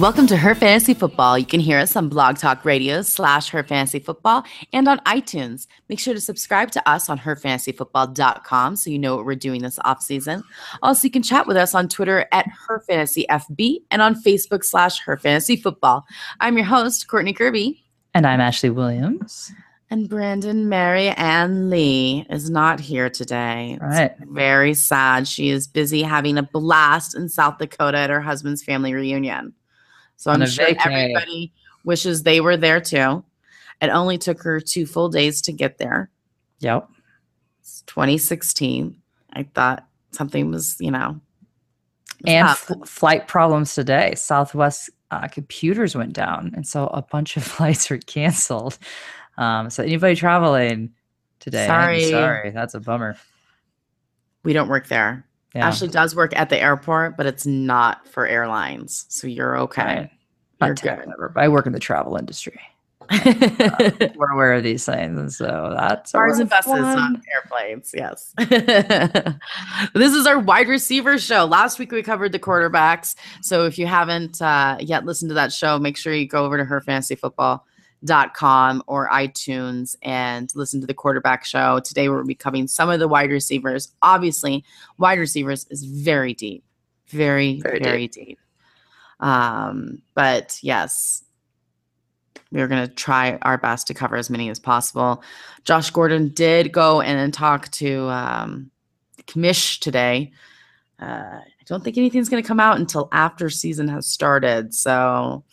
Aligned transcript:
Welcome 0.00 0.26
to 0.26 0.36
Her 0.36 0.56
Fantasy 0.56 0.92
Football. 0.92 1.38
You 1.38 1.46
can 1.46 1.60
hear 1.60 1.78
us 1.78 1.94
on 1.94 2.08
Blog 2.08 2.36
Talk 2.36 2.64
Radio 2.64 3.02
slash 3.02 3.48
Her 3.50 3.62
Fantasy 3.62 4.00
Football 4.00 4.44
and 4.72 4.88
on 4.88 4.98
iTunes. 5.00 5.68
Make 5.88 6.00
sure 6.00 6.14
to 6.14 6.20
subscribe 6.20 6.72
to 6.72 6.88
us 6.88 7.08
on 7.08 7.18
herfantasyfootball.com 7.18 8.76
so 8.76 8.90
you 8.90 8.98
know 8.98 9.14
what 9.14 9.24
we're 9.24 9.36
doing 9.36 9.62
this 9.62 9.78
off 9.84 10.02
season. 10.02 10.42
Also, 10.82 11.06
you 11.06 11.12
can 11.12 11.22
chat 11.22 11.46
with 11.46 11.56
us 11.56 11.76
on 11.76 11.88
Twitter 11.88 12.26
at 12.32 12.46
Her 12.66 12.80
Fantasy 12.80 13.24
FB 13.30 13.82
and 13.92 14.02
on 14.02 14.20
Facebook 14.20 14.64
slash 14.64 15.00
Her 15.00 15.16
Fantasy 15.16 15.56
Football. 15.56 16.04
I'm 16.40 16.56
your 16.56 16.66
host, 16.66 17.06
Courtney 17.06 17.32
Kirby. 17.32 17.80
And 18.14 18.26
I'm 18.26 18.40
Ashley 18.40 18.70
Williams. 18.70 19.52
And 19.90 20.08
Brandon 20.08 20.68
Mary 20.68 21.08
Ann 21.10 21.70
Lee 21.70 22.26
is 22.30 22.50
not 22.50 22.80
here 22.80 23.10
today. 23.10 23.72
It's 23.74 23.82
Right. 23.82 24.12
very 24.30 24.74
sad. 24.74 25.28
She 25.28 25.50
is 25.50 25.66
busy 25.68 26.02
having 26.02 26.38
a 26.38 26.42
blast 26.42 27.14
in 27.14 27.28
South 27.28 27.58
Dakota 27.58 27.98
at 27.98 28.10
her 28.10 28.20
husband's 28.20 28.62
family 28.64 28.94
reunion. 28.94 29.52
So 30.16 30.30
On 30.30 30.42
I'm 30.42 30.48
sure 30.48 30.66
vacay. 30.66 30.86
everybody 30.86 31.52
wishes 31.84 32.22
they 32.22 32.40
were 32.40 32.56
there 32.56 32.80
too. 32.80 33.22
It 33.80 33.88
only 33.90 34.16
took 34.18 34.42
her 34.42 34.58
two 34.60 34.86
full 34.86 35.08
days 35.10 35.42
to 35.42 35.52
get 35.52 35.78
there. 35.78 36.10
Yep. 36.60 36.88
It's 37.60 37.82
2016. 37.82 38.96
I 39.34 39.42
thought 39.54 39.86
something 40.12 40.50
was, 40.50 40.76
you 40.80 40.90
know, 40.90 41.20
was 42.22 42.32
And 42.32 42.48
f- 42.48 42.70
flight 42.86 43.28
problems 43.28 43.74
today. 43.74 44.14
Southwest 44.16 44.88
uh, 45.10 45.28
computers 45.28 45.94
went 45.94 46.12
down, 46.14 46.52
and 46.56 46.66
so 46.66 46.86
a 46.88 47.02
bunch 47.02 47.36
of 47.36 47.44
flights 47.44 47.90
were 47.90 47.98
canceled. 47.98 48.78
Um, 49.36 49.70
so 49.70 49.82
anybody 49.82 50.14
traveling 50.14 50.92
today, 51.40 51.66
Sorry. 51.66 52.04
sorry, 52.10 52.50
that's 52.50 52.74
a 52.74 52.80
bummer. 52.80 53.16
we 54.44 54.52
don't 54.52 54.68
work 54.68 54.88
there. 54.88 55.26
Yeah. 55.54 55.68
Ashley 55.68 55.88
does 55.88 56.16
work 56.16 56.36
at 56.36 56.48
the 56.50 56.60
airport, 56.60 57.16
but 57.16 57.26
it's 57.26 57.46
not 57.46 58.08
for 58.08 58.26
airlines. 58.26 59.06
So 59.08 59.26
you're 59.28 59.56
okay. 59.58 59.82
Right. 59.82 60.10
You're 60.62 60.74
good. 60.74 61.06
but 61.32 61.40
I 61.40 61.48
work 61.48 61.66
in 61.66 61.72
the 61.72 61.80
travel 61.80 62.16
industry. 62.16 62.60
We're 64.16 64.30
aware 64.32 64.54
of 64.54 64.62
these 64.62 64.86
things, 64.86 65.18
and 65.18 65.32
so 65.32 65.74
that's 65.76 66.12
Cars 66.12 66.38
and 66.38 66.48
buses, 66.48 66.72
not 66.72 67.20
airplanes. 67.34 67.92
Yes. 67.94 68.32
this 69.94 70.14
is 70.14 70.26
our 70.26 70.38
wide 70.38 70.68
receiver 70.68 71.18
show. 71.18 71.44
Last 71.44 71.78
week 71.78 71.92
we 71.92 72.02
covered 72.02 72.32
the 72.32 72.38
quarterbacks. 72.38 73.14
So 73.42 73.66
if 73.66 73.78
you 73.78 73.86
haven't 73.86 74.40
uh, 74.40 74.78
yet 74.80 75.04
listened 75.04 75.28
to 75.30 75.34
that 75.34 75.52
show, 75.52 75.78
make 75.78 75.98
sure 75.98 76.14
you 76.14 76.26
go 76.26 76.46
over 76.46 76.56
to 76.56 76.64
herfantasyfootball.com 78.04 78.82
or 78.86 79.08
iTunes 79.10 79.96
and 80.02 80.50
listen 80.54 80.80
to 80.80 80.86
the 80.86 80.94
quarterback 80.94 81.44
show. 81.44 81.80
Today 81.80 82.08
we'll 82.08 82.24
be 82.24 82.34
covering 82.34 82.68
some 82.68 82.90
of 82.90 83.00
the 83.00 83.08
wide 83.08 83.30
receivers. 83.30 83.92
Obviously, 84.02 84.64
wide 84.98 85.18
receivers 85.18 85.66
is 85.70 85.84
very 85.84 86.34
deep, 86.34 86.64
very, 87.08 87.60
Very 87.60 87.80
very, 87.80 88.08
deep. 88.08 88.38
Um, 89.20 90.02
but 90.14 90.58
yes, 90.62 91.24
we're 92.52 92.68
going 92.68 92.86
to 92.86 92.94
try 92.94 93.38
our 93.42 93.58
best 93.58 93.86
to 93.88 93.94
cover 93.94 94.16
as 94.16 94.30
many 94.30 94.48
as 94.50 94.58
possible. 94.58 95.22
Josh 95.64 95.90
Gordon 95.90 96.28
did 96.28 96.72
go 96.72 97.00
in 97.00 97.16
and 97.16 97.32
talk 97.32 97.70
to 97.72 98.08
um, 98.08 98.70
Commish 99.26 99.80
today. 99.80 100.32
Uh, 101.00 101.40
I 101.40 101.66
don't 101.66 101.82
think 101.82 101.98
anything's 101.98 102.28
going 102.28 102.42
to 102.42 102.46
come 102.46 102.60
out 102.60 102.78
until 102.78 103.08
after 103.10 103.50
season 103.50 103.88
has 103.88 104.06
started. 104.06 104.74
So 104.74 105.44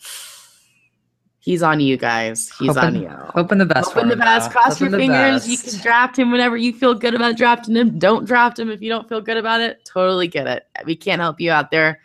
he's 1.42 1.62
on 1.62 1.80
you 1.80 1.96
guys. 1.98 2.48
He's 2.58 2.76
on 2.76 2.94
you. 2.94 3.08
Hoping 3.08 3.58
the 3.58 3.66
best. 3.66 3.92
Hoping 3.92 4.08
the 4.08 4.16
best. 4.16 4.50
Cross 4.50 4.80
your 4.80 4.88
Hoping 4.90 5.10
the 5.10 5.16
fingers. 5.16 5.48
You 5.48 5.58
can 5.58 5.80
draft 5.82 6.18
him 6.18 6.30
whenever 6.30 6.56
you 6.56 6.72
feel 6.72 6.94
good 6.94 7.14
about 7.14 7.36
drafting 7.36 7.76
him. 7.76 7.98
Don't 7.98 8.24
draft 8.24 8.58
him 8.58 8.70
if 8.70 8.80
you 8.80 8.88
don't 8.88 9.08
feel 9.08 9.20
good 9.20 9.36
about 9.36 9.60
it. 9.60 9.84
Totally 9.84 10.28
get 10.28 10.46
it. 10.46 10.66
We 10.86 10.96
can't 10.96 11.20
help 11.20 11.40
you 11.40 11.50
out 11.50 11.70
there. 11.70 12.00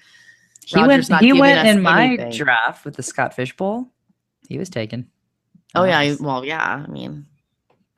He 0.66 0.76
Roger's 0.76 1.10
went. 1.10 1.10
not 1.10 1.24
He 1.24 1.32
went 1.32 1.66
in 1.68 1.82
my 1.82 2.06
anything. 2.06 2.32
draft 2.34 2.84
with 2.84 2.96
the 2.98 3.04
Scott 3.04 3.34
Fish 3.34 3.56
Bowl. 3.56 3.88
He 4.50 4.58
was 4.58 4.70
taken. 4.70 5.08
Oh 5.76 5.86
yeah. 5.86 6.16
Well, 6.20 6.44
yeah. 6.44 6.84
I 6.86 6.92
mean, 6.92 7.26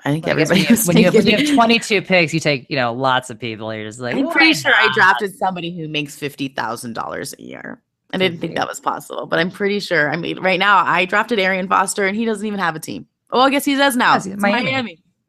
I 0.04 0.12
think 0.12 0.28
I 0.28 0.36
guess 0.36 0.52
everybody 0.52 0.76
when, 0.76 0.78
you, 0.78 0.88
when, 0.88 0.98
you 0.98 1.04
have, 1.06 1.14
when 1.16 1.28
you 1.28 1.48
have 1.48 1.56
22 1.56 2.02
picks, 2.04 2.34
you 2.34 2.40
take 2.40 2.70
you 2.70 2.76
know 2.76 2.94
lots 2.94 3.30
of 3.30 3.40
people. 3.40 3.74
You're 3.74 3.86
just 3.86 4.00
like, 4.00 4.16
I'm 4.16 4.30
pretty 4.30 4.54
sure 4.54 4.72
I 4.74 4.90
drafted 4.94 5.36
somebody 5.36 5.76
who 5.76 5.88
makes 5.88 6.16
fifty 6.16 6.48
thousand 6.50 6.94
dollars 6.94 7.34
a 7.38 7.42
year. 7.42 7.82
I 8.12 8.18
didn't 8.18 8.40
think 8.40 8.56
that 8.56 8.68
was 8.68 8.80
possible, 8.80 9.26
but 9.28 9.38
I'm 9.40 9.52
pretty 9.52 9.80
sure. 9.80 10.12
I 10.12 10.16
mean, 10.18 10.40
right 10.40 10.60
now 10.60 10.78
I 10.84 11.06
drafted 11.06 11.38
Arian 11.40 11.68
Foster, 11.68 12.06
and 12.08 12.16
he 12.16 12.26
doesn't 12.26 12.46
even 12.46 12.60
have 12.60 12.76
a 12.76 12.80
team. 12.80 13.06
Oh, 13.32 13.42
I 13.42 13.50
guess 13.52 13.66
he 13.66 13.76
does 13.76 13.96
now. 13.96 14.14
Yes, 14.16 14.28
Miami. 14.38 14.72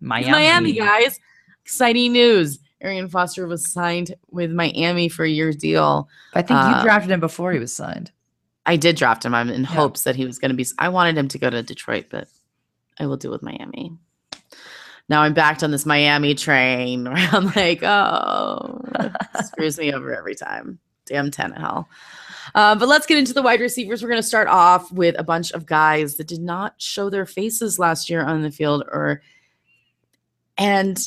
Miami. 0.00 0.30
Miami. 0.30 0.72
Guys. 0.72 1.20
Exciting 1.62 2.12
news. 2.12 2.58
Arian 2.80 3.08
Foster 3.10 3.46
was 3.46 3.70
signed 3.70 4.14
with 4.30 4.50
Miami 4.50 5.10
for 5.10 5.24
a 5.24 5.28
year 5.28 5.52
deal. 5.52 6.08
I 6.32 6.40
think 6.40 6.58
Uh, 6.58 6.74
you 6.76 6.82
drafted 6.82 7.10
him 7.10 7.20
before 7.20 7.52
he 7.52 7.58
was 7.58 7.74
signed. 7.76 8.10
I 8.64 8.76
did 8.76 8.96
draft 8.96 9.24
him. 9.26 9.34
I'm 9.34 9.50
in 9.50 9.62
Yeah. 9.62 9.66
hopes 9.68 10.04
that 10.04 10.16
he 10.16 10.24
was 10.24 10.38
going 10.38 10.50
to 10.50 10.56
be. 10.56 10.64
I 10.78 10.88
wanted 10.88 11.18
him 11.18 11.28
to 11.28 11.38
go 11.38 11.50
to 11.50 11.62
Detroit, 11.62 12.06
but 12.10 12.28
I 12.98 13.04
will 13.06 13.18
do 13.18 13.28
with 13.30 13.42
Miami. 13.42 13.92
Now 15.10 15.22
I'm 15.22 15.34
backed 15.34 15.62
on 15.62 15.70
this 15.70 15.84
Miami 15.84 16.34
train 16.34 17.04
where 17.12 17.28
I'm 17.32 17.46
like, 17.54 17.82
oh, 17.82 18.80
screws 19.44 19.76
me 19.78 19.92
over 19.92 20.16
every 20.16 20.34
time. 20.34 20.78
Damn 21.04 21.30
Tannehill. 21.30 21.86
Uh, 22.54 22.74
but 22.74 22.88
let's 22.88 23.06
get 23.06 23.18
into 23.18 23.32
the 23.32 23.42
wide 23.42 23.60
receivers. 23.60 24.02
We're 24.02 24.08
going 24.08 24.22
to 24.22 24.26
start 24.26 24.48
off 24.48 24.90
with 24.92 25.14
a 25.18 25.24
bunch 25.24 25.52
of 25.52 25.66
guys 25.66 26.16
that 26.16 26.26
did 26.26 26.40
not 26.40 26.74
show 26.78 27.10
their 27.10 27.26
faces 27.26 27.78
last 27.78 28.10
year 28.10 28.22
on 28.22 28.42
the 28.42 28.50
field, 28.50 28.84
or 28.90 29.22
and 30.58 30.98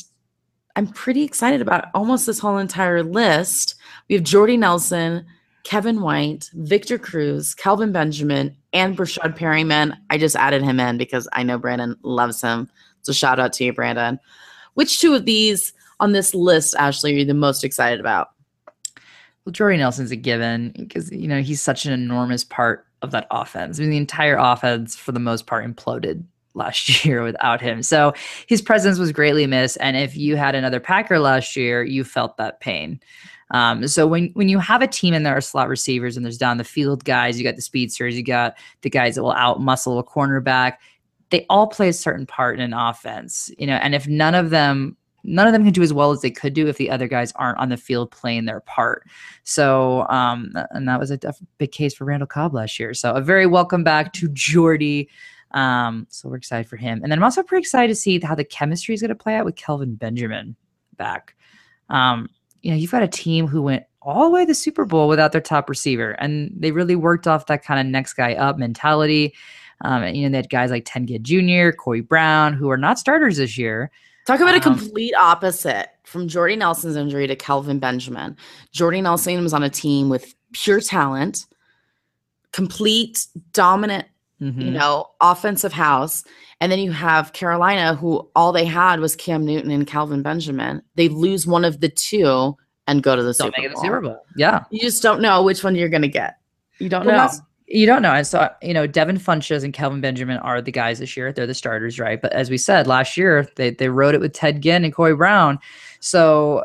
I'm 0.76 0.88
pretty 0.88 1.22
excited 1.22 1.60
about 1.60 1.86
almost 1.94 2.26
this 2.26 2.40
whole 2.40 2.58
entire 2.58 3.02
list. 3.02 3.76
We 4.08 4.16
have 4.16 4.24
Jordy 4.24 4.56
Nelson, 4.56 5.24
Kevin 5.62 6.00
White, 6.00 6.50
Victor 6.54 6.98
Cruz, 6.98 7.54
Kelvin 7.54 7.92
Benjamin, 7.92 8.56
and 8.72 8.96
Breshad 8.96 9.38
Perriman. 9.38 9.96
I 10.10 10.18
just 10.18 10.36
added 10.36 10.62
him 10.62 10.80
in 10.80 10.98
because 10.98 11.28
I 11.32 11.42
know 11.42 11.58
Brandon 11.58 11.96
loves 12.02 12.40
him. 12.40 12.68
So 13.02 13.12
shout 13.12 13.38
out 13.38 13.52
to 13.54 13.64
you, 13.64 13.72
Brandon. 13.72 14.18
Which 14.74 15.00
two 15.00 15.14
of 15.14 15.24
these 15.24 15.72
on 16.00 16.12
this 16.12 16.34
list, 16.34 16.74
Ashley, 16.76 17.14
are 17.14 17.18
you 17.18 17.24
the 17.24 17.34
most 17.34 17.62
excited 17.62 18.00
about? 18.00 18.33
Well, 19.44 19.52
Jordy 19.52 19.76
Nelson's 19.76 20.10
a 20.10 20.16
given 20.16 20.72
because 20.78 21.10
you 21.12 21.28
know 21.28 21.42
he's 21.42 21.60
such 21.60 21.84
an 21.84 21.92
enormous 21.92 22.44
part 22.44 22.86
of 23.02 23.10
that 23.10 23.26
offense. 23.30 23.78
I 23.78 23.82
mean, 23.82 23.90
the 23.90 23.96
entire 23.98 24.36
offense, 24.38 24.96
for 24.96 25.12
the 25.12 25.20
most 25.20 25.46
part, 25.46 25.66
imploded 25.66 26.24
last 26.54 27.04
year 27.04 27.22
without 27.22 27.60
him. 27.60 27.82
So 27.82 28.14
his 28.46 28.62
presence 28.62 28.98
was 28.98 29.12
greatly 29.12 29.46
missed. 29.46 29.76
And 29.80 29.96
if 29.96 30.16
you 30.16 30.36
had 30.36 30.54
another 30.54 30.80
Packer 30.80 31.18
last 31.18 31.56
year, 31.56 31.84
you 31.84 32.04
felt 32.04 32.36
that 32.38 32.60
pain. 32.60 33.00
Um, 33.50 33.86
so 33.86 34.06
when 34.06 34.30
when 34.32 34.48
you 34.48 34.58
have 34.58 34.80
a 34.80 34.86
team 34.86 35.12
and 35.12 35.26
there 35.26 35.36
are 35.36 35.42
slot 35.42 35.68
receivers 35.68 36.16
and 36.16 36.24
there's 36.24 36.38
down 36.38 36.56
the 36.56 36.64
field 36.64 37.04
guys, 37.04 37.38
you 37.38 37.44
got 37.44 37.56
the 37.56 37.62
speedsters, 37.62 38.16
you 38.16 38.24
got 38.24 38.56
the 38.80 38.90
guys 38.90 39.14
that 39.14 39.22
will 39.22 39.32
out 39.32 39.60
muscle 39.60 39.98
a 39.98 40.04
cornerback. 40.04 40.78
They 41.30 41.44
all 41.50 41.66
play 41.66 41.88
a 41.88 41.92
certain 41.92 42.26
part 42.26 42.58
in 42.58 42.64
an 42.64 42.72
offense, 42.72 43.50
you 43.58 43.66
know. 43.66 43.76
And 43.76 43.94
if 43.94 44.08
none 44.08 44.34
of 44.34 44.50
them 44.50 44.96
none 45.24 45.46
of 45.46 45.52
them 45.52 45.64
can 45.64 45.72
do 45.72 45.82
as 45.82 45.92
well 45.92 46.10
as 46.10 46.20
they 46.20 46.30
could 46.30 46.54
do 46.54 46.68
if 46.68 46.76
the 46.76 46.90
other 46.90 47.08
guys 47.08 47.32
aren't 47.36 47.58
on 47.58 47.70
the 47.70 47.76
field 47.76 48.10
playing 48.10 48.44
their 48.44 48.60
part. 48.60 49.08
So, 49.42 50.06
um, 50.08 50.52
and 50.70 50.88
that 50.88 51.00
was 51.00 51.10
a 51.10 51.16
def- 51.16 51.40
big 51.58 51.72
case 51.72 51.94
for 51.94 52.04
Randall 52.04 52.26
Cobb 52.26 52.54
last 52.54 52.78
year. 52.78 52.94
So, 52.94 53.12
a 53.12 53.20
very 53.20 53.46
welcome 53.46 53.82
back 53.82 54.12
to 54.14 54.28
Jordy. 54.28 55.08
Um, 55.52 56.06
so 56.10 56.28
we're 56.28 56.36
excited 56.36 56.68
for 56.68 56.76
him, 56.76 57.00
and 57.02 57.10
then 57.10 57.18
I'm 57.18 57.24
also 57.24 57.42
pretty 57.42 57.62
excited 57.62 57.88
to 57.88 57.94
see 57.94 58.18
how 58.20 58.34
the 58.34 58.44
chemistry 58.44 58.94
is 58.94 59.00
going 59.00 59.10
to 59.10 59.14
play 59.14 59.36
out 59.36 59.44
with 59.44 59.56
Kelvin 59.56 59.94
Benjamin 59.94 60.56
back. 60.96 61.36
Um, 61.90 62.28
you 62.62 62.70
know, 62.70 62.76
you've 62.76 62.90
got 62.90 63.02
a 63.02 63.08
team 63.08 63.46
who 63.46 63.62
went 63.62 63.84
all 64.02 64.24
the 64.24 64.30
way 64.30 64.42
to 64.42 64.46
the 64.46 64.54
Super 64.54 64.84
Bowl 64.84 65.06
without 65.08 65.32
their 65.32 65.40
top 65.40 65.68
receiver, 65.68 66.12
and 66.12 66.52
they 66.56 66.72
really 66.72 66.96
worked 66.96 67.26
off 67.26 67.46
that 67.46 67.64
kind 67.64 67.78
of 67.78 67.86
next 67.86 68.14
guy 68.14 68.34
up 68.34 68.58
mentality. 68.58 69.34
Um, 69.82 70.02
and, 70.02 70.16
you 70.16 70.22
know, 70.22 70.30
they 70.30 70.38
had 70.38 70.50
guys 70.50 70.70
like 70.70 70.84
Ted 70.86 71.06
Ginn 71.06 71.22
Jr., 71.22 71.76
Corey 71.76 72.00
Brown, 72.00 72.54
who 72.54 72.70
are 72.70 72.76
not 72.76 72.98
starters 72.98 73.36
this 73.36 73.58
year. 73.58 73.90
Talk 74.26 74.40
about 74.40 74.54
a 74.54 74.68
Um, 74.68 74.78
complete 74.78 75.14
opposite 75.14 75.88
from 76.04 76.28
Jordy 76.28 76.56
Nelson's 76.56 76.96
injury 76.96 77.26
to 77.26 77.36
Kelvin 77.36 77.78
Benjamin. 77.78 78.36
Jordy 78.72 79.00
Nelson 79.02 79.42
was 79.42 79.52
on 79.52 79.62
a 79.62 79.68
team 79.70 80.08
with 80.08 80.34
pure 80.52 80.80
talent, 80.80 81.46
complete 82.52 83.26
dominant, 83.52 84.06
you 84.38 84.52
Mhm. 84.52 84.72
know, 84.72 85.06
offensive 85.20 85.72
house. 85.72 86.24
And 86.60 86.70
then 86.70 86.78
you 86.78 86.92
have 86.92 87.32
Carolina, 87.32 87.94
who 87.94 88.28
all 88.36 88.52
they 88.52 88.64
had 88.64 89.00
was 89.00 89.16
Cam 89.16 89.44
Newton 89.44 89.70
and 89.70 89.86
Kelvin 89.86 90.22
Benjamin. 90.22 90.82
They 90.94 91.08
lose 91.08 91.46
one 91.46 91.64
of 91.64 91.80
the 91.80 91.88
two 91.88 92.56
and 92.86 93.02
go 93.02 93.16
to 93.16 93.22
the 93.22 93.34
Super 93.34 93.60
Bowl. 93.60 93.70
the 93.70 93.76
Super 93.80 94.00
Bowl. 94.00 94.18
Yeah. 94.36 94.64
You 94.70 94.80
just 94.80 95.02
don't 95.02 95.20
know 95.20 95.42
which 95.42 95.64
one 95.64 95.74
you're 95.74 95.88
going 95.88 96.02
to 96.02 96.08
get. 96.08 96.36
You 96.78 96.88
don't 96.88 97.04
Well, 97.06 97.28
know. 97.28 97.34
You 97.66 97.86
don't 97.86 98.02
know. 98.02 98.12
And 98.12 98.26
so, 98.26 98.50
you 98.60 98.74
know, 98.74 98.86
Devin 98.86 99.16
Funchess 99.16 99.64
and 99.64 99.72
Kelvin 99.72 100.02
Benjamin 100.02 100.36
are 100.38 100.60
the 100.60 100.70
guys 100.70 100.98
this 100.98 101.16
year. 101.16 101.32
They're 101.32 101.46
the 101.46 101.54
starters, 101.54 101.98
right? 101.98 102.20
But 102.20 102.32
as 102.34 102.50
we 102.50 102.58
said 102.58 102.86
last 102.86 103.16
year, 103.16 103.48
they, 103.56 103.70
they 103.70 103.88
wrote 103.88 104.14
it 104.14 104.20
with 104.20 104.34
Ted 104.34 104.60
Ginn 104.60 104.84
and 104.84 104.94
Corey 104.94 105.14
Brown. 105.14 105.58
So, 106.00 106.64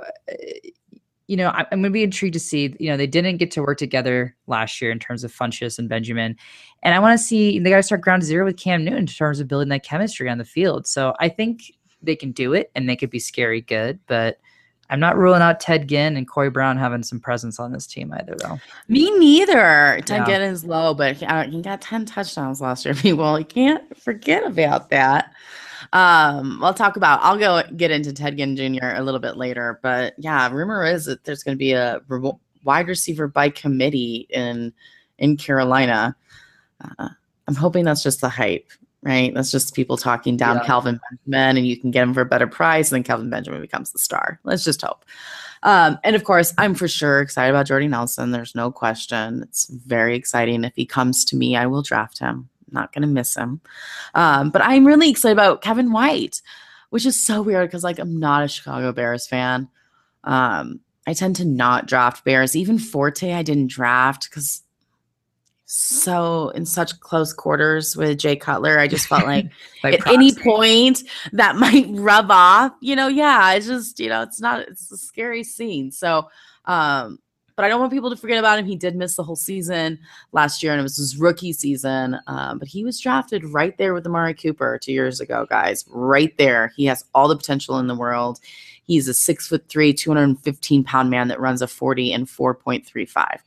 you 1.28 1.38
know, 1.38 1.50
I, 1.50 1.60
I'm 1.72 1.82
going 1.82 1.84
to 1.84 1.90
be 1.92 2.04
intrigued 2.04 2.34
to 2.34 2.40
see, 2.40 2.76
you 2.80 2.90
know, 2.90 2.98
they 2.98 3.08
didn't 3.08 3.38
get 3.38 3.50
to 3.52 3.62
work 3.62 3.78
together 3.78 4.36
last 4.48 4.82
year 4.82 4.92
in 4.92 5.00
terms 5.00 5.24
of 5.24 5.32
Funchess 5.32 5.80
and 5.80 5.88
Benjamin. 5.88 6.36
And 6.84 6.94
I 6.94 7.00
want 7.00 7.18
to 7.18 7.24
see, 7.24 7.60
they 7.60 7.70
got 7.70 7.78
to 7.78 7.84
start 7.84 8.02
ground 8.02 8.24
zero 8.24 8.44
with 8.44 8.58
Cam 8.58 8.84
Newton 8.84 9.00
in 9.00 9.06
terms 9.06 9.40
of 9.40 9.48
building 9.48 9.70
that 9.70 9.86
chemistry 9.86 10.28
on 10.28 10.38
the 10.38 10.44
field. 10.44 10.86
So 10.86 11.14
I 11.20 11.30
think 11.30 11.72
they 12.02 12.16
can 12.16 12.32
do 12.32 12.54
it 12.54 12.72
and 12.76 12.90
they 12.90 12.96
could 12.98 13.10
be 13.10 13.20
scary 13.20 13.62
good. 13.62 14.00
But 14.08 14.40
I'm 14.90 15.00
not 15.00 15.18
ruling 15.18 15.42
out 15.42 15.60
Ted 15.60 15.88
Ginn 15.88 16.18
and 16.18 16.28
Corey 16.28 16.50
Brown 16.50 16.78
having 16.78 17.04
some 17.04 17.20
presence 17.20 17.60
on 17.60 17.72
this 17.72 17.86
team 17.86 18.12
either, 18.14 18.36
though. 18.42 18.60
Me 18.88 19.12
neither. 19.20 20.02
Ted 20.06 20.22
Yeah. 20.22 20.26
Ginn 20.26 20.42
is 20.42 20.66
low, 20.66 20.94
but 20.94 21.18
he, 21.18 21.26
uh, 21.26 21.46
got 21.62 21.82
10 21.82 22.06
touchdowns 22.06 22.60
last 22.60 22.86
year. 22.86 22.94
People, 22.96 23.38
you 23.38 23.46
can't 23.46 23.96
forget 23.98 24.44
about 24.46 24.90
that. 24.90 25.32
Um, 25.94 26.64
I'll 26.64 26.74
talk 26.74 26.98
about, 26.98 27.20
I'll 27.24 27.38
go 27.38 27.62
get 27.76 27.92
into 27.92 28.14
Ted 28.14 28.38
Ginn 28.38 28.56
Jr. 28.56 28.96
a 28.96 29.02
little 29.04 29.20
bit 29.20 29.38
later, 29.38 29.80
but 29.82 30.14
yeah, 30.18 30.50
rumor 30.52 30.86
is 30.86 31.06
that 31.06 31.24
there's 31.24 31.44
going 31.44 31.56
to 31.56 31.60
be 31.60 31.74
a 31.74 32.02
re- 32.08 32.32
wide 32.64 32.88
receiver 32.88 33.28
by 33.28 33.50
committee 33.50 34.28
in, 34.30 34.74
in 35.20 35.38
Carolina. 35.38 36.16
Uh, 36.84 37.10
I'm 37.48 37.56
hoping 37.56 37.86
that's 37.86 38.04
just 38.04 38.22
the 38.22 38.30
hype, 38.30 38.70
right? 39.02 39.34
That's 39.34 39.52
just 39.52 39.76
people 39.76 39.98
talking 39.98 40.38
down 40.38 40.58
Yeah. 40.58 40.66
Kelvin 40.66 41.00
Benjamin 41.10 41.58
and 41.58 41.68
you 41.68 41.78
can 41.78 41.92
get 41.92 42.04
him 42.04 42.14
for 42.14 42.22
a 42.22 42.26
better 42.26 42.48
price. 42.48 42.92
And 42.92 42.98
then 42.98 43.04
Kelvin 43.04 43.30
Benjamin 43.30 43.62
becomes 43.62 43.92
the 43.92 44.00
star. 44.00 44.40
Let's 44.44 44.64
just 44.64 44.82
hope. 44.82 45.06
Um, 45.64 45.98
and 46.04 46.16
of 46.16 46.24
course, 46.24 46.54
I'm 46.58 46.74
for 46.74 46.88
sure 46.88 47.22
excited 47.22 47.50
about 47.50 47.68
Jordy 47.68 47.88
Nelson. 47.88 48.32
There's 48.32 48.56
no 48.56 48.72
question. 48.72 49.44
It's 49.44 49.68
very 49.68 50.16
exciting. 50.16 50.64
If 50.64 50.74
he 50.76 50.86
comes 50.86 51.26
to 51.26 51.36
me, 51.36 51.56
I 51.56 51.66
will 51.66 51.82
draft 51.82 52.20
him. 52.20 52.50
I'm 52.68 52.74
Not 52.74 52.94
going 52.94 53.02
to 53.02 53.08
miss 53.08 53.36
him. 53.36 53.62
Um, 54.16 54.50
but 54.52 54.62
I'm 54.64 54.86
really 54.86 55.10
excited 55.10 55.34
about 55.34 55.62
Kevin 55.62 55.92
White, 55.92 56.42
which 56.90 57.06
is 57.06 57.22
so 57.22 57.42
weird 57.42 57.68
because 57.68 57.84
like 57.84 58.00
I'm 58.00 58.20
not 58.20 58.44
a 58.44 58.48
Chicago 58.48 58.92
Bears 58.92 59.28
fan. 59.28 59.68
Um, 60.24 60.80
I 61.08 61.14
tend 61.14 61.38
to 61.38 61.46
not 61.46 61.88
draft 61.88 62.24
Bears. 62.24 62.56
Even 62.56 62.78
Forte, 62.78 63.34
I 63.34 63.42
didn't 63.44 63.72
draft 63.72 64.30
because 64.30 64.62
so 65.72 66.50
in 66.50 66.66
such 66.66 67.00
close 67.00 67.32
quarters 67.32 67.96
with 67.96 68.18
Jay 68.18 68.36
Cutler. 68.36 68.80
I 68.80 68.88
just 68.88 69.06
felt 69.06 69.26
like 69.26 69.52
at 69.84 70.08
any 70.08 70.34
point 70.34 71.04
that 71.32 71.56
might 71.58 71.86
rub 71.90 72.32
off 72.32 72.74
you 72.82 72.96
know 72.96 73.08
yeah 73.08 73.54
it's 73.54 73.68
just 73.68 74.00
you 74.00 74.10
know 74.10 74.24
it's 74.24 74.42
not 74.42 74.62
it's 74.62 74.92
a 74.92 74.98
scary 74.98 75.44
scene. 75.44 75.92
So 75.92 76.28
um 76.66 77.20
but 77.56 77.66
i 77.66 77.68
don't 77.68 77.82
want 77.82 77.92
people 77.92 78.10
to 78.10 78.16
forget 78.16 78.40
about 78.40 78.58
him. 78.58 78.66
He 78.66 78.78
did 78.78 78.96
miss 78.96 79.16
the 79.16 79.24
whole 79.24 79.36
season 79.36 80.00
last 80.32 80.64
year 80.64 80.72
and 80.72 80.80
it 80.80 80.84
was 80.84 80.98
his 80.98 81.18
rookie 81.18 81.54
season. 81.54 82.18
Um, 82.26 82.58
but 82.58 82.68
he 82.68 82.84
was 82.84 83.00
drafted 83.00 83.46
right 83.46 83.78
there 83.78 83.94
with 83.94 84.08
amari 84.08 84.34
cooper 84.34 84.80
two 84.82 84.94
years 84.94 85.20
ago 85.20 85.46
guys 85.48 85.86
right 85.88 86.36
there. 86.40 86.74
He 86.76 86.86
has 86.86 87.06
all 87.14 87.28
the 87.28 87.38
potential 87.38 87.78
in 87.78 87.86
the 87.86 87.96
world. 87.96 88.40
He's 88.86 89.08
a 89.08 89.14
six 89.14 89.48
foot 89.48 89.70
three 89.70 89.94
215 89.94 90.84
pound 90.84 91.12
man 91.12 91.28
that 91.28 91.40
runs 91.40 91.62
a 91.62 91.68
40 91.68 92.12
and 92.12 92.26
4.35 92.26 93.38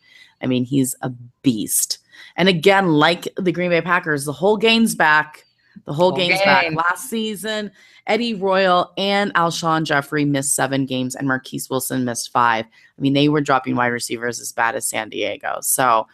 i 0.40 0.46
mean 0.46 0.64
he's 0.64 0.94
a 1.02 1.10
beast 1.42 1.98
and 2.36 2.48
again 2.48 2.88
like 2.88 3.28
the 3.36 3.52
green 3.52 3.70
bay 3.70 3.80
packers 3.80 4.24
the 4.24 4.32
whole 4.32 4.56
game's 4.56 4.94
back 4.94 5.44
the 5.84 5.92
whole 5.92 6.10
Whole 6.10 6.18
game's 6.18 6.40
back. 6.40 6.72
Last 6.72 7.08
season, 7.08 7.70
Eddie 8.06 8.34
Royal 8.34 8.92
and 8.96 9.32
Alshon 9.34 9.84
Jeffery 9.84 10.24
missed 10.24 10.54
seven 10.54 10.86
games, 10.86 11.14
and 11.14 11.26
Marquess 11.26 11.68
Wilson 11.70 12.04
missed 12.04 12.30
five. 12.30 12.66
I 12.66 13.00
mean, 13.00 13.14
they 13.14 13.28
were 13.28 13.40
dropping 13.40 13.76
wide 13.76 13.88
receivers 13.88 14.40
as 14.40 14.52
bad 14.52 14.74
as 14.74 14.88
San 14.88 15.08
Diego. 15.08 15.58
So 15.62 16.06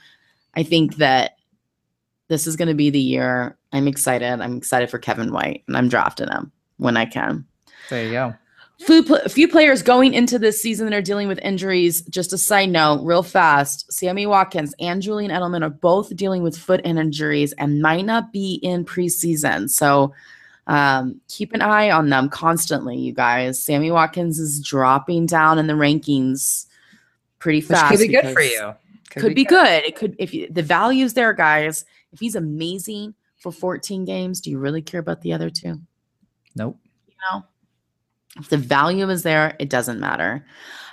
I 0.54 0.62
think 0.62 0.96
that 0.96 1.32
this 2.28 2.46
is 2.46 2.56
going 2.56 2.68
to 2.68 2.74
be 2.74 2.90
the 2.90 3.00
year. 3.00 3.58
I'm 3.72 3.88
excited. 3.88 4.40
I'm 4.40 4.56
excited 4.56 4.90
for 4.90 4.98
Kevin 4.98 5.32
White, 5.32 5.64
and 5.66 5.76
I'm 5.76 5.88
drafting 5.88 6.28
him 6.28 6.52
when 6.76 6.96
I 6.96 7.04
can. 7.04 7.44
There 7.90 8.04
you 8.04 8.12
go. 8.12 8.34
Few, 8.80 9.02
few 9.28 9.48
players 9.48 9.82
going 9.82 10.14
into 10.14 10.38
this 10.38 10.62
season 10.62 10.88
that 10.88 10.96
are 10.96 11.02
dealing 11.02 11.26
with 11.26 11.40
injuries. 11.40 12.02
Just 12.02 12.32
a 12.32 12.38
side 12.38 12.70
note, 12.70 13.02
real 13.02 13.24
fast 13.24 13.92
Sammy 13.92 14.24
Watkins 14.24 14.72
and 14.78 15.02
Julian 15.02 15.32
Edelman 15.32 15.62
are 15.62 15.70
both 15.70 16.14
dealing 16.14 16.44
with 16.44 16.56
foot 16.56 16.80
injuries 16.84 17.52
and 17.54 17.82
might 17.82 18.04
not 18.04 18.32
be 18.32 18.54
in 18.62 18.84
preseason. 18.84 19.68
So 19.68 20.14
um, 20.68 21.20
keep 21.26 21.52
an 21.54 21.60
eye 21.60 21.90
on 21.90 22.08
them 22.10 22.28
constantly, 22.28 22.96
you 22.96 23.12
guys. 23.12 23.60
Sammy 23.60 23.90
Watkins 23.90 24.38
is 24.38 24.60
dropping 24.60 25.26
down 25.26 25.58
in 25.58 25.66
the 25.66 25.72
rankings 25.72 26.66
pretty 27.40 27.58
Which 27.58 27.68
fast. 27.68 27.90
could 27.90 27.98
be 27.98 28.08
good 28.08 28.32
for 28.32 28.42
you. 28.42 28.74
Could, 29.10 29.34
be 29.34 29.44
good. 29.44 29.82
It 29.84 29.96
could, 29.96 30.14
if 30.20 30.32
you, 30.32 30.48
the 30.50 30.62
value's 30.62 31.14
there, 31.14 31.32
guys. 31.32 31.84
If 32.12 32.20
he's 32.20 32.36
amazing 32.36 33.14
for 33.38 33.50
14 33.50 34.04
games, 34.04 34.40
do 34.40 34.50
you 34.50 34.58
really 34.58 34.82
care 34.82 35.00
about 35.00 35.22
the 35.22 35.32
other 35.32 35.50
two? 35.50 35.80
Nope. 36.54 36.78
you 37.08 37.14
know 37.32 37.44
if 38.36 38.48
the 38.48 38.56
value 38.56 39.08
is 39.08 39.22
there 39.22 39.56
it 39.58 39.70
doesn't 39.70 40.00
matter. 40.00 40.44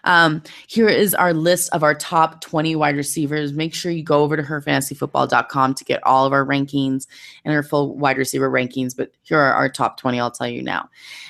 Um, 0.06 0.44
here 0.68 0.88
is 0.88 1.16
our 1.16 1.34
list 1.34 1.74
of 1.74 1.84
our 1.84 1.96
top 1.96 2.40
20 2.42 2.76
wide 2.76 2.96
receivers. 2.96 3.54
Make 3.54 3.74
sure 3.74 3.92
you 3.92 4.04
go 4.04 4.22
over 4.22 4.38
to 4.38 4.44
herfantasyfootball.com 4.44 5.74
to 5.74 5.84
get 5.84 6.06
all 6.06 6.26
of 6.26 6.34
our 6.34 6.46
rankings 6.46 7.08
and 7.44 7.54
our 7.54 7.64
full 7.64 7.98
wide 7.98 8.18
receiver 8.18 8.50
rankings 8.50 8.96
but 8.96 9.12
here 9.24 9.40
are 9.40 9.54
our 9.54 9.68
top 9.68 9.98
20 9.98 10.20
i'll 10.20 10.32
tell 10.32 10.48
you 10.48 10.62
now. 10.62 10.88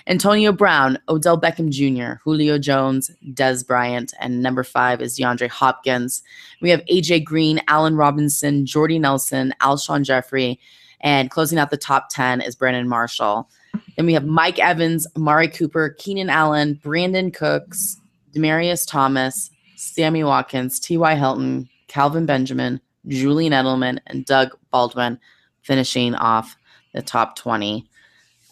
Antonio 0.08 0.52
brown 0.52 1.00
odell 1.08 1.40
beckham 1.40 1.70
jr 1.70 2.20
julio 2.24 2.58
jones 2.60 3.10
dez 3.34 3.66
bryant 3.66 4.14
and 4.20 4.44
number 4.44 4.64
five 4.64 5.02
is 5.02 5.18
deandre 5.18 5.50
hopkins. 5.50 6.22
We 6.62 6.70
have 6.70 6.84
aj 6.86 7.24
green 7.24 7.62
allen 7.68 7.96
robinson 7.96 8.66
jordy 8.66 9.00
nelson 9.00 9.54
alshon 9.62 10.04
jeffery 10.04 10.60
and 11.02 11.32
closing 11.32 11.60
out 11.60 11.72
the 11.72 11.78
top 11.78 12.10
10 12.10 12.42
is 12.42 12.56
brandon 12.56 12.90
marshall 12.90 13.50
then 13.96 14.06
we 14.06 14.14
have 14.14 14.26
Mike 14.26 14.60
Evans, 14.60 15.08
Amari 15.16 15.48
Cooper, 15.48 15.96
Keenan 15.98 16.30
Allen, 16.30 16.80
Brandin 16.84 17.34
Cooks, 17.34 17.98
Demaryius 18.34 18.88
Thomas, 18.88 19.50
Sammy 19.76 20.24
Watkins, 20.24 20.80
T.Y. 20.80 21.16
Hilton, 21.16 21.70
Kelvin 21.88 22.26
Benjamin, 22.26 22.82
Julian 23.08 23.54
Edelman, 23.54 24.00
and 24.08 24.26
Doug 24.26 24.58
Baldwin 24.72 25.20
finishing 25.62 26.16
off 26.16 26.58
the 26.94 27.02
top 27.02 27.36
20. 27.36 27.88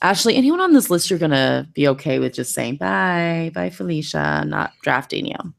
Ashley, 0.02 0.36
anyone 0.36 0.60
on 0.60 0.74
this 0.74 0.90
list 0.90 1.10
you're 1.10 1.20
going 1.20 1.32
to 1.32 1.68
be 1.74 1.88
okay 1.88 2.20
with 2.20 2.34
just 2.34 2.54
saying 2.54 2.76
bye, 2.76 3.52
bye, 3.54 3.70
Felicia, 3.70 4.44
not 4.46 4.74
drafting 4.82 5.26
you? 5.26 5.54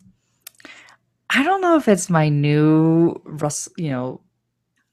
I 1.30 1.42
don't 1.42 1.62
know 1.62 1.76
if 1.76 1.88
it's 1.88 2.10
my 2.10 2.28
new 2.28 3.20
Russ, 3.24 3.68
you 3.76 3.90
know, 3.90 4.20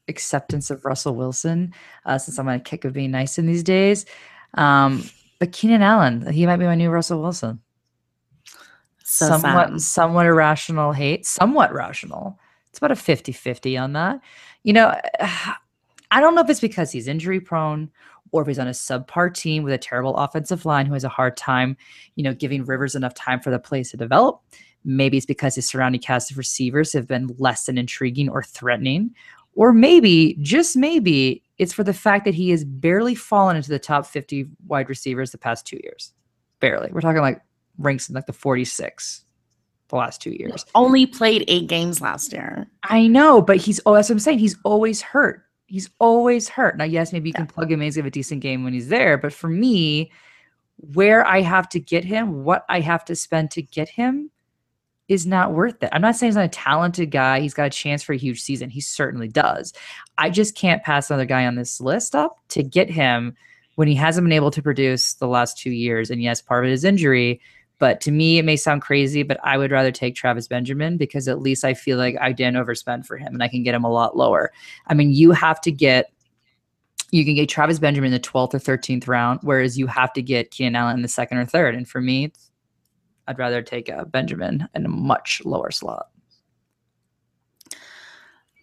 acceptance 0.07 0.69
of 0.69 0.85
Russell 0.85 1.15
Wilson, 1.15 1.73
uh, 2.05 2.17
since 2.17 2.39
I'm 2.39 2.47
on 2.47 2.55
a 2.55 2.59
kick 2.59 2.85
of 2.85 2.93
being 2.93 3.11
nice 3.11 3.37
in 3.37 3.45
these 3.45 3.63
days. 3.63 4.05
Um, 4.55 5.03
but 5.39 5.51
Keenan 5.51 5.81
Allen, 5.81 6.31
he 6.31 6.45
might 6.45 6.57
be 6.57 6.65
my 6.65 6.75
new 6.75 6.89
Russell 6.89 7.21
Wilson. 7.21 7.59
So 9.03 9.27
somewhat, 9.27 9.69
sad. 9.69 9.81
somewhat 9.81 10.25
irrational 10.25 10.91
hate, 10.91 11.25
somewhat 11.25 11.73
rational. 11.73 12.39
It's 12.69 12.77
about 12.77 12.91
a 12.91 12.95
50 12.95 13.31
50 13.31 13.77
on 13.77 13.93
that. 13.93 14.21
You 14.63 14.73
know, 14.73 14.95
I 16.13 16.19
don't 16.19 16.35
know 16.35 16.41
if 16.41 16.49
it's 16.49 16.59
because 16.59 16.91
he's 16.91 17.07
injury 17.07 17.39
prone 17.39 17.89
or 18.31 18.41
if 18.41 18.47
he's 18.47 18.59
on 18.59 18.67
a 18.67 18.71
subpar 18.71 19.33
team 19.33 19.63
with 19.63 19.73
a 19.73 19.77
terrible 19.77 20.15
offensive 20.15 20.65
line 20.65 20.85
who 20.85 20.93
has 20.93 21.03
a 21.03 21.09
hard 21.09 21.35
time, 21.37 21.75
you 22.15 22.23
know, 22.23 22.33
giving 22.33 22.63
Rivers 22.63 22.95
enough 22.95 23.13
time 23.13 23.39
for 23.39 23.49
the 23.49 23.59
plays 23.59 23.91
to 23.91 23.97
develop. 23.97 24.41
Maybe 24.83 25.17
it's 25.17 25.25
because 25.25 25.55
his 25.55 25.67
surrounding 25.67 26.01
cast 26.01 26.31
of 26.31 26.37
receivers 26.37 26.93
have 26.93 27.07
been 27.07 27.35
less 27.37 27.65
than 27.65 27.77
intriguing 27.77 28.29
or 28.29 28.43
threatening. 28.43 29.13
Or 29.55 29.73
maybe, 29.73 30.37
just 30.41 30.77
maybe, 30.77 31.43
it's 31.57 31.73
for 31.73 31.83
the 31.83 31.93
fact 31.93 32.25
that 32.25 32.33
he 32.33 32.49
has 32.51 32.63
barely 32.63 33.15
fallen 33.15 33.55
into 33.55 33.69
the 33.69 33.79
top 33.79 34.05
50 34.05 34.47
wide 34.67 34.89
receivers 34.89 35.31
the 35.31 35.37
past 35.37 35.65
two 35.65 35.79
years. 35.83 36.13
Barely. 36.59 36.89
We're 36.91 37.01
talking 37.01 37.21
like 37.21 37.41
ranks 37.77 38.09
in 38.09 38.15
like 38.15 38.25
the 38.25 38.33
46 38.33 39.25
the 39.89 39.95
last 39.95 40.21
two 40.21 40.31
years. 40.31 40.65
Only 40.73 41.05
played 41.05 41.43
eight 41.47 41.67
games 41.67 42.01
last 42.01 42.33
year. 42.33 42.67
I 42.83 43.07
know, 43.07 43.41
but 43.41 43.57
he's 43.57 43.79
oh, 43.85 43.93
that's 43.93 44.09
what 44.09 44.15
I'm 44.15 44.19
saying. 44.19 44.39
He's 44.39 44.57
always 44.63 45.01
hurt. 45.01 45.43
He's 45.67 45.89
always 45.99 46.49
hurt. 46.49 46.77
Now, 46.77 46.83
yes, 46.83 47.13
maybe 47.13 47.29
you 47.29 47.33
can 47.33 47.47
plug 47.47 47.71
him 47.71 47.81
in, 47.81 47.85
he's 47.85 47.95
have 47.95 48.05
a 48.05 48.11
decent 48.11 48.41
game 48.41 48.63
when 48.63 48.73
he's 48.73 48.89
there. 48.89 49.17
But 49.17 49.31
for 49.31 49.47
me, 49.47 50.11
where 50.77 51.25
I 51.25 51.41
have 51.41 51.69
to 51.69 51.79
get 51.79 52.03
him, 52.03 52.43
what 52.43 52.65
I 52.67 52.79
have 52.81 53.05
to 53.05 53.15
spend 53.15 53.51
to 53.51 53.61
get 53.61 53.87
him 53.87 54.31
is 55.11 55.27
not 55.27 55.51
worth 55.51 55.83
it. 55.83 55.89
I'm 55.91 56.01
not 56.01 56.15
saying 56.15 56.29
he's 56.29 56.37
not 56.37 56.45
a 56.45 56.47
talented 56.47 57.11
guy. 57.11 57.41
He's 57.41 57.53
got 57.53 57.67
a 57.67 57.69
chance 57.69 58.01
for 58.01 58.13
a 58.13 58.17
huge 58.17 58.41
season. 58.41 58.69
He 58.69 58.79
certainly 58.79 59.27
does. 59.27 59.73
I 60.17 60.29
just 60.29 60.55
can't 60.55 60.81
pass 60.83 61.09
another 61.09 61.25
guy 61.25 61.45
on 61.45 61.55
this 61.55 61.81
list 61.81 62.15
up 62.15 62.39
to 62.49 62.63
get 62.63 62.89
him 62.89 63.35
when 63.75 63.89
he 63.89 63.95
hasn't 63.95 64.23
been 64.23 64.31
able 64.31 64.51
to 64.51 64.61
produce 64.61 65.15
the 65.15 65.27
last 65.27 65.57
two 65.57 65.71
years. 65.71 66.11
And 66.11 66.23
yes, 66.23 66.41
part 66.41 66.63
of 66.63 66.71
it 66.71 66.73
is 66.73 66.85
injury. 66.85 67.41
But 67.77 67.99
to 68.01 68.11
me, 68.11 68.37
it 68.37 68.45
may 68.45 68.55
sound 68.55 68.83
crazy, 68.83 69.21
but 69.23 69.37
I 69.43 69.57
would 69.57 69.71
rather 69.71 69.91
take 69.91 70.15
Travis 70.15 70.47
Benjamin 70.47 70.95
because 70.95 71.27
at 71.27 71.41
least 71.41 71.65
I 71.65 71.73
feel 71.73 71.97
like 71.97 72.15
I 72.21 72.31
didn't 72.31 72.63
overspend 72.63 73.05
for 73.05 73.17
him 73.17 73.33
and 73.33 73.43
I 73.43 73.49
can 73.49 73.63
get 73.63 73.75
him 73.75 73.83
a 73.83 73.91
lot 73.91 74.15
lower. 74.15 74.53
I 74.87 74.93
mean, 74.93 75.11
you 75.11 75.31
have 75.33 75.59
to 75.61 75.73
get 75.73 76.09
you 77.13 77.25
can 77.25 77.35
get 77.35 77.49
Travis 77.49 77.79
Benjamin 77.79 78.13
in 78.13 78.21
the 78.21 78.25
12th 78.25 78.53
or 78.53 78.59
13th 78.59 79.05
round, 79.09 79.41
whereas 79.43 79.77
you 79.77 79.87
have 79.87 80.13
to 80.13 80.21
get 80.21 80.51
Keenan 80.51 80.77
Allen 80.77 80.95
in 80.95 81.01
the 81.01 81.09
second 81.09 81.39
or 81.39 81.45
third. 81.45 81.75
And 81.75 81.85
for 81.85 81.99
me, 81.99 82.31
I'd 83.31 83.39
rather 83.39 83.61
take 83.61 83.87
a 83.87 84.03
Benjamin 84.03 84.67
in 84.75 84.85
a 84.85 84.89
much 84.89 85.41
lower 85.45 85.71
slot. 85.71 86.09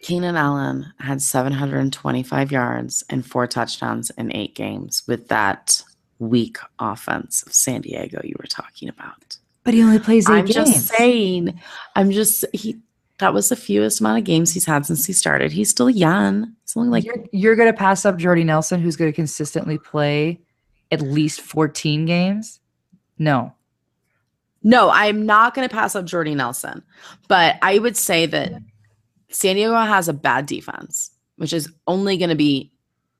Keenan 0.03 0.37
Allen 0.37 0.93
had 0.99 1.23
725 1.23 2.53
yards 2.53 3.03
and 3.09 3.25
four 3.25 3.47
touchdowns 3.47 4.11
in 4.11 4.31
eight 4.37 4.55
games 4.55 5.05
with 5.09 5.29
that 5.29 5.83
weak 6.19 6.59
offense 6.79 7.43
of 7.45 7.55
San 7.55 7.81
Diego 7.81 8.21
you 8.23 8.37
were 8.39 8.47
talking 8.47 8.91
about. 8.91 9.39
But 9.65 9.73
he 9.73 9.83
only 9.83 9.99
plays 9.99 10.29
8 10.29 10.33
I'm 10.33 10.45
games. 10.45 10.55
just 10.55 10.87
saying, 10.89 11.59
I'm 11.97 12.11
just 12.11 12.45
he 12.53 12.79
that 13.21 13.33
was 13.33 13.49
the 13.49 13.57
fewest 13.57 14.01
amount 14.01 14.19
of 14.19 14.25
games 14.25 14.53
he's 14.53 14.67
had 14.67 14.85
since 14.85 15.07
he 15.07 15.15
started. 15.15 15.51
He's 15.51 15.71
still 15.71 15.89
young. 15.89 16.55
It's 16.63 16.77
only 16.77 16.91
like 16.91 17.05
you're, 17.05 17.25
you're 17.33 17.57
going 17.57 17.73
to 17.73 17.77
pass 17.77 18.05
up 18.05 18.19
Jordy 18.19 18.45
Nelson, 18.45 18.83
who's 18.83 18.97
going 18.97 19.11
to 19.11 19.17
consistently 19.17 19.79
play 19.79 20.41
at 20.91 21.01
least 21.01 21.41
14 21.41 22.05
games? 22.05 22.61
No. 23.19 23.55
No, 24.62 24.91
I'm 24.91 25.25
not 25.25 25.55
going 25.55 25.69
to 25.69 25.75
pass 25.75 25.95
up 25.95 26.05
Jordy 26.05 26.35
Nelson, 26.35 26.83
but 27.29 27.57
I 27.62 27.79
would 27.79 27.97
say 27.97 28.27
that 28.27 28.53
San 29.31 29.57
Diego 29.57 29.75
has 29.75 30.09
a 30.09 30.12
bad 30.12 30.47
defense, 30.47 31.11
which 31.37 31.53
is 31.53 31.71
only 31.87 32.17
going 32.17 32.31
to 32.31 32.35
be 32.37 32.73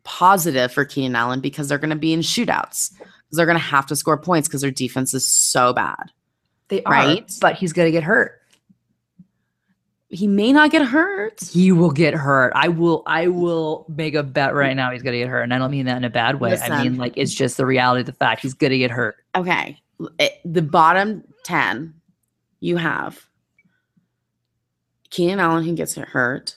positive 0.04 0.73
for 0.73 0.85
Keenan 0.85 1.14
Allen 1.14 1.40
because 1.40 1.68
they're 1.68 1.78
going 1.78 1.90
to 1.90 1.97
be 1.97 2.12
in 2.12 2.21
shootouts. 2.21 2.90
because 2.99 3.07
They're 3.33 3.47
going 3.47 3.59
to 3.59 3.62
have 3.64 3.87
to 3.87 3.97
score 3.97 4.16
points 4.18 4.49
because 4.49 4.62
their 4.62 4.71
defense 4.71 5.14
is 5.14 5.26
so 5.28 5.73
bad. 5.73 6.11
They 6.68 6.83
are, 6.85 6.92
Right. 6.92 7.33
but 7.40 7.54
he's 7.57 7.73
going 7.73 7.87
to 7.87 7.92
get 7.92 8.02
hurt. 8.02 8.40
He 10.11 10.26
may 10.26 10.52
not 10.54 10.71
get 10.71 10.83
hurt. 10.87 11.42
He 11.42 11.71
will 11.71 11.90
get 11.90 12.14
hurt. 12.14 12.52
I 12.57 12.68
will 12.68 13.02
I 13.07 13.28
will 13.28 13.85
make 13.95 14.14
a 14.14 14.23
bet 14.23 14.54
right 14.54 14.75
now 14.75 14.90
he's 14.90 15.02
going 15.02 15.12
to 15.12 15.18
get 15.18 15.28
hurt. 15.28 15.42
And 15.42 15.52
I 15.52 15.59
don't 15.59 15.71
mean 15.71 15.85
that 15.85 15.99
in 15.99 16.04
a 16.04 16.11
bad 16.11 16.40
way. 16.40 16.59
I 16.59 16.83
mean 16.83 16.97
like 16.97 17.12
it's 17.16 17.35
just 17.35 17.59
the 17.59 17.66
reality 17.66 18.00
of 18.00 18.07
the 18.07 18.12
fact 18.14 18.40
he's 18.40 18.54
going 18.54 18.71
to 18.71 18.78
get 18.78 18.90
hurt. 18.90 19.16
Okay. 19.35 19.78
It- 20.19 20.40
the 20.45 20.62
bottom 20.62 21.25
10, 21.45 21.95
you 22.61 22.76
have 22.76 23.25
Keenan 25.11 25.40
Allen 25.40 25.64
who 25.64 25.75
gets 25.75 25.95
hurt, 25.95 26.57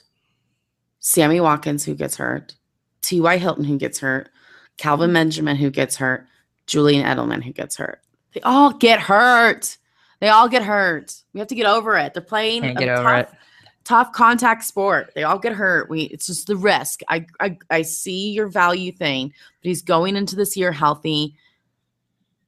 Sammy 1.00 1.40
Watkins 1.40 1.84
who 1.84 1.94
gets 1.94 2.16
hurt, 2.16 2.54
T.Y. 3.00 3.36
Hilton 3.38 3.64
who 3.64 3.78
gets 3.78 3.98
hurt, 3.98 4.28
Kelvin 4.76 5.12
Benjamin 5.12 5.56
who 5.56 5.70
gets 5.70 5.96
hurt, 5.96 6.26
Julian 6.66 7.04
Edelman 7.04 7.42
who 7.42 7.52
gets 7.52 7.76
hurt. 7.76 8.00
They 8.32 8.40
all 8.42 8.72
get 8.72 9.00
hurt. 9.00 9.76
They 10.20 10.28
all 10.28 10.48
get 10.48 10.62
hurt. 10.62 11.14
We 11.32 11.40
have 11.40 11.48
to 11.48 11.54
get 11.54 11.66
over 11.66 11.96
it. 11.96 12.14
They're 12.14 12.22
playing 12.22 12.62
Can't 12.62 12.76
a 12.76 12.80
get 12.80 12.88
over 12.96 13.02
tough, 13.02 13.32
it. 13.32 13.38
tough 13.84 14.12
contact 14.12 14.64
sport. 14.64 15.10
They 15.14 15.24
all 15.24 15.38
get 15.38 15.52
hurt. 15.52 15.90
We 15.90 16.02
it's 16.02 16.26
just 16.26 16.46
the 16.46 16.56
risk. 16.56 17.00
I, 17.08 17.26
I 17.40 17.58
I 17.70 17.82
see 17.82 18.30
your 18.30 18.46
value 18.46 18.92
thing, 18.92 19.28
but 19.28 19.68
he's 19.68 19.82
going 19.82 20.16
into 20.16 20.36
this 20.36 20.56
year 20.56 20.70
healthy. 20.72 21.34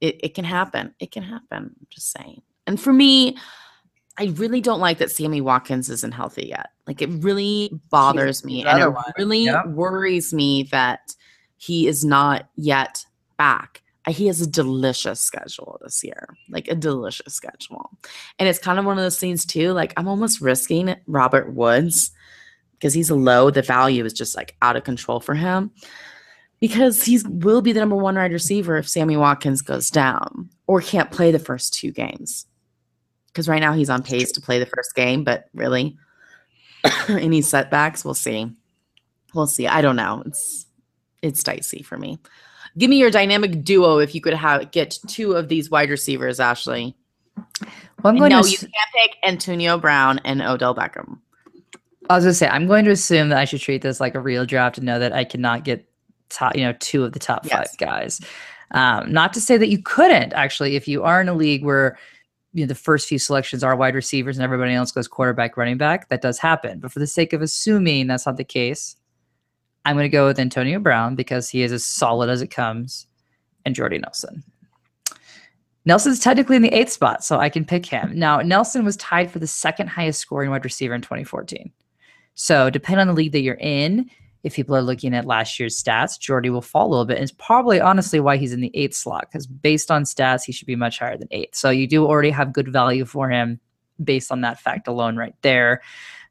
It 0.01 0.19
it 0.23 0.33
can 0.33 0.45
happen. 0.45 0.93
It 0.99 1.11
can 1.11 1.23
happen. 1.23 1.75
I'm 1.79 1.87
just 1.89 2.11
saying. 2.11 2.41
And 2.67 2.79
for 2.79 2.93
me, 2.93 3.37
I 4.17 4.25
really 4.35 4.61
don't 4.61 4.79
like 4.79 4.97
that 4.99 5.11
Sammy 5.11 5.41
Watkins 5.41 5.89
isn't 5.89 6.13
healthy 6.13 6.47
yet. 6.47 6.71
Like 6.87 7.01
it 7.01 7.09
really 7.09 7.69
bothers 7.89 8.45
me. 8.45 8.65
And 8.65 8.81
it 8.81 8.89
one. 8.89 9.03
really 9.17 9.43
Yep. 9.45 9.67
worries 9.67 10.33
me 10.33 10.63
that 10.71 11.15
he 11.57 11.87
is 11.87 12.05
not 12.05 12.49
yet 12.55 13.05
back. 13.37 13.81
He 14.07 14.27
has 14.27 14.39
a 14.39 14.47
delicious 14.47 15.19
schedule 15.19 15.79
this 15.83 16.03
year, 16.03 16.37
like 16.49 16.67
a 16.67 16.75
delicious 16.75 17.33
schedule. 17.33 17.89
And 18.37 18.47
it's 18.47 18.59
kind 18.59 18.77
of 18.77 18.85
one 18.85 18.97
of 18.99 19.03
those 19.03 19.19
things 19.19 19.45
too. 19.45 19.71
Like 19.73 19.93
I'm 19.97 20.07
almost 20.07 20.41
risking 20.41 20.95
Robert 21.07 21.53
Woods 21.53 22.11
because 22.73 22.93
he's 22.93 23.09
low. 23.09 23.49
The 23.49 23.63
value 23.63 24.05
is 24.05 24.13
just 24.13 24.35
like 24.35 24.55
out 24.61 24.75
of 24.75 24.83
control 24.83 25.19
for 25.19 25.33
him 25.33 25.71
because 26.59 27.03
he's 27.03 27.27
will 27.27 27.61
be 27.61 27.71
the 27.71 27.79
number 27.79 27.95
one 27.95 28.15
wide 28.15 28.31
receiver 28.31 28.77
if 28.77 28.87
Sammy 28.87 29.17
Watkins 29.17 29.61
goes 29.61 29.89
down 29.89 30.49
or 30.67 30.81
can't 30.81 31.11
play 31.11 31.31
the 31.31 31.39
first 31.39 31.73
two 31.73 31.91
games. 31.91 32.45
Because 33.27 33.49
right 33.49 33.59
now 33.59 33.73
he's 33.73 33.89
on 33.89 34.01
pace 34.01 34.31
to 34.31 34.41
play 34.41 34.59
the 34.59 34.65
first 34.65 34.95
game, 34.95 35.23
but 35.23 35.49
really, 35.53 35.97
any 37.09 37.41
setbacks, 37.41 38.05
we'll 38.05 38.13
see. 38.13 38.49
We'll 39.33 39.47
see. 39.47 39.67
I 39.67 39.81
don't 39.81 39.97
know. 39.97 40.23
It's 40.25 40.65
it's 41.21 41.43
dicey 41.43 41.81
for 41.81 41.97
me. 41.97 42.19
Give 42.77 42.89
me 42.89 42.97
your 42.97 43.11
dynamic 43.11 43.63
duo 43.63 43.99
if 43.99 44.13
you 44.13 44.21
could 44.21 44.33
have 44.33 44.71
get 44.71 44.97
two 45.07 45.33
of 45.33 45.49
these 45.49 45.69
wide 45.69 45.89
receivers, 45.89 46.39
Ashley. 46.39 46.95
Well, 47.35 48.13
I'm 48.13 48.17
going 48.17 48.29
no, 48.29 48.41
to 48.41 48.49
you 48.49 48.57
can't 48.57 48.71
pick 48.93 49.17
Antonio 49.23 49.77
Brown 49.77 50.19
and 50.23 50.41
Odell 50.41 50.75
Beckham. 50.75 51.19
I 52.09 52.15
was 52.15 52.23
going 52.23 52.31
to 52.31 52.33
say 52.35 52.47
I'm 52.47 52.67
going 52.67 52.85
to 52.85 52.91
assume 52.91 53.29
that 53.29 53.37
I 53.37 53.45
should 53.45 53.61
treat 53.61 53.81
this 53.81 53.99
like 53.99 54.15
a 54.15 54.19
real 54.19 54.45
draft 54.45 54.77
and 54.77 54.85
know 54.85 54.99
that 54.99 55.11
I 55.11 55.23
cannot 55.23 55.63
get 55.63 55.89
top, 56.29 56.55
you 56.55 56.63
know, 56.63 56.73
two 56.79 57.03
of 57.03 57.13
the 57.13 57.19
top 57.19 57.45
Yes. 57.45 57.53
five 57.53 57.77
guys. 57.77 58.21
Um, 58.71 59.11
not 59.11 59.33
to 59.33 59.41
say 59.41 59.57
that 59.57 59.67
you 59.69 59.81
couldn't 59.81 60.33
actually, 60.33 60.75
if 60.75 60.87
you 60.87 61.03
are 61.03 61.21
in 61.21 61.29
a 61.29 61.33
league 61.33 61.63
where 61.63 61.97
you 62.53 62.61
know 62.63 62.67
the 62.67 62.75
first 62.75 63.07
few 63.07 63.19
selections 63.19 63.63
are 63.63 63.75
wide 63.75 63.95
receivers 63.95 64.37
and 64.37 64.43
everybody 64.43 64.73
else 64.73 64.91
goes 64.91 65.07
quarterback, 65.07 65.57
running 65.57 65.77
back, 65.77 66.09
that 66.09 66.21
does 66.21 66.39
happen. 66.39 66.79
But 66.79 66.91
for 66.91 66.99
the 66.99 67.07
sake 67.07 67.33
of 67.33 67.41
assuming 67.41 68.07
that's 68.07 68.25
not 68.25 68.37
the 68.37 68.43
case, 68.43 68.95
I'm 69.83 69.95
going 69.95 70.05
to 70.05 70.09
go 70.09 70.25
with 70.25 70.39
Antonio 70.39 70.79
Brown 70.79 71.15
because 71.15 71.49
he 71.49 71.61
is 71.61 71.71
as 71.71 71.85
solid 71.85 72.29
as 72.29 72.41
it 72.41 72.47
comes, 72.47 73.07
and 73.65 73.75
Jordy 73.75 73.99
Nelson. 73.99 74.43
Nelson's 75.85 76.19
technically 76.19 76.55
in 76.55 76.63
the 76.63 76.73
eighth 76.73 76.91
spot, 76.91 77.23
so 77.23 77.37
I 77.39 77.49
can 77.49 77.63
pick 77.63 77.85
him. 77.85 78.11
Now, 78.17 78.39
Nelson 78.39 78.83
was 78.83 78.97
tied 78.97 79.29
for 79.29 79.37
the 79.37 79.45
second 79.47 79.87
highest 79.87 80.19
scoring 80.19 80.49
wide 80.49 80.63
receiver 80.63 80.95
in 80.95 81.01
2014. 81.01 81.71
So, 82.33 82.69
depending 82.71 83.01
on 83.01 83.07
the 83.07 83.13
league 83.13 83.33
that 83.33 83.41
you're 83.41 83.57
in, 83.59 84.09
if 84.45 84.55
people 84.55 84.75
are 84.75 84.81
looking 84.83 85.15
at 85.15 85.25
last 85.25 85.59
year's 85.59 85.81
stats, 85.81 86.19
Jordy 86.19 86.51
will 86.51 86.61
fall 86.61 86.87
a 86.87 86.91
little 86.91 87.05
bit. 87.05 87.17
And 87.17 87.23
it's 87.23 87.31
probably 87.31 87.81
honestly 87.81 88.19
why 88.19 88.37
he's 88.37 88.53
in 88.53 88.61
the 88.61 88.69
eighth 88.75 88.93
slot, 88.93 89.27
because 89.27 89.47
based 89.47 89.89
on 89.89 90.03
stats, 90.03 90.43
he 90.43 90.51
should 90.51 90.67
be 90.67 90.75
much 90.75 90.99
higher 90.99 91.17
than 91.17 91.27
eighth. 91.31 91.55
So, 91.55 91.71
you 91.71 91.87
do 91.87 92.05
already 92.05 92.29
have 92.29 92.53
good 92.53 92.71
value 92.71 93.05
for 93.05 93.27
him 93.27 93.59
based 94.03 94.31
on 94.31 94.41
that 94.41 94.59
fact 94.59 94.87
alone, 94.87 95.17
right 95.17 95.33
there. 95.41 95.81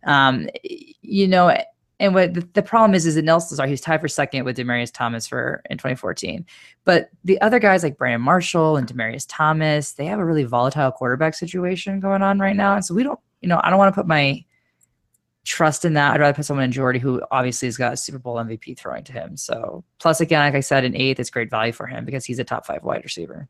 Um, 0.06 0.48
you 0.62 1.26
know, 1.26 1.58
and 1.98 2.14
what 2.14 2.34
the, 2.34 2.48
the 2.52 2.62
problem 2.62 2.94
is, 2.94 3.04
is 3.04 3.16
that 3.16 3.24
Nelson, 3.24 3.56
sorry, 3.56 3.70
he's 3.70 3.80
tied 3.80 4.00
for 4.00 4.06
second 4.06 4.44
with 4.44 4.56
Demaryius 4.56 4.92
Thomas 4.92 5.26
for 5.26 5.60
in 5.68 5.76
2014. 5.78 6.46
But 6.84 7.10
the 7.24 7.40
other 7.40 7.58
guys 7.58 7.82
like 7.82 7.98
Brandon 7.98 8.20
Marshall 8.20 8.76
and 8.76 8.86
Demaryius 8.86 9.26
Thomas, 9.28 9.92
they 9.92 10.06
have 10.06 10.20
a 10.20 10.24
really 10.24 10.44
volatile 10.44 10.92
quarterback 10.92 11.34
situation 11.34 11.98
going 11.98 12.22
on 12.22 12.38
right 12.38 12.54
now. 12.54 12.76
And 12.76 12.84
so 12.84 12.94
we 12.94 13.02
don't, 13.02 13.18
you 13.40 13.48
know, 13.48 13.60
I 13.64 13.70
don't 13.70 13.78
want 13.78 13.92
to 13.92 14.00
put 14.00 14.06
my 14.06 14.44
trust 15.44 15.84
in 15.84 15.92
that. 15.94 16.12
I'd 16.14 16.20
rather 16.20 16.34
put 16.34 16.44
someone 16.44 16.64
in 16.64 16.72
Jordy 16.72 16.98
who 16.98 17.22
obviously 17.30 17.68
has 17.68 17.76
got 17.76 17.92
a 17.92 17.96
Super 17.96 18.18
Bowl 18.18 18.36
MVP 18.36 18.78
throwing 18.78 19.04
to 19.04 19.12
him. 19.12 19.36
So 19.36 19.84
plus 19.98 20.20
again, 20.20 20.40
like 20.40 20.54
I 20.54 20.60
said, 20.60 20.84
an 20.84 20.96
eighth, 20.96 21.20
it's 21.20 21.30
great 21.30 21.50
value 21.50 21.72
for 21.72 21.86
him 21.86 22.04
because 22.04 22.24
he's 22.24 22.38
a 22.38 22.44
top 22.44 22.66
five 22.66 22.82
wide 22.82 23.02
receiver. 23.04 23.48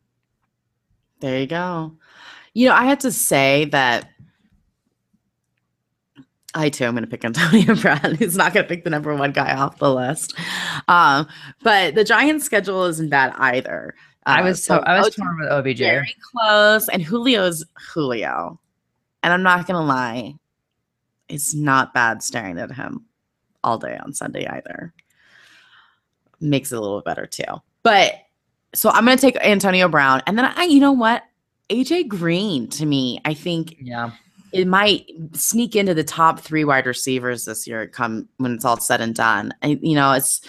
There 1.21 1.39
you 1.41 1.47
go. 1.47 1.93
You 2.53 2.69
know, 2.69 2.75
I 2.75 2.85
have 2.87 2.99
to 3.01 3.13
say 3.13 3.67
that 3.67 4.09
I 6.55 6.69
too 6.69 6.85
am 6.85 6.95
going 6.95 7.05
to 7.05 7.11
pick 7.11 7.25
Antonio 7.25 7.75
Brown. 7.81 8.15
He's 8.17 8.37
not 8.37 8.53
going 8.53 8.65
to 8.65 8.69
pick 8.69 8.85
the 8.85 8.91
number 8.91 9.15
one 9.15 9.33
guy 9.33 9.55
off 9.57 9.79
the 9.79 9.93
list. 9.93 10.35
Um, 10.87 11.27
but 11.63 11.95
the 11.97 12.05
Giants' 12.05 12.45
schedule 12.45 12.85
isn't 12.85 13.09
bad 13.09 13.33
either. 13.39 13.95
I 14.27 14.41
Uh, 14.41 14.45
was 14.45 14.63
so 14.65 14.79
I 14.79 15.01
was 15.01 15.15
torn 15.15 15.37
with 15.41 15.51
OBJ. 15.51 15.79
very 15.81 16.15
close, 16.33 16.89
and 16.89 17.03
Julio's 17.05 17.65
Julio. 17.93 18.61
And 19.23 19.33
I'm 19.33 19.43
not 19.43 19.67
going 19.67 19.77
to 19.81 19.85
lie, 19.85 20.35
it's 21.29 21.55
not 21.55 21.95
bad 21.95 22.23
staring 22.23 22.59
at 22.59 22.73
him 22.73 23.05
all 23.63 23.79
day 23.79 23.97
on 23.99 24.13
Sunday 24.13 24.47
either. 24.47 24.93
Makes 26.41 26.73
it 26.73 26.77
a 26.77 26.81
little 26.81 27.01
better 27.03 27.27
too. 27.27 27.45
But 27.83 28.15
so 28.75 28.91
I'm 28.91 29.05
going 29.05 29.17
to 29.17 29.21
take 29.21 29.37
Antonio 29.37 29.89
Brown, 29.89 30.23
and 30.27 30.37
then 30.37 30.45
I, 30.45 30.65
you 30.65 30.81
know 30.81 30.93
what, 30.93 31.23
AJ 31.71 32.09
Green 32.09 32.69
to 32.69 32.85
me, 32.87 33.21
I 33.25 33.33
think 33.35 33.77
Yeah. 33.81 34.11
it 34.53 34.67
might 34.67 35.07
sneak 35.33 35.77
into 35.77 35.95
the 35.95 36.05
top 36.05 36.41
three 36.41 36.65
wide 36.65 36.87
receivers 36.87 37.45
this 37.45 37.67
year 37.67 37.87
come 37.87 38.29
when 38.39 38.53
it's 38.55 38.65
all 38.65 38.79
said 38.79 39.01
and 39.01 39.15
done. 39.15 39.53
And 39.63 39.79
you 39.81 39.95
know, 39.95 40.13
it's 40.13 40.41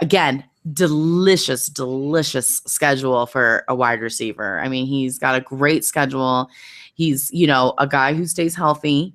again 0.00 0.42
delicious, 0.72 1.66
delicious 1.68 2.60
schedule 2.66 3.26
for 3.26 3.64
a 3.68 3.74
wide 3.74 4.00
receiver. 4.00 4.60
I 4.60 4.68
mean, 4.68 4.86
he's 4.86 5.18
got 5.18 5.34
a 5.36 5.40
great 5.40 5.84
schedule. 5.84 6.48
He's, 6.94 7.30
you 7.32 7.46
know, 7.46 7.74
a 7.78 7.86
guy 7.86 8.12
who 8.14 8.26
stays 8.26 8.54
healthy. 8.54 9.14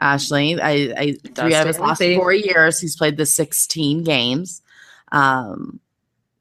Ashley, 0.00 0.60
I, 0.60 0.70
I 0.96 1.16
three 1.34 1.54
out 1.54 1.62
of 1.62 1.66
his 1.68 1.78
last 1.78 2.02
four 2.02 2.32
years, 2.32 2.80
he's 2.80 2.96
played 2.96 3.16
the 3.16 3.26
16 3.26 4.02
games, 4.04 4.62
um, 5.12 5.78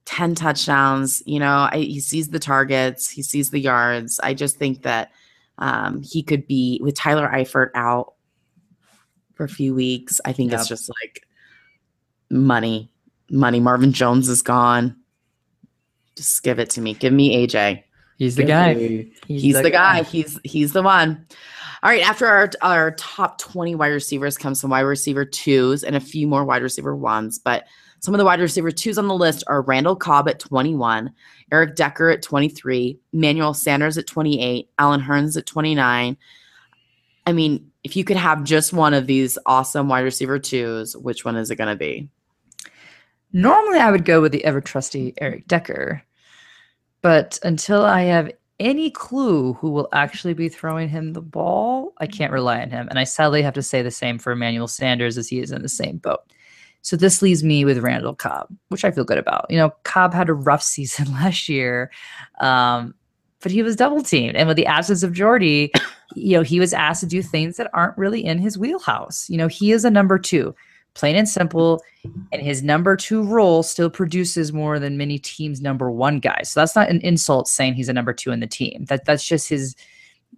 10 0.06 0.36
touchdowns. 0.36 1.22
You 1.26 1.40
know, 1.40 1.68
I, 1.72 1.78
he 1.78 2.00
sees 2.00 2.30
the 2.30 2.40
targets, 2.40 3.10
he 3.10 3.22
sees 3.22 3.50
the 3.50 3.60
yards. 3.60 4.20
I 4.24 4.34
just 4.34 4.58
think 4.58 4.84
that 4.84 5.12
um, 5.58 6.02
he 6.02 6.24
could 6.24 6.48
be 6.48 6.80
with 6.82 6.96
Tyler 6.96 7.28
Eifert 7.28 7.72
out 7.76 8.14
for 9.36 9.44
a 9.44 9.50
few 9.50 9.74
weeks. 9.76 10.22
I 10.26 10.32
think 10.34 10.52
Yep. 10.52 10.60
it's 10.62 10.70
just 10.70 10.90
like 11.02 11.28
money, 12.30 12.90
money. 13.30 13.60
Marvin 13.60 13.92
Jones 13.92 14.30
is 14.30 14.42
gone. 14.42 14.96
Just 16.16 16.44
give 16.44 16.60
it 16.60 16.70
to 16.72 16.82
me. 16.82 16.94
Give 16.94 17.14
me 17.14 17.46
AJ. 17.46 17.84
He's 18.18 18.36
the 18.36 18.44
guy. 18.44 18.74
me- 18.74 19.14
He's, 19.28 19.62
the, 19.62 19.72
guy. 19.72 20.04
He's 20.04 20.38
he's 20.44 20.74
the 20.74 20.84
one. 20.84 21.26
All 21.82 21.90
right. 21.90 22.02
After 22.02 22.28
our 22.28 22.50
our 22.62 22.92
top 22.92 23.38
twenty 23.40 23.76
wide 23.76 23.88
receivers 23.88 24.38
come 24.38 24.56
some 24.56 24.70
wide 24.70 24.82
receiver 24.82 25.26
twos 25.26 25.84
and 25.84 25.96
a 25.96 26.02
few 26.02 26.28
more 26.28 26.44
wide 26.44 26.62
receiver 26.62 26.96
ones, 26.96 27.40
but 27.40 27.66
some 28.00 28.14
of 28.14 28.18
the 28.18 28.26
wide 28.26 28.40
receiver 28.40 28.72
twos 28.72 28.98
on 28.98 29.08
the 29.08 29.16
list 29.16 29.44
are 29.48 29.62
Randall 29.62 29.96
Cobb 29.96 30.30
at 30.30 30.40
21, 30.40 31.12
Eric 31.52 31.76
Decker 31.76 32.10
at 32.10 32.22
23, 32.22 32.98
Manuel 33.12 33.54
Sanders 33.54 33.98
at 33.98 34.08
28, 34.08 34.70
Allen 34.80 35.02
Hurns 35.02 35.36
at 35.36 35.46
29. 35.46 36.18
I 37.26 37.34
mean, 37.34 37.72
if 37.84 37.98
you 37.98 38.06
could 38.06 38.18
have 38.18 38.44
just 38.44 38.72
one 38.72 38.94
of 38.94 39.06
these 39.06 39.38
awesome 39.46 39.90
wide 39.90 40.02
receiver 40.02 40.40
twos, 40.40 40.96
which 40.96 41.26
one 41.26 41.36
is 41.36 41.52
it 41.52 41.58
going 41.58 41.70
to 41.70 41.76
be? 41.76 42.10
Normally, 43.34 43.80
I 43.80 43.92
would 43.92 44.06
go 44.06 44.22
with 44.22 44.32
the 44.32 44.44
ever 44.46 44.62
trusty 44.62 45.14
Eric 45.20 45.48
Decker, 45.48 46.02
but 47.02 47.38
until 47.44 47.84
I 47.84 48.04
have 48.04 48.32
any 48.60 48.90
clue 48.92 49.54
who 49.54 49.70
will 49.70 49.88
actually 49.94 50.34
be 50.34 50.50
throwing 50.50 50.90
him 50.90 51.14
the 51.14 51.22
ball, 51.22 51.94
I 52.00 52.08
can't 52.08 52.34
rely 52.34 52.62
on 52.62 52.70
him. 52.70 52.88
And 52.90 53.00
I 53.00 53.04
sadly 53.04 53.42
have 53.42 53.54
to 53.54 53.64
say 53.64 53.82
the 53.82 53.92
same 53.92 54.20
for 54.20 54.32
Emmanuel 54.32 54.68
Sanders, 54.68 55.18
as 55.18 55.28
he 55.28 55.40
is 55.40 55.52
in 55.52 55.62
the 55.62 55.70
same 55.70 55.98
boat. 55.98 56.22
So 56.82 56.96
this 56.96 57.22
leaves 57.22 57.44
me 57.44 57.66
with 57.66 57.80
Randall 57.80 58.16
Cobb, 58.16 58.48
which 58.70 58.86
I 58.86 58.92
feel 58.92 59.04
good 59.04 59.18
about. 59.18 59.46
You 59.50 59.58
know, 59.58 59.72
Cobb 59.84 60.14
had 60.14 60.30
a 60.30 60.34
rough 60.34 60.64
season 60.76 61.12
last 61.14 61.50
year, 61.50 61.92
um, 62.40 62.94
but 63.42 63.52
he 63.52 63.64
was 63.64 63.76
double 63.76 64.04
teamed, 64.04 64.36
and 64.36 64.48
with 64.48 64.58
the 64.58 64.66
absence 64.66 65.02
of 65.02 65.14
Jordy, 65.14 65.72
you 66.16 66.36
know, 66.36 66.44
he 66.44 66.60
was 66.60 66.74
asked 66.74 67.00
to 67.02 67.08
do 67.08 67.22
things 67.22 67.56
that 67.58 67.70
aren't 67.74 67.98
really 67.98 68.24
in 68.24 68.38
his 68.38 68.58
wheelhouse. 68.58 69.30
You 69.30 69.38
know, 69.38 69.48
he 69.48 69.72
is 69.72 69.86
a 69.86 69.90
number 69.90 70.20
two, 70.20 70.54
plain 70.94 71.16
and 71.16 71.28
simple, 71.28 71.82
and 72.32 72.42
his 72.42 72.64
number 72.64 72.96
two 72.96 73.24
role 73.24 73.64
still 73.64 73.90
produces 73.90 74.52
more 74.54 74.80
than 74.80 74.98
many 74.98 75.20
teams' 75.20 75.62
number 75.62 75.92
one 75.92 76.20
guys. 76.20 76.50
So 76.50 76.60
that's 76.60 76.76
not 76.76 76.90
an 76.90 77.02
insult 77.02 77.48
saying 77.48 77.76
he's 77.76 77.90
a 77.90 77.94
number 77.94 78.14
two 78.14 78.32
in 78.32 78.40
the 78.40 78.48
team. 78.48 78.86
That 78.86 79.06
that's 79.06 79.26
just 79.26 79.50
his 79.50 79.76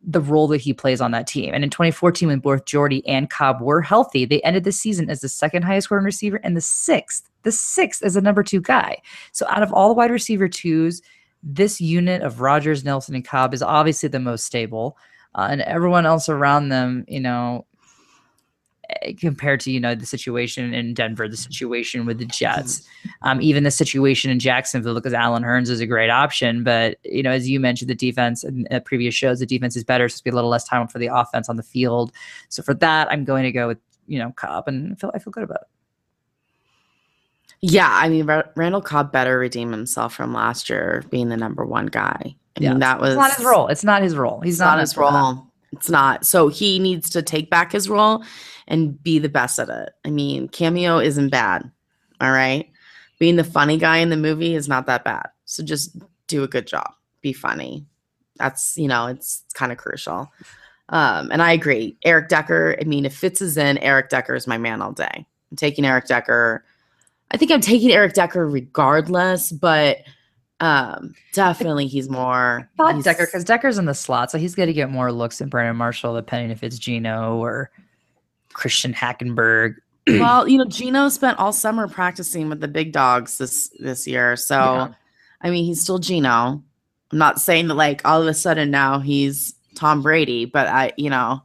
the 0.04 0.22
role 0.22 0.48
that 0.48 0.62
he 0.62 0.74
plays 0.74 1.02
on 1.02 1.12
that 1.12 1.28
team. 1.28 1.54
And 1.54 1.64
in 1.64 1.70
2014, 1.70 2.28
when 2.28 2.40
both 2.40 2.66
Jordy 2.66 3.06
and 3.08 3.30
Cobb 3.30 3.62
were 3.62 3.82
healthy, 3.82 4.26
they 4.26 4.42
ended 4.42 4.64
the 4.64 4.72
season 4.72 5.10
as 5.10 5.22
the 5.22 5.30
second 5.30 5.64
highest 5.64 5.86
scoring 5.86 6.06
receiver 6.06 6.40
and 6.44 6.56
the 6.58 6.62
sixth, 6.62 7.30
the 7.44 7.52
sixth 7.52 8.02
as 8.04 8.16
a 8.16 8.22
number 8.22 8.42
two 8.42 8.62
guy. 8.62 8.98
So 9.32 9.46
out 9.50 9.64
of 9.64 9.72
all 9.74 9.90
the 9.90 9.94
wide 9.94 10.12
receiver 10.12 10.48
twos, 10.48 11.02
this 11.44 11.82
unit 11.82 12.22
of 12.22 12.42
Rodgers, 12.42 12.84
Nelson, 12.84 13.16
and 13.16 13.26
Cobb 13.26 13.54
is 13.54 13.62
obviously 13.62 14.10
the 14.10 14.20
most 14.20 14.46
stable. 14.46 14.98
Uh, 15.36 15.48
and 15.52 15.62
everyone 15.62 16.06
else 16.06 16.30
around 16.30 16.70
them, 16.70 17.06
you 17.08 17.20
know, 17.20 17.66
compared 19.20 19.60
to 19.62 19.72
you 19.72 19.80
know 19.80 19.96
the 19.96 20.06
situation 20.06 20.74
in 20.74 20.94
Denver, 20.94 21.28
the 21.28 21.38
situation 21.38 22.06
with 22.06 22.18
the 22.18 22.26
Jets, 22.26 22.88
um, 23.22 23.42
even 23.42 23.64
the 23.64 23.72
situation 23.72 24.32
in 24.32 24.40
Jacksonville, 24.40 24.96
because 24.96 25.14
Allen 25.14 25.44
Hurns 25.44 25.70
is 25.70 25.80
a 25.80 25.86
great 25.88 26.10
option, 26.10 26.64
but 26.64 26.98
you 27.04 27.24
know 27.24 27.32
as 27.32 27.50
you 27.50 27.60
mentioned, 27.60 27.90
the 27.90 27.96
defense 27.96 28.44
in 28.44 28.68
uh, 28.72 28.80
previous 28.82 29.16
shows, 29.16 29.40
the 29.40 29.46
defense 29.46 29.76
is 29.76 29.84
better, 29.84 30.08
so 30.10 30.14
it's 30.14 30.22
be 30.22 30.30
a 30.30 30.36
little 30.36 30.50
less 30.50 30.64
time 30.64 30.88
for 30.88 31.00
the 31.00 31.08
offense 31.08 31.50
on 31.50 31.56
the 31.58 31.64
field. 31.64 32.12
So 32.50 32.64
for 32.64 32.74
that, 32.76 33.12
I'm 33.12 33.24
going 33.26 33.44
to 33.44 33.52
go 33.52 33.68
with 33.68 33.80
you 34.08 34.20
know 34.20 34.32
Cobb, 34.32 34.68
and 34.68 34.94
I 34.94 34.96
feel 34.96 35.12
I 35.14 35.20
feel 35.20 35.32
good 35.32 35.44
about 35.44 35.62
it. 35.62 35.68
Yeah, 37.62 37.90
I 37.92 38.10
mean 38.10 38.30
R- 38.30 38.50
Randall 38.56 38.82
Cobb 38.82 39.12
better 39.12 39.38
redeem 39.38 39.72
himself 39.72 40.14
from 40.14 40.34
last 40.34 40.70
year 40.70 41.04
being 41.10 41.30
the 41.30 41.38
number 41.38 41.66
one 41.66 41.86
guy. 41.88 42.18
I 42.24 42.36
Yeah, 42.60 42.72
mean 42.72 42.80
that 42.80 43.00
was 43.00 43.12
It's 43.12 43.18
not 43.18 43.36
his 43.36 43.46
role. 43.46 43.68
It's 43.68 43.84
not 43.84 44.02
his 44.02 44.16
role. 44.16 44.42
He's 44.42 44.56
It's 44.56 44.60
not 44.60 44.76
not 44.76 44.80
his 44.82 44.98
role. 44.98 45.48
It's 45.74 45.90
not. 45.90 46.26
So 46.26 46.50
he 46.50 46.80
needs 46.80 47.10
to 47.12 47.22
take 47.22 47.50
back 47.50 47.72
his 47.72 47.88
role 47.88 48.24
and 48.72 49.04
be 49.04 49.20
the 49.20 49.30
best 49.30 49.60
at 49.60 49.70
it. 49.70 49.90
I 50.06 50.10
mean, 50.10 50.48
cameo 50.48 50.98
isn't 50.98 51.30
bad. 51.30 51.70
All 52.22 52.32
right. 52.32 52.72
Being 53.20 53.36
the 53.36 53.44
funny 53.44 53.78
guy 53.78 53.98
in 53.98 54.10
the 54.10 54.18
movie 54.18 54.56
is 54.56 54.70
not 54.70 54.86
that 54.86 55.04
bad. 55.04 55.28
So 55.44 55.62
just 55.62 55.98
do 56.28 56.44
a 56.44 56.48
good 56.48 56.68
job. 56.68 56.90
Be 57.22 57.34
funny. 57.34 57.86
That's, 58.38 58.78
you 58.78 58.88
know, 58.88 59.08
it's, 59.08 59.44
kind 59.54 59.74
of 59.74 59.78
crucial. 59.78 60.32
Um, 60.88 61.30
and 61.32 61.42
I 61.42 61.52
agree. 61.52 61.98
Eric 62.06 62.30
Decker, 62.30 62.78
I 62.80 62.86
mean, 62.86 63.06
if 63.06 63.14
Fitz 63.14 63.42
is 63.42 63.58
in, 63.58 63.78
Eric 63.80 64.10
Decker 64.10 64.36
is 64.36 64.48
my 64.48 64.58
man 64.58 64.82
all 64.82 64.94
day. 64.94 65.26
I'm 65.52 65.58
taking 65.58 65.86
Eric 65.86 66.08
Decker. 66.08 66.64
I 67.32 67.38
think 67.38 67.52
I'm 67.52 67.62
taking 67.62 67.92
Eric 67.92 68.14
Decker 68.14 68.48
regardless, 68.48 69.52
but 69.52 69.98
um, 70.62 71.14
definitely 71.34 71.88
he's 71.88 72.10
more. 72.10 72.70
thought 72.78 72.94
he's- 72.94 73.04
Decker 73.04 73.26
because 73.26 73.44
Decker's 73.44 73.78
in 73.78 73.86
the 73.86 73.94
slot, 73.94 74.32
so 74.32 74.38
he's 74.38 74.56
going 74.56 74.68
to 74.68 74.74
get 74.74 74.90
more 74.90 75.12
looks 75.12 75.40
than 75.40 75.50
Brandon 75.50 75.76
Marshall, 75.76 76.16
depending 76.16 76.52
if 76.52 76.64
it's 76.64 76.80
Geno 76.80 77.36
or 77.38 77.70
Christian 78.54 78.94
Hackenberg. 78.94 79.76
well, 80.08 80.48
you 80.48 80.58
know, 80.58 80.66
Geno 80.66 81.10
spent 81.10 81.38
all 81.40 81.54
summer 81.54 81.88
practicing 81.88 82.50
with 82.50 82.60
the 82.60 82.68
big 82.68 82.92
dogs 82.92 83.38
this 83.38 83.70
this 83.80 84.08
year. 84.08 84.36
So, 84.36 84.56
Yeah. 84.56 84.88
I 85.42 85.50
mean, 85.50 85.66
he's 85.66 85.82
still 85.82 86.00
Geno. 86.00 86.64
I'm 87.12 87.18
not 87.18 87.40
saying 87.42 87.68
that 87.68 87.76
like 87.76 88.02
all 88.06 88.22
of 88.22 88.28
a 88.28 88.34
sudden 88.34 88.72
now 88.72 89.00
he's 89.00 89.54
Tom 89.76 90.02
Brady, 90.02 90.46
but 90.46 90.68
I, 90.68 90.94
you 90.98 91.10
know, 91.10 91.42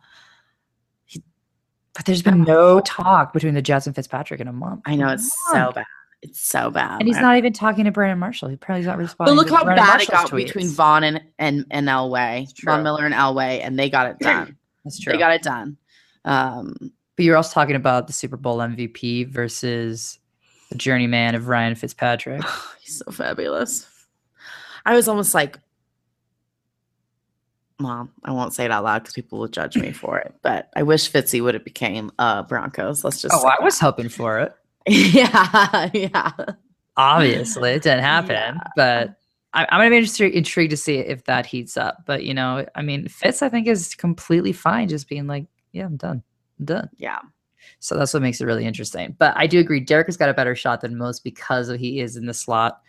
But 1.94 2.04
there's 2.04 2.22
been 2.22 2.44
no 2.44 2.80
talk 2.80 3.32
between 3.32 3.54
the 3.54 3.62
Jets 3.62 3.86
and 3.86 3.96
Fitzpatrick 3.96 4.40
in 4.40 4.48
a 4.48 4.52
month. 4.52 4.82
I 4.84 4.96
know 4.96 5.08
it's 5.08 5.32
so 5.50 5.72
bad. 5.72 5.86
It's 6.22 6.40
so 6.40 6.70
bad. 6.70 7.00
And 7.00 7.08
he's 7.08 7.18
not 7.18 7.36
even 7.36 7.52
talking 7.52 7.84
to 7.84 7.90
Brandon 7.90 8.18
Marshall. 8.18 8.48
He 8.48 8.56
probably 8.56 8.84
not 8.84 8.98
responding. 8.98 9.34
But 9.34 9.40
look 9.40 9.48
to 9.48 9.56
how 9.56 9.64
Brandon 9.64 9.84
bad 9.84 10.00
it 10.02 10.08
Marshall's 10.10 10.30
got 10.30 10.36
between 10.36 10.66
tweets. 10.66 10.74
Von 10.74 11.04
and 11.04 11.22
and, 11.38 11.64
and 11.70 11.88
Elway, 11.88 12.44
It's 12.44 12.60
Von. 12.62 12.82
Miller 12.82 13.04
and 13.04 13.14
Elway, 13.14 13.60
and 13.62 13.78
they 13.78 13.88
got 13.90 14.10
it 14.10 14.18
done. 14.20 14.56
That's 14.84 15.00
true. 15.00 15.12
they 15.12 15.18
got 15.18 15.32
it 15.32 15.42
done. 15.42 15.76
Um, 16.24 16.92
but 17.16 17.24
you're 17.24 17.36
also 17.36 17.52
talking 17.52 17.76
about 17.76 18.06
the 18.06 18.12
Super 18.12 18.36
Bowl 18.36 18.58
MVP 18.58 19.28
versus 19.28 20.18
the 20.70 20.76
journeyman 20.76 21.34
of 21.34 21.48
Ryan 21.48 21.74
Fitzpatrick. 21.74 22.42
Oh, 22.44 22.72
he's 22.80 22.98
so 22.98 23.10
fabulous. 23.10 23.86
I 24.84 24.94
was 24.94 25.08
almost 25.08 25.34
like, 25.34 25.58
well, 27.80 28.08
I 28.24 28.30
won't 28.32 28.54
say 28.54 28.64
it 28.64 28.70
out 28.70 28.84
loud 28.84 29.00
because 29.02 29.14
people 29.14 29.38
will 29.38 29.48
judge 29.48 29.76
me 29.76 29.92
for 29.92 30.18
it. 30.18 30.34
But 30.42 30.70
I 30.76 30.82
wish 30.82 31.10
Fitzy 31.10 31.42
would 31.42 31.54
have 31.54 31.64
became 31.64 32.10
uh, 32.18 32.42
Broncos. 32.42 33.04
Let's 33.04 33.20
just. 33.20 33.34
Oh, 33.34 33.46
I 33.46 33.62
was 33.62 33.78
hoping 33.78 34.08
for 34.08 34.38
it. 34.38 34.54
yeah, 34.88 35.90
yeah. 35.92 36.32
Obviously, 36.96 37.72
it 37.72 37.82
didn't 37.82 38.04
happen, 38.04 38.30
Yeah. 38.30 38.58
but 38.76 39.16
I, 39.52 39.66
I'm 39.70 39.80
gonna 39.80 39.90
be 39.90 39.96
interested, 39.96 40.32
intrigued 40.32 40.70
to 40.70 40.76
see 40.76 40.98
if 40.98 41.24
that 41.24 41.44
heats 41.44 41.76
up. 41.76 42.04
But 42.06 42.24
you 42.24 42.32
know, 42.32 42.64
I 42.74 42.82
mean, 42.82 43.08
Fitz, 43.08 43.42
I 43.42 43.48
think 43.48 43.66
is 43.66 43.94
completely 43.94 44.52
fine, 44.52 44.88
just 44.88 45.08
being 45.08 45.26
like, 45.26 45.46
"Yeah, 45.72 45.84
I'm 45.84 45.96
done, 45.96 46.22
done." 46.64 46.88
Yeah. 46.96 47.18
So 47.80 47.96
that's 47.96 48.12
what 48.14 48.22
makes 48.22 48.40
it 48.40 48.44
really 48.46 48.64
interesting. 48.64 49.14
But 49.18 49.34
I 49.36 49.46
do 49.46 49.58
agree, 49.58 49.80
Derek 49.80 50.06
has 50.06 50.16
got 50.16 50.28
a 50.28 50.34
better 50.34 50.54
shot 50.54 50.80
than 50.80 50.96
most 50.96 51.24
because 51.24 51.68
of 51.68 51.78
he 51.80 52.00
is 52.00 52.16
in 52.16 52.26
the 52.26 52.34
slot. 52.34 52.80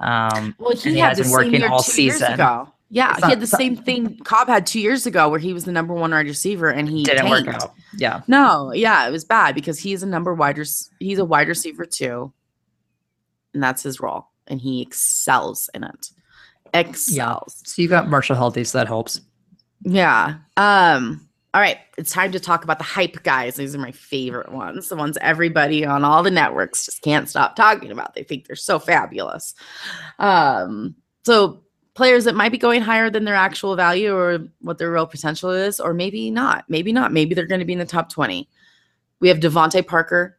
Um, 0.00 0.54
Well, 0.58 0.70
he, 0.76 0.92
he 0.92 0.98
had 0.98 1.16
has 1.16 1.18
the 1.18 1.24
been 1.24 1.32
same 1.52 1.60
year 1.60 1.68
all 1.68 1.82
two 1.82 2.02
years 2.04 2.22
ago. 2.22 2.68
Yeah, 2.92 3.10
It's 3.10 3.16
he 3.18 3.20
not- 3.22 3.30
had 3.30 3.40
the 3.40 3.46
same 3.46 3.76
thing 3.76 4.18
Cobb 4.24 4.48
had 4.48 4.66
two 4.66 4.80
years 4.80 5.04
ago, 5.06 5.28
where 5.28 5.38
he 5.40 5.52
was 5.52 5.64
the 5.64 5.72
number 5.72 5.94
one 5.94 6.10
wide 6.12 6.26
receiver, 6.26 6.70
and 6.70 6.88
he 6.88 7.02
didn't 7.04 7.28
work 7.28 7.46
out. 7.48 7.72
Yeah, 7.96 8.22
No, 8.28 8.72
yeah, 8.72 9.06
it 9.06 9.10
was 9.10 9.24
bad 9.24 9.54
because 9.54 9.78
he's 9.78 10.02
a 10.02 10.06
number 10.06 10.32
wide. 10.34 10.58
He's 10.98 11.18
a 11.18 11.24
wide 11.24 11.48
receiver 11.48 11.84
too, 11.84 12.32
and 13.54 13.62
that's 13.62 13.82
his 13.82 14.00
role, 14.00 14.26
and 14.46 14.60
he 14.60 14.80
excels 14.82 15.68
in 15.74 15.84
it. 15.84 16.10
Excels. 16.72 17.62
so 17.64 17.82
you 17.82 17.88
got 17.88 18.08
Marshall 18.08 18.36
healthy, 18.36 18.62
so 18.64 18.78
that 18.78 18.86
helps. 18.86 19.20
Yeah. 19.82 20.36
Um. 20.56 21.28
All 21.52 21.60
right, 21.60 21.78
it's 21.98 22.12
time 22.12 22.32
to 22.32 22.40
talk 22.40 22.62
about 22.62 22.78
the 22.78 22.84
hype 22.84 23.22
guys. 23.24 23.56
These 23.56 23.74
are 23.74 23.78
my 23.78 23.92
favorite 23.92 24.52
ones. 24.52 24.88
The 24.88 24.96
ones 24.96 25.18
everybody 25.20 25.84
on 25.84 26.04
all 26.04 26.22
the 26.22 26.30
networks 26.30 26.86
just 26.86 27.02
can't 27.02 27.28
stop 27.28 27.56
talking 27.56 27.90
about. 27.90 28.14
They 28.14 28.22
think 28.22 28.46
they're 28.46 28.56
so 28.56 28.78
fabulous. 28.78 29.54
Um. 30.18 30.94
So 31.24 31.62
players 31.94 32.24
that 32.24 32.36
might 32.36 32.52
be 32.52 32.58
going 32.58 32.80
higher 32.80 33.10
than 33.10 33.24
their 33.24 33.34
actual 33.34 33.76
value 33.76 34.14
or 34.14 34.38
what 34.60 34.78
their 34.78 34.92
real 34.92 35.06
potential 35.06 35.50
is, 35.50 35.80
or 35.80 35.92
maybe 35.92 36.30
not. 36.30 36.64
Maybe 36.68 36.92
not. 36.92 37.12
Maybe 37.12 37.34
they're 37.34 37.46
going 37.46 37.58
to 37.60 37.66
be 37.66 37.72
in 37.72 37.78
the 37.78 37.84
top 37.84 38.10
twenty. 38.10 38.48
We 39.20 39.28
have 39.28 39.40
DeVante 39.40 39.86
Parker 39.86 40.38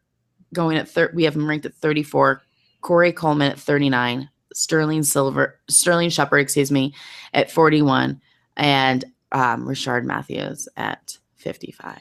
going 0.54 0.76
at 0.76 0.88
third. 0.88 1.14
We 1.14 1.24
have 1.24 1.36
him 1.36 1.48
ranked 1.48 1.66
at 1.66 1.74
thirty-four. 1.74 2.42
Corey 2.80 3.12
Coleman 3.12 3.52
at 3.52 3.60
thirty-nine. 3.60 4.28
Sterling 4.54 5.02
Silver, 5.02 5.58
Sterling 5.70 6.10
Shepard, 6.10 6.40
excuse 6.42 6.70
me, 6.70 6.94
at 7.32 7.50
forty-one, 7.50 8.20
and 8.56 9.04
um, 9.32 9.66
Rishard 9.66 10.04
Matthews 10.04 10.68
at 10.76 11.18
55. 11.36 12.00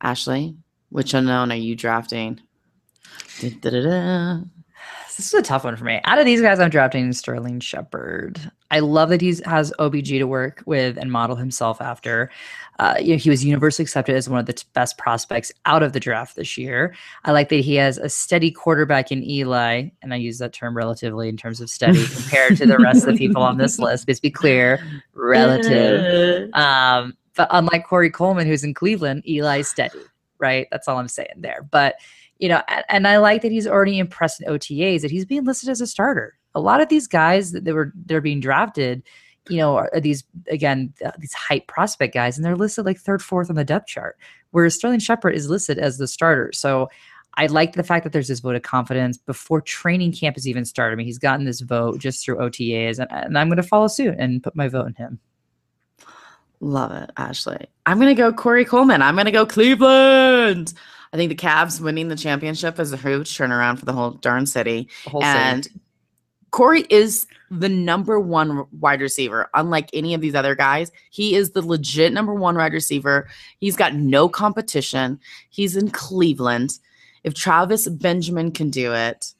Ashley, 0.00 0.56
which 0.90 1.14
unknown 1.14 1.50
are 1.52 1.56
you 1.56 1.74
drafting? 1.74 2.40
Da-da-da-da. 3.40 4.42
This 5.16 5.26
is 5.26 5.34
a 5.34 5.42
tough 5.42 5.64
one 5.64 5.76
for 5.76 5.84
me. 5.84 6.00
Out 6.04 6.18
of 6.18 6.24
these 6.24 6.40
guys, 6.40 6.58
I'm 6.58 6.70
drafting 6.70 7.12
Sterling 7.12 7.60
Shepard. 7.60 8.40
I 8.70 8.80
love 8.80 9.10
that 9.10 9.20
he 9.20 9.34
has 9.44 9.72
OBJ 9.78 10.08
to 10.08 10.24
work 10.24 10.62
with 10.64 10.96
and 10.96 11.12
model 11.12 11.36
himself 11.36 11.80
after. 11.80 12.30
Uh, 12.78 12.96
you 12.98 13.10
know, 13.10 13.16
he 13.18 13.28
was 13.28 13.44
universally 13.44 13.84
accepted 13.84 14.16
as 14.16 14.28
one 14.28 14.40
of 14.40 14.46
the 14.46 14.54
t- 14.54 14.64
best 14.72 14.96
prospects 14.96 15.52
out 15.66 15.82
of 15.82 15.92
the 15.92 16.00
draft 16.00 16.36
this 16.36 16.56
year. 16.56 16.94
I 17.24 17.32
like 17.32 17.50
that 17.50 17.56
he 17.56 17.74
has 17.74 17.98
a 17.98 18.08
steady 18.08 18.50
quarterback 18.50 19.12
in 19.12 19.22
Eli, 19.22 19.90
and 20.00 20.14
I 20.14 20.16
use 20.16 20.38
that 20.38 20.54
term 20.54 20.76
relatively 20.76 21.28
in 21.28 21.36
terms 21.36 21.60
of 21.60 21.68
steady 21.68 22.06
compared 22.14 22.56
to 22.56 22.66
the 22.66 22.78
rest 22.78 23.06
of 23.06 23.12
the 23.12 23.18
people 23.18 23.42
on 23.42 23.58
this 23.58 23.78
list. 23.78 24.08
Let's 24.08 24.20
be 24.20 24.30
clear, 24.30 24.80
relative. 25.14 26.50
Um, 26.54 27.16
but 27.34 27.48
unlike 27.50 27.86
Corey 27.86 28.10
Coleman, 28.10 28.46
who's 28.46 28.64
in 28.64 28.74
Cleveland, 28.74 29.24
Eli's 29.26 29.68
steady, 29.68 30.00
right? 30.38 30.68
That's 30.70 30.86
all 30.88 30.98
I'm 30.98 31.08
saying 31.08 31.28
there. 31.38 31.66
But 31.70 31.96
you 32.42 32.48
know, 32.48 32.60
and, 32.88 33.06
I 33.06 33.18
like 33.18 33.42
that 33.42 33.52
he's 33.52 33.68
already 33.68 34.00
impressed 34.00 34.42
in 34.42 34.48
OTAs 34.48 35.02
that 35.02 35.12
he's 35.12 35.24
being 35.24 35.44
listed 35.44 35.68
as 35.68 35.80
a 35.80 35.86
starter. 35.86 36.36
A 36.56 36.60
lot 36.60 36.80
of 36.80 36.88
these 36.88 37.06
guys 37.06 37.52
that 37.52 37.64
they 37.64 37.72
were 37.72 37.92
they're 37.94 38.20
being 38.20 38.40
drafted, 38.40 39.04
you 39.48 39.58
know, 39.58 39.76
are, 39.76 39.88
are 39.94 40.00
these 40.00 40.24
again 40.48 40.92
these 41.20 41.32
hype 41.32 41.68
prospect 41.68 42.12
guys, 42.12 42.36
and 42.36 42.44
they're 42.44 42.56
listed 42.56 42.84
like 42.84 42.98
third, 42.98 43.22
fourth 43.22 43.48
on 43.48 43.54
the 43.54 43.64
depth 43.64 43.86
chart, 43.86 44.18
whereas 44.50 44.74
Sterling 44.74 44.98
Shepard 44.98 45.36
is 45.36 45.48
listed 45.48 45.78
as 45.78 45.96
the 45.96 46.08
starter. 46.08 46.50
So. 46.52 46.90
I 47.34 47.46
like 47.46 47.72
the 47.72 47.82
fact 47.82 48.04
that 48.04 48.12
there's 48.12 48.28
this 48.28 48.40
vote 48.40 48.56
of 48.56 48.62
confidence 48.62 49.16
before 49.16 49.62
training 49.62 50.12
camp 50.12 50.36
has 50.36 50.46
even 50.46 50.66
started. 50.66 50.92
I 50.92 50.96
mean, 50.96 51.06
he's 51.06 51.16
gotten 51.16 51.46
this 51.46 51.62
vote 51.62 51.98
just 51.98 52.22
through 52.22 52.36
OTAs, 52.36 52.98
and, 52.98 53.10
and 53.10 53.38
I'm 53.38 53.48
going 53.48 53.56
to 53.56 53.62
follow 53.62 53.88
suit 53.88 54.16
and 54.18 54.42
put 54.42 54.54
my 54.54 54.68
vote 54.68 54.88
in 54.88 54.94
him. 54.96 55.18
Love 56.60 56.92
it, 56.92 57.10
Ashley. 57.16 57.68
I'm 57.86 57.98
going 57.98 58.14
to 58.14 58.22
go 58.22 58.34
Corey 58.34 58.66
Coleman. 58.66 59.00
I'm 59.00 59.14
going 59.14 59.24
to 59.24 59.30
go 59.30 59.46
Cleveland. 59.46 60.74
I 61.12 61.16
think 61.16 61.28
the 61.28 61.34
Cavs 61.34 61.80
winning 61.80 62.08
the 62.08 62.16
championship 62.16 62.78
is 62.78 62.92
a 62.92 62.96
huge 62.96 63.36
turnaround 63.36 63.78
for 63.78 63.84
the 63.84 63.92
whole 63.92 64.12
darn 64.12 64.46
city. 64.46 64.88
Whole 65.06 65.20
city. 65.20 65.32
and 65.32 65.68
Corey 66.52 66.86
is 66.90 67.26
the 67.50 67.68
number 67.68 68.20
one 68.20 68.66
wide 68.78 69.00
receiver. 69.00 69.48
Unlike 69.54 69.90
any 69.92 70.14
of 70.14 70.20
these 70.20 70.34
other 70.34 70.54
guys, 70.54 70.92
he 71.10 71.34
is 71.34 71.50
the 71.50 71.62
legit 71.62 72.12
number 72.12 72.34
one 72.34 72.56
wide 72.56 72.72
receiver. 72.74 73.28
He's 73.58 73.76
got 73.76 73.94
no 73.94 74.28
competition. 74.28 75.18
He's 75.50 75.76
in 75.76 75.90
Cleveland. 75.90 76.78
if 77.24 77.34
Travis 77.34 77.88
Benjamin 77.88 78.50
can 78.52 78.68
do 78.70 78.92
it 78.92 79.32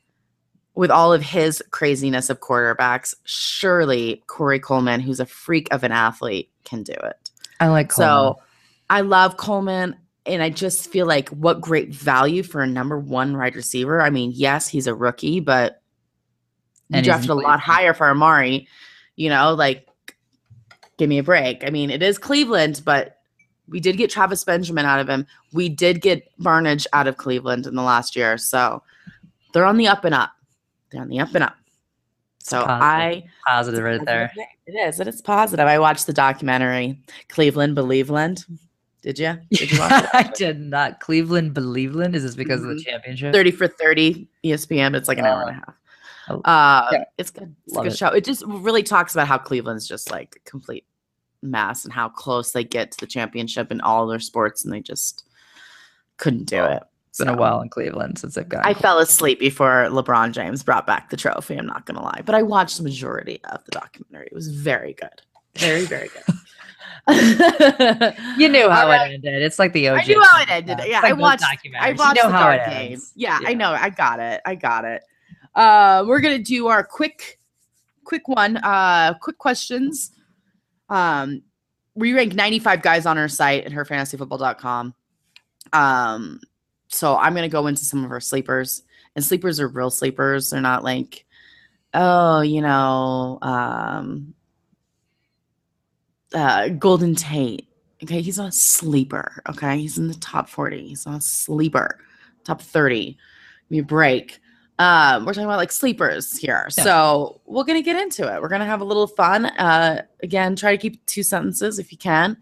with 0.74 0.90
all 0.90 1.12
of 1.12 1.22
his 1.22 1.62
craziness 1.70 2.30
of 2.30 2.40
quarterbacks, 2.40 3.14
surely 3.24 4.22
Corey 4.26 4.60
Coleman, 4.60 5.00
who's 5.00 5.20
a 5.20 5.26
freak 5.26 5.68
of 5.72 5.84
an 5.84 5.92
athlete, 5.92 6.50
can 6.64 6.82
do 6.82 6.92
it. 6.92 7.30
I 7.60 7.68
like 7.68 7.90
Coleman. 7.90 8.34
So 8.36 8.42
I 8.88 9.00
love 9.02 9.36
Coleman. 9.36 9.96
And 10.24 10.42
I 10.42 10.50
just 10.50 10.88
feel 10.90 11.06
like 11.06 11.28
what 11.30 11.60
great 11.60 11.92
value 11.92 12.42
for 12.42 12.60
a 12.60 12.66
number 12.66 12.98
one 12.98 13.36
wide 13.36 13.56
receiver. 13.56 14.00
I 14.00 14.10
mean, 14.10 14.32
yes, 14.34 14.68
he's 14.68 14.86
a 14.86 14.94
rookie, 14.94 15.40
but 15.40 15.82
you 16.88 16.98
And 16.98 17.04
drafted 17.04 17.30
a 17.30 17.34
lot 17.34 17.58
higher 17.58 17.92
for 17.92 18.08
Amari. 18.08 18.68
You 19.16 19.30
know, 19.30 19.54
like 19.54 19.88
give 20.96 21.08
me 21.08 21.18
a 21.18 21.24
break. 21.24 21.64
I 21.66 21.70
mean, 21.70 21.90
it 21.90 22.02
is 22.02 22.18
Cleveland, 22.18 22.82
but 22.84 23.18
we 23.68 23.80
did 23.80 23.96
get 23.96 24.10
Travis 24.10 24.44
Benjamin 24.44 24.84
out 24.84 25.00
of 25.00 25.08
him. 25.08 25.26
We 25.52 25.68
did 25.68 26.00
get 26.00 26.28
Barnidge 26.38 26.86
out 26.92 27.08
of 27.08 27.16
Cleveland 27.16 27.66
in 27.66 27.74
the 27.74 27.82
last 27.82 28.14
year. 28.14 28.38
So 28.38 28.82
they're 29.52 29.64
on 29.64 29.76
the 29.76 29.88
up 29.88 30.04
and 30.04 30.14
up. 30.14 30.30
They're 30.90 31.00
on 31.00 31.08
the 31.08 31.20
up 31.20 31.34
and 31.34 31.44
up. 31.44 31.56
So 32.38 32.64
positive. 32.64 32.82
I 32.82 33.24
positive 33.46 33.84
right 33.84 34.04
there. 34.04 34.32
It 34.66 34.72
is. 34.72 35.00
It 35.00 35.08
is 35.08 35.20
positive. 35.22 35.66
I 35.66 35.78
watched 35.78 36.06
the 36.06 36.12
documentary 36.12 37.00
Cleveland 37.28 37.76
Believeland. 37.76 38.44
Did 39.02 39.18
you? 39.18 39.36
Did 39.50 39.70
you 39.72 39.78
watch 39.80 40.04
it? 40.04 40.10
I 40.14 40.22
did 40.34 40.60
not. 40.60 41.00
Cleveland, 41.00 41.54
Believeland. 41.54 42.14
Is 42.14 42.22
this 42.22 42.34
because 42.36 42.62
of 42.62 42.68
Mhm. 42.70 42.78
the 42.78 42.84
championship? 42.84 43.34
30 43.34 43.50
for 43.50 43.66
30 43.68 44.28
ESPN. 44.44 44.94
It's 44.94 45.08
like 45.08 45.18
an 45.18 45.26
hour 45.26 45.42
and 45.42 45.50
a 45.50 45.54
half. 45.54 45.74
Oh, 46.28 46.40
Uh, 46.42 46.88
yeah. 46.92 47.04
It's 47.18 47.30
good. 47.30 47.54
It's 47.66 47.76
a 47.76 47.82
good 47.82 47.92
it. 47.92 47.96
show. 47.98 48.08
It 48.08 48.24
just 48.24 48.44
really 48.46 48.84
talks 48.84 49.12
about 49.14 49.26
how 49.26 49.38
Cleveland's 49.38 49.88
just 49.88 50.10
like 50.10 50.36
a 50.44 50.48
complete 50.50 50.86
mess 51.42 51.84
and 51.84 51.92
how 51.92 52.08
close 52.08 52.52
they 52.52 52.62
get 52.62 52.92
to 52.92 52.98
the 53.00 53.06
championship 53.08 53.72
in 53.72 53.80
all 53.80 54.06
their 54.06 54.20
sports 54.20 54.64
and 54.64 54.72
they 54.72 54.80
just 54.80 55.24
couldn't 56.18 56.44
do 56.44 56.62
it. 56.62 56.82
It's 57.08 57.18
been 57.18 57.28
a 57.28 57.36
while 57.36 57.60
in 57.60 57.68
Cleveland 57.68 58.18
since 58.20 58.36
they've 58.36 58.48
got. 58.48 58.64
I 58.64 58.72
fell 58.72 58.98
asleep 59.00 59.40
before 59.40 59.86
LeBron 59.90 60.30
James 60.32 60.62
brought 60.62 60.86
back 60.86 61.10
the 61.10 61.16
trophy. 61.16 61.56
I'm 61.58 61.66
not 61.66 61.84
going 61.84 61.96
to 61.96 62.02
lie, 62.02 62.22
but 62.24 62.34
I 62.36 62.42
watched 62.42 62.78
the 62.78 62.84
majority 62.84 63.40
of 63.50 63.62
the 63.64 63.72
documentary. 63.72 64.28
It 64.28 64.32
was 64.34 64.48
very 64.48 64.94
good. 64.94 65.20
Very, 65.56 65.84
very 65.84 66.08
good. 66.08 66.22
you 67.08 68.48
knew 68.48 68.70
how 68.70 68.86
right. 68.86 69.10
it 69.10 69.14
ended. 69.14 69.42
It's 69.42 69.58
like 69.58 69.72
the 69.72 69.86
OJ. 69.86 70.02
I 70.02 70.04
knew 70.06 70.22
how 70.22 70.42
it 70.42 70.50
ended. 70.50 70.80
Yeah, 70.86 71.00
like 71.00 71.10
I 71.10 71.12
watched. 71.14 71.44
I 71.44 71.92
watched 71.92 72.16
you 72.16 72.22
know 72.22 72.28
the 72.28 72.36
how 72.36 72.50
it 72.50 72.64
Game. 72.66 72.92
ends. 72.92 73.12
Yeah, 73.16 73.38
I 73.44 73.54
know. 73.54 73.72
I 73.72 73.90
got 73.90 74.20
it. 74.20 74.40
I 74.46 74.54
got 74.54 74.84
it. 74.84 75.02
Uh, 75.54 76.04
we're 76.06 76.20
gonna 76.20 76.38
do 76.38 76.68
our 76.68 76.84
quick, 76.84 77.40
quick 78.04 78.28
one. 78.28 78.56
Uh, 78.58 79.14
quick 79.20 79.38
questions. 79.38 80.12
Um, 80.88 81.42
we 81.94 82.12
rank 82.14 82.34
95 82.34 82.82
guys 82.82 83.06
on 83.06 83.18
our 83.18 83.28
site 83.28 83.64
at 83.64 83.72
herfantasyfootball.com. 83.72 84.94
Um, 85.72 86.40
so 86.88 87.16
I'm 87.16 87.34
gonna 87.34 87.48
go 87.48 87.66
into 87.66 87.84
some 87.84 88.04
of 88.04 88.10
our 88.12 88.20
sleepers, 88.20 88.82
and 89.16 89.24
sleepers 89.24 89.58
are 89.58 89.68
real 89.68 89.90
sleepers. 89.90 90.50
They're 90.50 90.60
not 90.60 90.84
like, 90.84 91.26
oh, 91.94 92.42
you 92.42 92.62
know, 92.62 93.38
um, 93.42 94.34
uh, 96.34 96.68
Golden 96.68 97.14
Tate. 97.14 97.68
Okay, 98.02 98.20
he's 98.20 98.38
a 98.38 98.50
sleeper. 98.50 99.42
Okay, 99.48 99.78
he's 99.78 99.98
in 99.98 100.08
the 100.08 100.14
top 100.14 100.48
40. 100.48 100.88
He's 100.88 101.06
not 101.06 101.18
a 101.18 101.20
sleeper. 101.20 101.98
Top 102.44 102.60
30. 102.60 103.04
Give 103.06 103.16
me 103.70 103.78
a 103.78 103.84
break. 103.84 104.40
Um, 104.78 105.24
we're 105.24 105.32
talking 105.32 105.44
about 105.44 105.58
like 105.58 105.70
sleepers 105.70 106.36
here. 106.36 106.68
Yeah. 106.76 106.84
So 106.84 107.40
we're 107.46 107.64
gonna 107.64 107.82
get 107.82 108.00
into 108.00 108.32
it. 108.34 108.42
We're 108.42 108.48
gonna 108.48 108.66
have 108.66 108.80
a 108.80 108.84
little 108.84 109.06
fun. 109.06 109.46
Uh 109.46 110.02
again, 110.22 110.56
try 110.56 110.74
to 110.74 110.80
keep 110.80 111.04
two 111.06 111.22
sentences 111.22 111.78
if 111.78 111.92
you 111.92 111.98
can. 111.98 112.36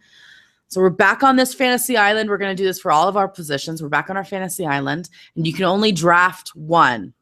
So 0.68 0.80
we're 0.80 0.90
back 0.90 1.22
on 1.22 1.36
this 1.36 1.52
fantasy 1.52 1.96
island. 1.96 2.30
We're 2.30 2.38
gonna 2.38 2.54
do 2.54 2.64
this 2.64 2.80
for 2.80 2.92
all 2.92 3.08
of 3.08 3.16
our 3.16 3.28
positions. 3.28 3.82
We're 3.82 3.88
back 3.88 4.08
on 4.08 4.16
our 4.16 4.24
fantasy 4.24 4.64
island, 4.64 5.10
and 5.34 5.46
you 5.46 5.52
can 5.52 5.64
only 5.64 5.92
draft 5.92 6.54
one. 6.54 7.12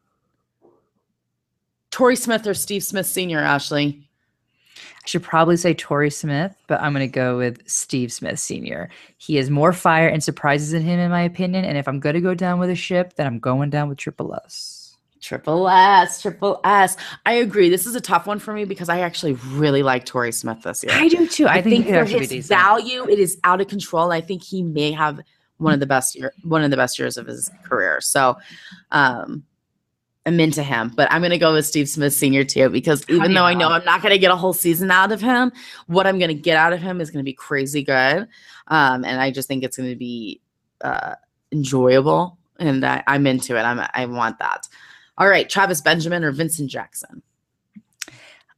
Torrey 1.91 2.15
Smith 2.15 2.45
or 2.45 2.53
Steve 2.53 2.83
Smith 2.83 3.07
Sr., 3.07 3.39
Ashley. 3.39 4.08
I 5.03 5.07
should 5.07 5.23
probably 5.23 5.57
say 5.57 5.73
Torrey 5.73 6.09
Smith, 6.09 6.55
but 6.67 6.81
I'm 6.81 6.93
going 6.93 7.07
to 7.07 7.13
go 7.13 7.37
with 7.37 7.67
Steve 7.67 8.11
Smith 8.11 8.39
Sr. 8.39 8.89
He 9.17 9.35
has 9.35 9.49
more 9.49 9.73
fire 9.73 10.07
and 10.07 10.23
surprises 10.23 10.73
in 10.73 10.81
him, 10.81 10.99
in 10.99 11.11
my 11.11 11.21
opinion. 11.21 11.65
And 11.65 11.77
if 11.77 11.87
I'm 11.87 11.99
going 11.99 12.15
to 12.15 12.21
go 12.21 12.33
down 12.33 12.59
with 12.59 12.69
a 12.69 12.75
ship, 12.75 13.13
then 13.15 13.27
I'm 13.27 13.39
going 13.39 13.69
down 13.69 13.89
with 13.89 13.97
Triple 13.97 14.35
S. 14.35 14.79
Triple 15.21 15.67
S, 15.67 16.21
triple 16.21 16.61
S. 16.63 16.95
I 17.25 17.33
agree. 17.33 17.69
This 17.69 17.85
is 17.85 17.93
a 17.93 18.01
tough 18.01 18.25
one 18.25 18.39
for 18.39 18.53
me 18.53 18.63
because 18.63 18.87
I 18.87 19.01
actually 19.01 19.33
really 19.33 19.83
like 19.83 20.05
Torrey 20.05 20.31
Smith 20.31 20.61
this 20.61 20.83
year. 20.83 20.93
I 20.95 21.09
do 21.09 21.27
too. 21.27 21.45
I, 21.45 21.61
think, 21.61 21.85
he 21.85 21.91
could 21.91 22.09
for 22.09 22.19
his 22.19 22.47
value, 22.47 23.07
it 23.07 23.19
is 23.19 23.37
out 23.43 23.59
of 23.59 23.67
control. 23.67 24.11
I 24.11 24.21
think 24.21 24.43
he 24.43 24.63
may 24.63 24.91
have 24.93 25.19
one 25.57 25.73
of 25.73 25.81
the 25.81 25.85
best 25.85 26.15
year, 26.15 26.33
one 26.43 26.63
of 26.63 26.71
the 26.71 26.77
best 26.77 26.97
years 26.97 27.17
of 27.17 27.27
his 27.27 27.51
career. 27.63 27.99
So, 28.01 28.37
um, 28.91 29.43
I'm 30.29 30.39
into 30.39 30.61
him, 30.61 30.91
but 30.95 31.11
I'm 31.11 31.21
going 31.21 31.31
to 31.31 31.39
go 31.39 31.53
with 31.53 31.65
Steve 31.65 31.89
Smith 31.89 32.13
Senior 32.13 32.43
too 32.43 32.69
because 32.69 33.03
even 33.09 33.33
though 33.33 33.45
I 33.45 33.55
know? 33.55 33.69
I'm 33.69 33.83
not 33.83 34.03
going 34.03 34.13
to 34.13 34.19
get 34.19 34.29
a 34.29 34.35
whole 34.35 34.53
season 34.53 34.91
out 34.91 35.11
of 35.11 35.19
him, 35.19 35.51
what 35.87 36.05
I'm 36.05 36.19
going 36.19 36.29
to 36.29 36.35
get 36.35 36.55
out 36.55 36.71
of 36.71 36.79
him 36.79 37.01
is 37.01 37.09
going 37.09 37.23
to 37.23 37.27
be 37.27 37.33
crazy 37.33 37.83
good, 37.83 38.27
um, 38.67 39.03
and 39.03 39.19
I 39.19 39.31
just 39.31 39.47
think 39.47 39.63
it's 39.63 39.75
going 39.75 39.89
to 39.89 39.95
be 39.95 40.39
uh, 40.81 41.15
enjoyable, 41.51 42.37
and 42.59 42.85
I, 42.85 43.03
I'm 43.07 43.25
into 43.25 43.57
it. 43.57 43.61
I'm 43.61 43.83
I 43.93 44.05
want 44.05 44.37
that. 44.37 44.67
All 45.17 45.27
right, 45.27 45.49
Travis 45.49 45.81
Benjamin 45.81 46.23
or 46.23 46.31
Vincent 46.31 46.69
Jackson. 46.69 47.23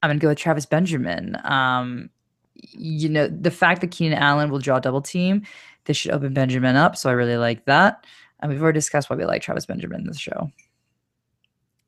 I'm 0.03 0.09
going 0.09 0.19
to 0.19 0.21
go 0.21 0.29
with 0.29 0.39
Travis 0.39 0.65
Benjamin. 0.65 1.37
Um, 1.43 2.09
you 2.55 3.07
know, 3.07 3.27
the 3.27 3.51
fact 3.51 3.79
that 3.81 3.91
Keenan 3.91 4.17
Allen 4.17 4.49
will 4.49 4.59
draw 4.59 4.79
double 4.79 5.01
team, 5.01 5.43
this 5.85 5.95
should 5.95 6.11
open 6.11 6.33
Benjamin 6.33 6.75
up. 6.75 6.97
So 6.97 7.09
I 7.09 7.13
really 7.13 7.37
like 7.37 7.65
that. 7.65 8.05
And 8.41 8.51
we've 8.51 8.61
already 8.61 8.77
discussed 8.77 9.09
why 9.09 9.15
we 9.15 9.25
like 9.25 9.41
Travis 9.41 9.65
Benjamin 9.65 10.01
in 10.01 10.07
this 10.07 10.19
show. 10.19 10.51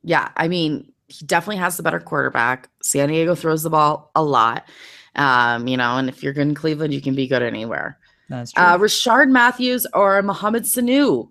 Yeah, 0.04 0.30
I 0.36 0.48
mean, 0.48 0.92
he 1.08 1.24
definitely 1.26 1.56
has 1.56 1.76
the 1.76 1.82
better 1.82 1.98
quarterback. 2.00 2.68
San 2.82 3.08
Diego 3.08 3.34
throws 3.34 3.62
the 3.62 3.70
ball 3.70 4.10
a 4.14 4.22
lot. 4.22 4.68
Um, 5.16 5.66
you 5.66 5.76
know, 5.76 5.96
and 5.96 6.08
if 6.08 6.22
you're 6.22 6.32
good 6.32 6.46
in 6.48 6.54
Cleveland, 6.54 6.92
you 6.94 7.00
can 7.00 7.14
be 7.14 7.26
good 7.26 7.42
anywhere. 7.42 7.98
That's 8.28 8.52
true. 8.52 8.62
Uh, 8.62 8.78
Rishard 8.78 9.30
Matthews 9.30 9.86
or 9.94 10.20
Mohamed 10.22 10.64
Sanu. 10.64 11.30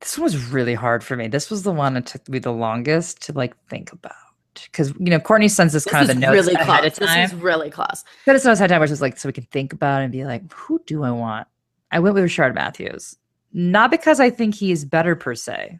this 0.00 0.16
one 0.16 0.24
was 0.24 0.50
really 0.50 0.74
hard 0.74 1.02
for 1.02 1.16
me. 1.16 1.28
This 1.28 1.50
was 1.50 1.62
the 1.62 1.72
one 1.72 1.94
that 1.94 2.06
took 2.06 2.28
me 2.28 2.38
the 2.38 2.52
longest 2.52 3.22
to 3.22 3.32
like 3.32 3.54
think 3.68 3.92
about. 3.92 4.12
Because 4.54 4.92
you 4.98 5.06
know, 5.06 5.20
Courtney 5.20 5.48
sends 5.48 5.74
us 5.74 5.84
This 5.84 5.92
kind 5.92 6.08
of 6.08 6.14
the 6.16 6.20
notes 6.20 6.32
really 6.32 6.54
ahead 6.54 6.80
close. 6.80 6.98
of 6.98 7.06
time. 7.06 7.22
This 7.22 7.32
is 7.32 7.38
really 7.38 7.70
close. 7.70 8.04
But 8.26 8.36
it's 8.36 8.44
notes 8.44 8.60
ahead 8.60 8.70
of 8.70 8.74
time, 8.74 8.80
which 8.80 8.90
is 8.90 9.00
like 9.00 9.16
so 9.18 9.28
we 9.28 9.32
can 9.32 9.44
think 9.44 9.72
about 9.72 10.00
it 10.00 10.04
and 10.04 10.12
be 10.12 10.24
like, 10.24 10.50
who 10.52 10.80
do 10.86 11.04
I 11.04 11.10
want? 11.10 11.46
I 11.90 12.00
went 12.00 12.14
with 12.14 12.24
Rishard 12.24 12.54
Matthews, 12.54 13.16
not 13.52 13.90
because 13.90 14.20
I 14.20 14.30
think 14.30 14.54
he 14.54 14.72
is 14.72 14.84
better 14.84 15.14
per 15.16 15.34
se, 15.34 15.78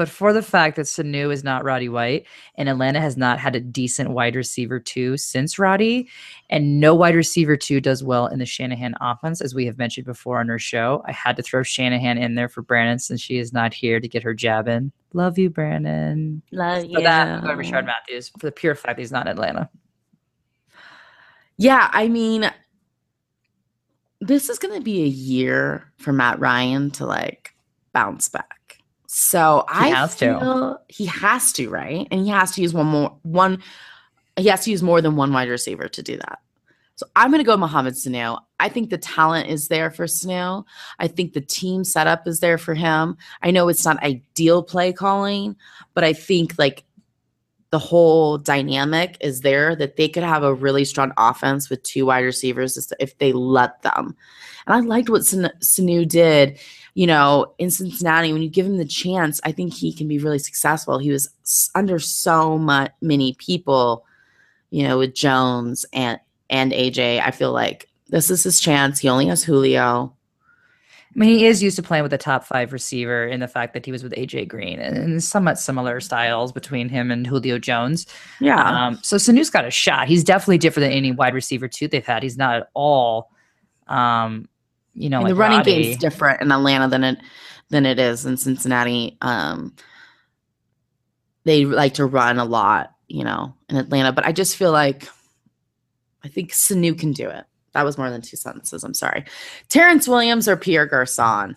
but 0.00 0.08
for 0.08 0.32
the 0.32 0.40
fact 0.40 0.76
that 0.76 0.86
Sanu 0.86 1.30
is 1.30 1.44
not 1.44 1.62
Roddy 1.62 1.90
White 1.90 2.26
and 2.54 2.70
Atlanta 2.70 3.02
has 3.02 3.18
not 3.18 3.38
had 3.38 3.54
a 3.54 3.60
decent 3.60 4.08
wide 4.12 4.34
receiver 4.34 4.80
two 4.80 5.18
since 5.18 5.58
Roddy, 5.58 6.08
and 6.48 6.80
no 6.80 6.94
wide 6.94 7.14
receiver 7.14 7.54
two 7.54 7.82
does 7.82 8.02
well 8.02 8.26
in 8.26 8.38
the 8.38 8.46
Shanahan 8.46 8.94
offense, 9.02 9.42
as 9.42 9.54
we 9.54 9.66
have 9.66 9.76
mentioned 9.76 10.06
before 10.06 10.40
on 10.40 10.48
our 10.48 10.58
show. 10.58 11.02
I 11.04 11.12
had 11.12 11.36
to 11.36 11.42
throw 11.42 11.62
Shanahan 11.62 12.16
in 12.16 12.34
there 12.34 12.48
for 12.48 12.62
Brandon 12.62 12.98
since 12.98 13.20
she 13.20 13.36
is 13.36 13.52
not 13.52 13.74
here 13.74 14.00
to 14.00 14.08
get 14.08 14.22
her 14.22 14.32
jab 14.32 14.68
in. 14.68 14.90
Love 15.12 15.36
you, 15.36 15.50
Brandon. 15.50 16.40
Love 16.50 16.86
you. 16.86 16.94
For 16.94 17.02
that, 17.02 17.28
I'm 17.28 17.58
Rishard 17.58 17.84
Matthews 17.84 18.30
for 18.30 18.46
the 18.46 18.52
pure 18.52 18.74
fact 18.74 18.96
that 18.96 19.02
he's 19.02 19.12
not 19.12 19.26
in 19.26 19.32
Atlanta. 19.32 19.68
Yeah, 21.58 21.90
I 21.92 22.08
mean, 22.08 22.50
this 24.22 24.48
is 24.48 24.58
going 24.58 24.78
to 24.78 24.82
be 24.82 25.02
a 25.02 25.08
year 25.08 25.92
for 25.98 26.14
Matt 26.14 26.40
Ryan 26.40 26.90
to 26.92 27.04
like 27.04 27.54
bounce 27.92 28.30
back. 28.30 28.59
So 29.12 29.64
I 29.66 29.88
has 29.88 30.14
to. 30.18 30.78
he 30.86 31.06
has 31.06 31.52
to, 31.54 31.68
right? 31.68 32.06
And 32.12 32.20
he 32.20 32.28
has 32.28 32.52
to 32.52 32.62
use 32.62 32.72
one 32.72 32.86
more 32.86 33.18
one. 33.22 33.60
He 34.36 34.46
has 34.46 34.62
to 34.66 34.70
use 34.70 34.84
more 34.84 35.02
than 35.02 35.16
one 35.16 35.32
wide 35.32 35.48
receiver 35.48 35.88
to 35.88 36.00
do 36.00 36.16
that. 36.16 36.38
So 36.94 37.06
I'm 37.16 37.32
going 37.32 37.40
to 37.40 37.44
go 37.44 37.56
Mohamed 37.56 37.94
Sanu. 37.94 38.40
I 38.60 38.68
think 38.68 38.88
the 38.88 38.98
talent 38.98 39.48
is 39.48 39.66
there 39.66 39.90
for 39.90 40.04
Sanu. 40.04 40.64
I 41.00 41.08
think 41.08 41.32
the 41.32 41.40
team 41.40 41.82
setup 41.82 42.28
is 42.28 42.38
there 42.38 42.56
for 42.56 42.72
him. 42.72 43.16
I 43.42 43.50
know 43.50 43.68
it's 43.68 43.84
not 43.84 44.00
ideal 44.04 44.62
play 44.62 44.92
calling, 44.92 45.56
but 45.92 46.04
I 46.04 46.12
think 46.12 46.56
like 46.56 46.84
the 47.70 47.80
whole 47.80 48.38
dynamic 48.38 49.16
is 49.20 49.40
there 49.40 49.74
that 49.74 49.96
they 49.96 50.08
could 50.08 50.22
have 50.22 50.44
a 50.44 50.54
really 50.54 50.84
strong 50.84 51.12
offense 51.16 51.68
with 51.68 51.82
two 51.82 52.06
wide 52.06 52.20
receivers 52.24 52.92
if 53.00 53.18
they 53.18 53.32
let 53.32 53.82
them. 53.82 54.16
And 54.70 54.84
I 54.84 54.86
liked 54.86 55.10
what 55.10 55.24
San- 55.24 55.52
Sanu 55.60 56.06
did, 56.06 56.58
you 56.94 57.06
know, 57.06 57.54
in 57.58 57.70
Cincinnati. 57.70 58.32
When 58.32 58.42
you 58.42 58.48
give 58.48 58.66
him 58.66 58.78
the 58.78 58.84
chance, 58.84 59.40
I 59.44 59.52
think 59.52 59.74
he 59.74 59.92
can 59.92 60.08
be 60.08 60.18
really 60.18 60.38
successful. 60.38 60.98
He 60.98 61.10
was 61.10 61.28
under 61.74 61.98
so 61.98 62.56
much 62.56 62.92
many 63.00 63.34
people, 63.34 64.04
you 64.70 64.86
know, 64.86 64.98
with 64.98 65.14
Jones 65.14 65.84
and 65.92 66.18
and 66.48 66.72
AJ. 66.72 67.20
I 67.20 67.30
feel 67.30 67.52
like 67.52 67.88
this 68.08 68.30
is 68.30 68.42
his 68.42 68.60
chance. 68.60 68.98
He 68.98 69.08
only 69.08 69.26
has 69.26 69.42
Julio. 69.42 70.14
I 71.14 71.18
mean, 71.18 71.30
he 71.30 71.46
is 71.46 71.60
used 71.60 71.74
to 71.74 71.82
playing 71.82 72.04
with 72.04 72.12
a 72.12 72.18
top 72.18 72.44
five 72.44 72.72
receiver 72.72 73.26
in 73.26 73.40
the 73.40 73.48
fact 73.48 73.74
that 73.74 73.84
he 73.84 73.90
was 73.90 74.04
with 74.04 74.12
AJ 74.12 74.46
Green 74.46 74.78
and, 74.78 74.96
and 74.96 75.22
somewhat 75.22 75.58
similar 75.58 75.98
styles 75.98 76.52
between 76.52 76.88
him 76.88 77.10
and 77.10 77.26
Julio 77.26 77.58
Jones. 77.58 78.06
Yeah. 78.38 78.62
Um, 78.62 79.00
so 79.02 79.16
Sanu's 79.16 79.50
got 79.50 79.64
a 79.64 79.72
shot. 79.72 80.06
He's 80.06 80.22
definitely 80.22 80.58
different 80.58 80.88
than 80.88 80.96
any 80.96 81.10
wide 81.10 81.34
receiver 81.34 81.66
two 81.66 81.88
they've 81.88 82.06
had. 82.06 82.22
He's 82.22 82.38
not 82.38 82.58
at 82.58 82.68
all, 82.74 83.32
um, 83.88 84.48
you 84.94 85.08
know, 85.08 85.20
like 85.20 85.28
the 85.28 85.34
running 85.34 85.58
Roddy. 85.58 85.82
game's 85.82 85.96
different 85.96 86.40
in 86.40 86.52
Atlanta 86.52 86.88
than 86.88 87.04
it 87.04 87.18
than 87.70 87.86
it 87.86 87.98
is 87.98 88.26
in 88.26 88.36
Cincinnati. 88.36 89.16
Um, 89.20 89.74
they 91.44 91.64
like 91.64 91.94
to 91.94 92.04
run 92.04 92.38
a 92.38 92.44
lot, 92.44 92.92
you 93.08 93.24
know, 93.24 93.54
in 93.68 93.76
Atlanta, 93.76 94.12
but 94.12 94.26
I 94.26 94.32
just 94.32 94.56
feel 94.56 94.72
like 94.72 95.08
I 96.24 96.28
think 96.28 96.52
Sanu 96.52 96.98
can 96.98 97.12
do 97.12 97.28
it. 97.28 97.44
That 97.72 97.84
was 97.84 97.96
more 97.96 98.10
than 98.10 98.20
two 98.20 98.36
sentences. 98.36 98.82
I'm 98.84 98.94
sorry. 98.94 99.24
Terrence 99.68 100.08
Williams 100.08 100.48
or 100.48 100.56
Pierre 100.56 100.86
Garcon? 100.86 101.56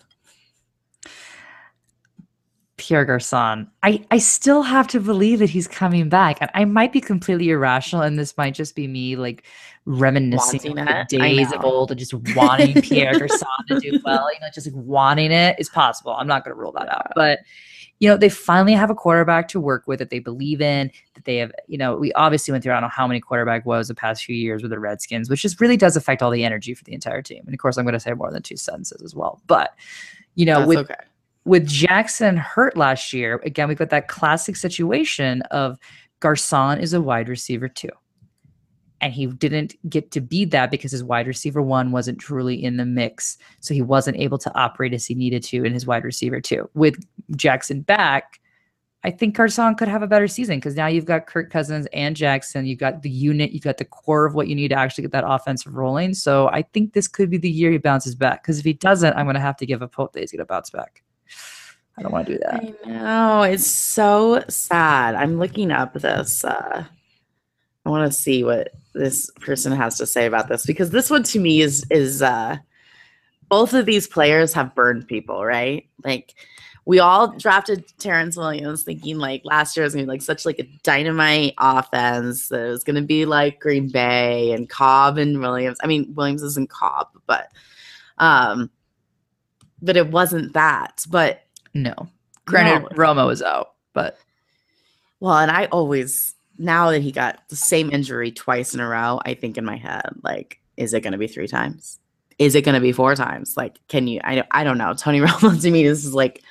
Pierre 2.76 3.04
Garcon. 3.04 3.70
I, 3.82 4.04
I 4.10 4.18
still 4.18 4.62
have 4.62 4.88
to 4.88 5.00
believe 5.00 5.38
that 5.38 5.50
he's 5.50 5.68
coming 5.68 6.08
back. 6.08 6.38
And 6.40 6.50
I 6.54 6.64
might 6.64 6.92
be 6.92 7.00
completely 7.00 7.50
irrational, 7.50 8.02
and 8.02 8.18
this 8.18 8.36
might 8.36 8.54
just 8.54 8.74
be 8.74 8.88
me 8.88 9.16
like 9.16 9.44
reminiscing 9.84 10.78
of 10.78 10.86
the 10.86 11.06
days 11.08 11.52
of 11.52 11.64
old 11.64 11.90
and 11.90 12.00
just 12.00 12.14
wanting 12.34 12.80
Pierre 12.82 13.12
Garcon 13.18 13.38
to 13.68 13.80
do 13.80 14.00
well. 14.04 14.32
You 14.32 14.40
know, 14.40 14.48
just 14.52 14.66
like 14.66 14.76
wanting 14.76 15.30
it 15.30 15.56
is 15.58 15.68
possible. 15.68 16.12
I'm 16.12 16.26
not 16.26 16.44
gonna 16.44 16.56
rule 16.56 16.72
that 16.72 16.88
out. 16.88 17.12
But 17.14 17.40
you 18.00 18.08
know, 18.08 18.16
they 18.16 18.28
finally 18.28 18.72
have 18.72 18.90
a 18.90 18.94
quarterback 18.94 19.48
to 19.48 19.60
work 19.60 19.86
with 19.86 19.98
that 20.00 20.10
they 20.10 20.18
believe 20.18 20.60
in, 20.60 20.90
that 21.14 21.24
they 21.24 21.36
have, 21.36 21.52
you 21.68 21.78
know, 21.78 21.96
we 21.96 22.12
obviously 22.14 22.52
went 22.52 22.64
through, 22.64 22.72
I 22.72 22.76
don't 22.76 22.82
know 22.82 22.88
how 22.88 23.06
many 23.06 23.20
quarterback 23.20 23.64
was 23.64 23.88
the 23.88 23.94
past 23.94 24.24
few 24.24 24.34
years 24.34 24.62
with 24.62 24.72
the 24.72 24.80
Redskins, 24.80 25.30
which 25.30 25.42
just 25.42 25.60
really 25.60 25.76
does 25.76 25.96
affect 25.96 26.20
all 26.20 26.30
the 26.30 26.44
energy 26.44 26.74
for 26.74 26.82
the 26.84 26.92
entire 26.92 27.22
team. 27.22 27.44
And 27.46 27.54
of 27.54 27.58
course, 27.60 27.78
I'm 27.78 27.84
going 27.84 27.94
to 27.94 28.00
say 28.00 28.12
more 28.12 28.32
than 28.32 28.42
two 28.42 28.56
sentences 28.56 29.00
as 29.00 29.14
well. 29.14 29.40
But, 29.46 29.74
you 30.34 30.44
know, 30.44 30.58
That's 30.58 30.68
with, 30.68 30.78
okay. 30.78 30.94
With 31.44 31.66
Jackson 31.66 32.36
hurt 32.36 32.76
last 32.76 33.12
year, 33.12 33.40
again, 33.44 33.68
we've 33.68 33.78
got 33.78 33.90
that 33.90 34.08
classic 34.08 34.56
situation 34.56 35.42
of 35.50 35.78
Garcon 36.20 36.80
is 36.80 36.92
a 36.92 37.00
wide 37.00 37.28
receiver 37.28 37.68
too. 37.68 37.90
And 39.00 39.12
he 39.12 39.26
didn't 39.26 39.74
get 39.90 40.10
to 40.12 40.22
be 40.22 40.46
that 40.46 40.70
because 40.70 40.92
his 40.92 41.04
wide 41.04 41.26
receiver 41.26 41.60
one 41.60 41.92
wasn't 41.92 42.18
truly 42.18 42.62
in 42.64 42.78
the 42.78 42.86
mix. 42.86 43.36
So 43.60 43.74
he 43.74 43.82
wasn't 43.82 44.16
able 44.16 44.38
to 44.38 44.58
operate 44.58 44.94
as 44.94 45.04
he 45.04 45.14
needed 45.14 45.42
to 45.44 45.64
in 45.64 45.74
his 45.74 45.86
wide 45.86 46.04
receiver 46.04 46.40
two. 46.40 46.70
With 46.72 46.96
Jackson 47.36 47.82
back, 47.82 48.40
I 49.02 49.10
think 49.10 49.36
Garcon 49.36 49.74
could 49.74 49.88
have 49.88 50.02
a 50.02 50.06
better 50.06 50.26
season 50.26 50.56
because 50.56 50.76
now 50.76 50.86
you've 50.86 51.04
got 51.04 51.26
Kirk 51.26 51.50
Cousins 51.50 51.86
and 51.92 52.16
Jackson. 52.16 52.64
You've 52.64 52.78
got 52.78 53.02
the 53.02 53.10
unit, 53.10 53.52
you've 53.52 53.62
got 53.62 53.76
the 53.76 53.84
core 53.84 54.24
of 54.24 54.34
what 54.34 54.48
you 54.48 54.54
need 54.54 54.68
to 54.68 54.78
actually 54.78 55.02
get 55.02 55.12
that 55.12 55.24
offensive 55.26 55.76
rolling. 55.76 56.14
So 56.14 56.48
I 56.48 56.62
think 56.62 56.94
this 56.94 57.06
could 57.06 57.28
be 57.28 57.36
the 57.36 57.50
year 57.50 57.70
he 57.70 57.76
bounces 57.76 58.14
back. 58.14 58.42
Because 58.42 58.58
if 58.58 58.64
he 58.64 58.72
doesn't, 58.72 59.14
I'm 59.14 59.26
going 59.26 59.34
to 59.34 59.40
have 59.40 59.58
to 59.58 59.66
give 59.66 59.82
up 59.82 59.94
hope 59.94 60.14
that 60.14 60.20
he's 60.20 60.32
going 60.32 60.38
to 60.38 60.46
bounce 60.46 60.70
back. 60.70 61.03
I 61.96 62.02
don't 62.02 62.12
want 62.12 62.26
to 62.26 62.32
do 62.32 62.38
that. 62.40 62.54
I 62.84 62.88
know. 62.88 63.42
It's 63.42 63.66
so 63.66 64.42
sad. 64.48 65.14
I'm 65.14 65.38
looking 65.38 65.70
up 65.70 65.94
this. 65.94 66.44
Uh, 66.44 66.84
I 67.86 67.90
want 67.90 68.10
to 68.10 68.18
see 68.18 68.42
what 68.42 68.72
this 68.94 69.30
person 69.40 69.72
has 69.72 69.98
to 69.98 70.06
say 70.06 70.26
about 70.26 70.48
this 70.48 70.64
because 70.64 70.90
this 70.90 71.10
one 71.10 71.22
to 71.24 71.38
me 71.38 71.60
is 71.60 71.84
is 71.90 72.22
uh 72.22 72.56
both 73.48 73.74
of 73.74 73.86
these 73.86 74.06
players 74.06 74.52
have 74.54 74.74
burned 74.74 75.06
people, 75.06 75.44
right? 75.44 75.86
Like 76.02 76.34
we 76.86 76.98
all 76.98 77.28
drafted 77.36 77.84
Terrence 77.98 78.36
Williams 78.36 78.82
thinking 78.82 79.18
like 79.18 79.42
last 79.44 79.76
year 79.76 79.84
was 79.84 79.94
gonna 79.94 80.04
be 80.04 80.08
like 80.08 80.22
such 80.22 80.46
like 80.46 80.58
a 80.58 80.68
dynamite 80.82 81.54
offense 81.58 82.48
that 82.48 82.66
it 82.66 82.70
was 82.70 82.84
gonna 82.84 83.02
be 83.02 83.26
like 83.26 83.60
Green 83.60 83.88
Bay 83.88 84.52
and 84.52 84.68
Cobb 84.68 85.18
and 85.18 85.40
Williams. 85.40 85.78
I 85.82 85.86
mean 85.86 86.14
Williams 86.14 86.42
isn't 86.42 86.70
Cobb, 86.70 87.08
but 87.26 87.50
um 88.18 88.70
but 89.84 89.96
it 89.96 90.10
wasn't 90.10 90.52
that. 90.54 91.04
But 91.08 91.42
No. 91.74 91.94
Granted, 92.46 92.90
No. 92.90 92.96
Romo 92.96 93.32
is 93.32 93.42
out, 93.42 93.74
but 93.92 94.18
Well, 95.20 95.38
and 95.38 95.50
I 95.50 95.66
always 95.66 96.34
now 96.58 96.90
that 96.90 97.02
he 97.02 97.12
got 97.12 97.40
the 97.48 97.56
same 97.56 97.90
injury 97.90 98.30
twice 98.30 98.74
in 98.74 98.80
a 98.80 98.88
row, 98.88 99.20
I 99.24 99.34
think 99.34 99.58
in 99.58 99.64
my 99.64 99.76
head, 99.76 100.08
like, 100.22 100.60
is 100.76 100.94
it 100.94 101.00
going 101.00 101.12
to 101.12 101.18
be 101.18 101.26
three 101.26 101.48
times? 101.48 101.98
Is 102.38 102.54
it 102.54 102.62
going 102.62 102.74
to 102.74 102.80
be 102.80 102.92
four 102.92 103.14
times? 103.14 103.56
Like, 103.56 103.78
can 103.88 104.06
you? 104.06 104.20
I 104.24 104.34
don't. 104.34 104.48
I 104.50 104.64
don't 104.64 104.78
know. 104.78 104.94
Tony 104.98 105.20
Romo 105.20 105.60
to 105.60 105.70
me, 105.70 105.84
this 105.86 106.04
is 106.04 106.14
like 106.14 106.42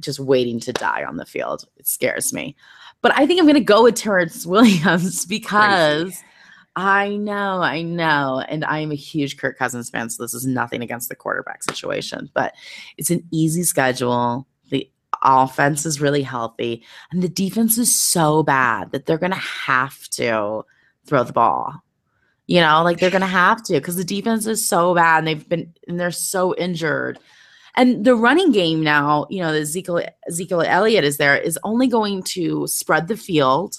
just 0.00 0.18
waiting 0.18 0.58
to 0.60 0.72
die 0.72 1.04
on 1.04 1.16
the 1.16 1.26
field. 1.26 1.64
It 1.76 1.86
scares 1.86 2.32
me. 2.32 2.56
But 3.02 3.12
I 3.18 3.26
think 3.26 3.40
I'm 3.40 3.46
going 3.46 3.54
to 3.54 3.60
go 3.60 3.82
with 3.82 3.96
Terrence 3.96 4.46
Williams 4.46 5.26
because 5.26 6.22
I 6.74 7.16
know, 7.16 7.60
I 7.60 7.82
know, 7.82 8.42
and 8.48 8.64
I 8.64 8.78
am 8.78 8.92
a 8.92 8.96
huge 8.96 9.36
Kirk 9.36 9.58
Cousins 9.58 9.90
fan. 9.90 10.08
So 10.08 10.22
this 10.22 10.32
is 10.32 10.46
nothing 10.46 10.82
against 10.82 11.08
the 11.08 11.14
quarterback 11.14 11.62
situation, 11.62 12.30
but 12.32 12.54
it's 12.96 13.10
an 13.10 13.22
easy 13.30 13.62
schedule. 13.62 14.46
The 14.70 14.90
offense 15.22 15.84
is 15.84 16.00
really 16.00 16.22
healthy, 16.22 16.82
and 17.10 17.22
the 17.22 17.28
defense 17.28 17.76
is 17.76 17.98
so 17.98 18.42
bad 18.42 18.92
that 18.92 19.04
they're 19.04 19.18
going 19.18 19.32
to 19.32 19.38
have 19.38 20.08
to 20.10 20.64
throw 21.04 21.24
the 21.24 21.32
ball. 21.32 21.74
You 22.46 22.60
know, 22.60 22.82
like 22.82 22.98
they're 22.98 23.10
going 23.10 23.20
to 23.20 23.26
have 23.26 23.62
to 23.64 23.74
because 23.74 23.96
the 23.96 24.04
defense 24.04 24.46
is 24.46 24.66
so 24.66 24.94
bad 24.94 25.18
and 25.18 25.26
they've 25.26 25.48
been 25.48 25.72
and 25.86 25.98
they're 25.98 26.10
so 26.10 26.56
injured. 26.56 27.18
And 27.76 28.04
the 28.04 28.16
running 28.16 28.52
game 28.52 28.82
now, 28.82 29.26
you 29.30 29.40
know, 29.40 29.52
Ezekiel, 29.52 30.02
Ezekiel 30.28 30.62
Elliott 30.62 31.04
is 31.04 31.16
there, 31.16 31.36
is 31.36 31.58
only 31.64 31.86
going 31.86 32.22
to 32.24 32.66
spread 32.66 33.08
the 33.08 33.16
field. 33.16 33.76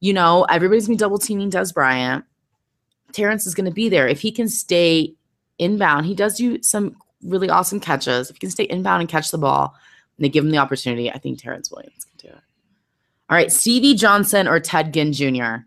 You 0.00 0.12
know, 0.14 0.44
everybody's 0.44 0.86
to 0.86 0.90
be 0.90 0.96
double 0.96 1.18
teaming 1.18 1.50
Dez 1.50 1.72
Bryant. 1.74 2.24
Terrence 3.12 3.46
is 3.46 3.54
to 3.66 3.70
be 3.70 3.88
there. 3.88 4.08
If 4.08 4.20
he 4.20 4.32
can 4.32 4.48
stay 4.48 5.14
inbound, 5.58 6.06
he 6.06 6.14
does 6.14 6.36
do 6.36 6.62
some 6.62 6.96
really 7.22 7.50
awesome 7.50 7.80
catches. 7.80 8.30
If 8.30 8.36
he 8.36 8.40
can 8.40 8.50
stay 8.50 8.64
inbound 8.64 9.02
and 9.02 9.08
catch 9.08 9.30
the 9.30 9.38
ball, 9.38 9.74
and 10.16 10.24
they 10.24 10.28
give 10.28 10.44
him 10.44 10.50
the 10.50 10.58
opportunity, 10.58 11.10
I 11.10 11.18
think 11.18 11.38
Terrence 11.38 11.70
Williams 11.70 12.04
can 12.04 12.30
do 12.30 12.34
it. 12.34 12.42
All 13.28 13.36
right, 13.36 13.52
Stevie 13.52 13.94
Johnson 13.94 14.48
or 14.48 14.58
Ted 14.58 14.92
Ginn 14.92 15.12
Jr. 15.12 15.64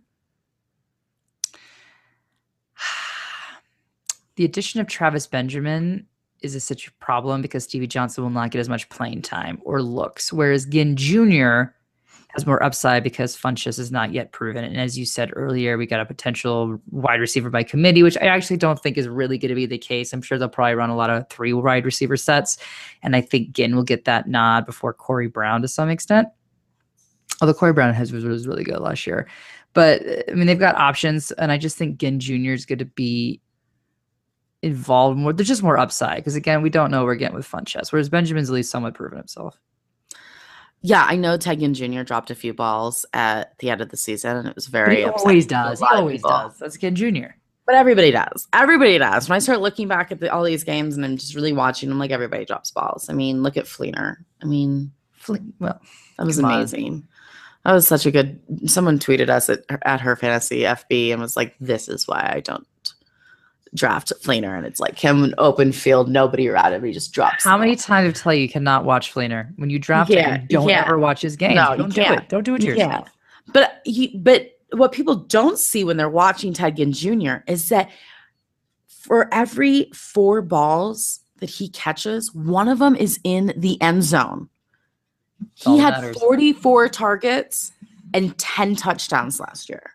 the 4.35 4.45
addition 4.45 4.79
of 4.81 4.87
Travis 4.87 5.27
Benjamin 5.27 6.07
is 6.41 6.55
a 6.55 6.59
such 6.59 6.87
a 6.87 6.91
problem 6.93 7.41
because 7.41 7.63
Stevie 7.63 7.87
Johnson 7.87 8.23
will 8.23 8.31
not 8.31 8.51
get 8.51 8.59
as 8.59 8.69
much 8.69 8.89
playing 8.89 9.21
time 9.21 9.61
or 9.63 9.81
looks, 9.81 10.33
whereas 10.33 10.65
Ginn 10.65 10.95
Jr. 10.95 11.71
has 12.33 12.47
more 12.47 12.61
upside 12.63 13.03
because 13.03 13.37
Funchess 13.37 13.77
is 13.77 13.91
not 13.91 14.11
yet 14.11 14.31
proven. 14.31 14.63
And 14.63 14.79
as 14.79 14.97
you 14.97 15.05
said 15.05 15.31
earlier, 15.35 15.77
we 15.77 15.85
got 15.85 15.99
a 15.99 16.05
potential 16.05 16.81
wide 16.89 17.19
receiver 17.19 17.51
by 17.51 17.61
committee, 17.61 18.01
which 18.01 18.17
I 18.17 18.25
actually 18.25 18.57
don't 18.57 18.81
think 18.81 18.97
is 18.97 19.07
really 19.07 19.37
going 19.37 19.49
to 19.49 19.55
be 19.55 19.67
the 19.67 19.77
case. 19.77 20.11
I'm 20.11 20.21
sure 20.21 20.39
they'll 20.39 20.49
probably 20.49 20.73
run 20.73 20.89
a 20.89 20.95
lot 20.95 21.11
of 21.11 21.29
three 21.29 21.53
wide 21.53 21.85
receiver 21.85 22.17
sets, 22.17 22.57
and 23.03 23.15
I 23.15 23.21
think 23.21 23.51
Ginn 23.51 23.75
will 23.75 23.83
get 23.83 24.05
that 24.05 24.27
nod 24.27 24.65
before 24.65 24.93
Corey 24.93 25.27
Brown 25.27 25.61
to 25.61 25.67
some 25.67 25.89
extent. 25.89 26.27
Although 27.39 27.53
Corey 27.53 27.73
Brown 27.73 27.93
has 27.93 28.11
was, 28.11 28.47
really 28.47 28.63
good 28.63 28.79
last 28.79 29.05
year, 29.05 29.27
but 29.73 30.01
uh, 30.01 30.23
I 30.29 30.33
mean 30.33 30.47
they've 30.47 30.57
got 30.57 30.75
options, 30.75 31.31
and 31.33 31.51
I 31.51 31.59
just 31.59 31.77
think 31.77 31.99
Ginn 31.99 32.19
Jr. 32.19 32.51
is 32.51 32.65
going 32.65 32.79
to 32.79 32.85
be 32.85 33.41
involved 34.63 35.19
more. 35.19 35.33
There's 35.33 35.49
just 35.49 35.61
more 35.61 35.77
upside 35.77 36.17
because 36.17 36.35
again, 36.35 36.63
we 36.63 36.71
don't 36.71 36.89
know 36.89 36.99
what 36.99 37.07
we're 37.07 37.15
getting 37.15 37.35
with 37.35 37.49
Funchess, 37.49 37.91
whereas 37.91 38.09
Benjamin's 38.09 38.49
at 38.49 38.53
least 38.53 38.71
somewhat 38.71 38.95
proven 38.95 39.19
himself. 39.19 39.59
Yeah, 40.85 41.05
I 41.07 41.15
know 41.15 41.37
Ted 41.37 41.61
Ginn 41.61 41.73
Jr. 41.73 42.01
dropped 42.03 42.29
a 42.29 42.35
few 42.35 42.53
balls 42.53 43.05
at 43.13 43.57
the 43.59 43.69
end 43.69 43.79
of 43.81 43.89
the 43.89 43.95
season, 43.97 44.35
and 44.35 44.47
it 44.47 44.53
was 44.55 44.67
very 44.67 44.97
he 44.97 45.03
always 45.05 45.47
does. 45.47 45.79
He 45.79 45.85
always 45.89 46.21
does. 46.21 46.57
That's 46.59 46.77
Ginn 46.77 46.95
Jr. 46.95 47.27
But 47.65 47.75
everybody 47.75 48.11
does. 48.11 48.49
Everybody 48.51 48.97
does. 48.97 49.29
When 49.29 49.37
I 49.37 49.39
start 49.39 49.61
looking 49.61 49.87
back 49.87 50.11
at 50.11 50.19
the, 50.19 50.31
all 50.31 50.43
these 50.43 50.65
games 50.65 50.97
and 50.97 51.05
I'm 51.05 51.15
just 51.15 51.33
really 51.35 51.53
watching, 51.53 51.89
I'm 51.89 51.97
like, 51.99 52.11
everybody 52.11 52.43
drops 52.43 52.71
balls. 52.71 53.09
I 53.09 53.13
mean, 53.13 53.41
look 53.41 53.55
at 53.55 53.63
Fleener. 53.63 54.17
I 54.41 54.45
mean, 54.45 54.91
Fle- 55.13 55.37
Well, 55.59 55.79
that 56.17 56.25
was 56.25 56.35
Come 56.35 56.45
on. 56.45 56.53
amazing. 56.55 57.07
That 57.63 57.71
was 57.71 57.87
such 57.87 58.05
a 58.05 58.11
good. 58.11 58.41
Someone 58.65 58.99
tweeted 58.99 59.29
us 59.29 59.47
at, 59.47 59.63
at 59.83 60.01
her 60.01 60.17
fantasy 60.17 60.63
FB 60.63 61.13
and 61.13 61.21
was 61.21 61.37
like, 61.37 61.55
"This 61.61 61.87
is 61.87 62.05
why 62.05 62.29
I 62.35 62.41
don't 62.41 62.67
draft 63.73 64.11
Fleener." 64.21 64.57
And 64.57 64.65
it's 64.65 64.79
like 64.79 64.97
him 64.97 65.23
in 65.23 65.33
open 65.37 65.71
field, 65.71 66.09
nobody 66.09 66.47
around 66.47 66.73
him. 66.73 66.83
He 66.83 66.91
just 66.91 67.13
drops. 67.13 67.43
how 67.43 67.57
many 67.57 67.75
times 67.75 68.05
have 68.05 68.15
I 68.15 68.17
tell 68.17 68.33
you 68.33 68.41
you 68.41 68.49
cannot 68.49 68.85
watch 68.85 69.13
Fleener 69.13 69.51
when 69.57 69.69
you 69.69 69.79
draft 69.79 70.09
You 70.09 70.17
him? 70.17 70.47
Don't 70.49 70.69
ever 70.69 70.97
watch 70.97 71.21
his 71.21 71.35
games. 71.35 71.55
No, 71.55 71.75
don't 71.75 71.93
do 71.93 72.01
it. 72.01 72.29
Don't 72.29 72.43
do 72.43 72.55
it 72.55 72.59
to 72.59 72.67
You 72.67 72.73
yourself. 72.73 73.09
But 73.51 73.81
he, 73.85 74.17
but 74.17 74.57
what 74.71 74.91
people 74.91 75.15
don't 75.15 75.59
see 75.59 75.83
when 75.83 75.97
they're 75.97 76.09
watching 76.09 76.53
Ted 76.53 76.77
Ginn 76.77 76.93
Jr. 76.93 77.37
is 77.47 77.69
that 77.69 77.89
for 78.87 79.31
every 79.33 79.89
four 79.93 80.41
balls 80.41 81.19
that 81.39 81.49
he 81.49 81.67
catches, 81.69 82.33
one 82.33 82.67
of 82.67 82.79
them 82.79 82.95
is 82.95 83.19
in 83.23 83.53
the 83.57 83.79
end 83.81 84.03
zone. 84.03 84.49
He 85.55 85.77
had 85.77 85.91
matters. 85.95 86.17
44 86.19 86.89
targets 86.89 87.71
and 88.13 88.37
10 88.37 88.75
touchdowns 88.75 89.39
last 89.39 89.69
year. 89.69 89.91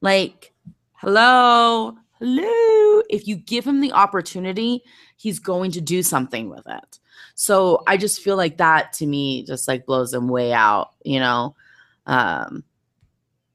Like, 0.00 0.52
hello, 0.94 1.96
hello. 2.24 3.02
If 3.10 3.28
you 3.28 3.36
give 3.36 3.66
him 3.66 3.80
the 3.80 3.92
opportunity, 3.92 4.82
he's 5.16 5.38
going 5.38 5.72
to 5.72 5.80
do 5.80 6.02
something 6.02 6.48
with 6.48 6.66
it. 6.66 6.98
So 7.34 7.82
I 7.86 7.96
just 7.96 8.20
feel 8.22 8.36
like 8.36 8.56
that 8.58 8.92
to 8.94 9.06
me 9.06 9.44
just 9.44 9.68
like 9.68 9.86
blows 9.86 10.14
him 10.14 10.28
way 10.28 10.52
out, 10.52 10.90
you 11.04 11.20
know. 11.20 11.54
Um, 12.06 12.64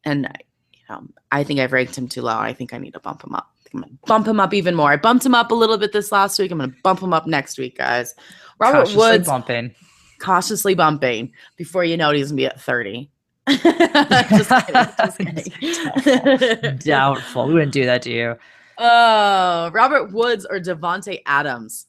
and 0.04 0.30
you 0.72 0.80
know, 0.90 1.08
I 1.32 1.44
think 1.44 1.60
I've 1.60 1.74
ranked 1.74 1.98
him 1.98 2.08
too 2.08 2.22
low. 2.22 2.38
I 2.38 2.54
think 2.54 2.74
I 2.74 2.78
need 2.78 2.94
to 2.94 3.00
bump 3.00 3.24
him 3.24 3.34
up. 3.34 3.50
I'm 3.74 3.82
gonna 3.82 3.94
bump 4.08 4.28
him 4.28 4.40
up 4.40 4.54
even 4.54 4.76
more. 4.76 4.92
I 4.92 4.98
bumped 4.98 5.26
him 5.26 5.36
up 5.36 5.52
a 5.52 5.56
little 5.56 5.78
bit 5.78 5.92
this 5.92 6.12
last 6.12 6.40
week. 6.40 6.52
I'm 6.52 6.58
gonna 6.58 6.74
bump 6.84 7.02
him 7.02 7.14
up 7.14 7.28
next 7.28 7.60
week, 7.60 7.78
guys. 7.78 8.16
Robert 8.60 8.80
Cautiously 8.80 8.98
Woods 8.98 9.28
bumping. 9.28 9.76
cautiously 10.20 10.74
bumping. 10.74 11.32
Before 11.56 11.84
you 11.84 11.96
know 11.96 12.10
it, 12.10 12.18
he's 12.18 12.30
gonna 12.30 12.38
be 12.38 12.46
at 12.48 12.60
30. 12.60 13.12
just 13.50 14.50
kidding. 14.50 15.44
Just 15.62 16.04
kidding. 16.04 16.78
Doubtful. 16.78 17.48
We 17.48 17.54
wouldn't 17.54 17.74
do 17.74 17.86
that 17.86 18.02
to 18.04 18.12
you. 18.12 18.36
Oh, 18.82 19.70
Robert 19.74 20.14
Woods 20.14 20.46
or 20.50 20.58
Davante 20.58 21.22
Adams. 21.26 21.88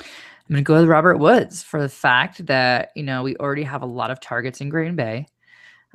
I'm 0.00 0.06
going 0.48 0.64
to 0.64 0.66
go 0.66 0.74
with 0.80 0.88
Robert 0.88 1.18
Woods 1.18 1.62
for 1.62 1.80
the 1.80 1.88
fact 1.88 2.44
that, 2.46 2.90
you 2.96 3.04
know, 3.04 3.22
we 3.22 3.36
already 3.36 3.62
have 3.62 3.82
a 3.82 3.86
lot 3.86 4.10
of 4.10 4.20
targets 4.20 4.60
in 4.60 4.68
Green 4.68 4.96
Bay. 4.96 5.28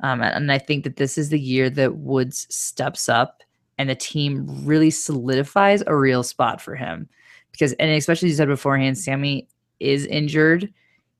Um, 0.02 0.22
and, 0.22 0.50
I 0.50 0.58
think 0.58 0.84
that 0.84 0.96
this 0.96 1.18
is 1.18 1.28
the 1.28 1.38
year 1.38 1.68
that 1.70 1.96
Woods 1.96 2.46
steps 2.48 3.08
up 3.08 3.42
and 3.76 3.90
the 3.90 3.94
team 3.94 4.46
really 4.64 4.90
solidifies 4.90 5.82
a 5.86 5.94
real 5.94 6.22
spot 6.22 6.60
for 6.62 6.74
him. 6.74 7.08
Because, 7.52 7.74
and 7.74 7.90
especially 7.90 8.28
you 8.30 8.34
said 8.34 8.48
beforehand, 8.48 8.96
Sammy 8.96 9.46
is 9.78 10.06
injured. 10.06 10.72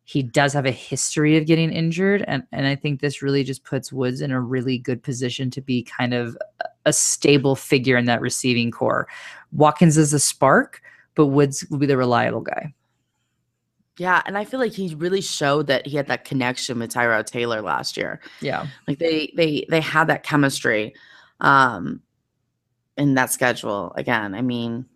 He 0.08 0.22
does 0.22 0.54
have 0.54 0.64
a 0.64 0.70
history 0.70 1.36
of 1.36 1.44
getting 1.44 1.70
injured. 1.70 2.24
And, 2.26 2.42
and 2.50 2.66
I 2.66 2.76
think 2.76 3.02
this 3.02 3.20
really 3.20 3.44
just 3.44 3.62
puts 3.64 3.92
Woods 3.92 4.22
in 4.22 4.30
a 4.30 4.40
really 4.40 4.78
good 4.78 5.02
position 5.02 5.50
to 5.50 5.60
be 5.60 5.82
kind 5.82 6.14
of 6.14 6.34
a 6.86 6.94
stable 6.94 7.54
figure 7.54 7.98
in 7.98 8.06
that 8.06 8.22
receiving 8.22 8.70
corps. 8.70 9.06
Watkins 9.52 9.98
is 9.98 10.14
a 10.14 10.18
spark, 10.18 10.80
but 11.14 11.26
Woods 11.26 11.62
will 11.68 11.76
be 11.76 11.84
the 11.84 11.98
reliable 11.98 12.40
guy. 12.40 12.72
Yeah, 13.98 14.22
and 14.24 14.38
I 14.38 14.46
feel 14.46 14.60
like 14.60 14.72
he 14.72 14.94
really 14.94 15.20
showed 15.20 15.66
that 15.66 15.86
he 15.86 15.98
had 15.98 16.06
that 16.06 16.24
connection 16.24 16.78
with 16.78 16.90
Tyrod 16.90 17.26
Taylor 17.26 17.60
last 17.60 17.98
year. 17.98 18.22
Yeah. 18.40 18.66
Like 18.86 19.00
they 19.00 19.30
they 19.36 19.66
they 19.68 19.82
had 19.82 20.06
that 20.06 20.22
chemistry 20.22 20.94
um 21.40 22.00
in 22.96 23.12
that 23.16 23.30
schedule. 23.30 23.92
Again, 23.94 24.34
I 24.34 24.40
mean, 24.40 24.86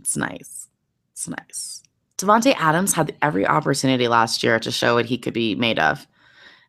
it's 0.00 0.16
nice. 0.16 0.66
It's 1.12 1.28
nice. 1.28 1.75
Davante 2.18 2.54
Adams 2.56 2.92
had 2.92 3.14
every 3.22 3.46
opportunity 3.46 4.08
last 4.08 4.42
year 4.42 4.58
to 4.58 4.70
show 4.70 4.94
what 4.94 5.06
he 5.06 5.18
could 5.18 5.34
be 5.34 5.54
made 5.54 5.78
of. 5.78 6.06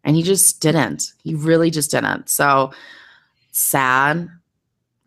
And 0.04 0.16
he 0.16 0.24
just 0.24 0.62
didn't. 0.62 1.14
He 1.24 1.36
really 1.36 1.72
just 1.72 1.92
didn't. 1.92 2.30
So 2.30 2.72
sad. 3.52 4.30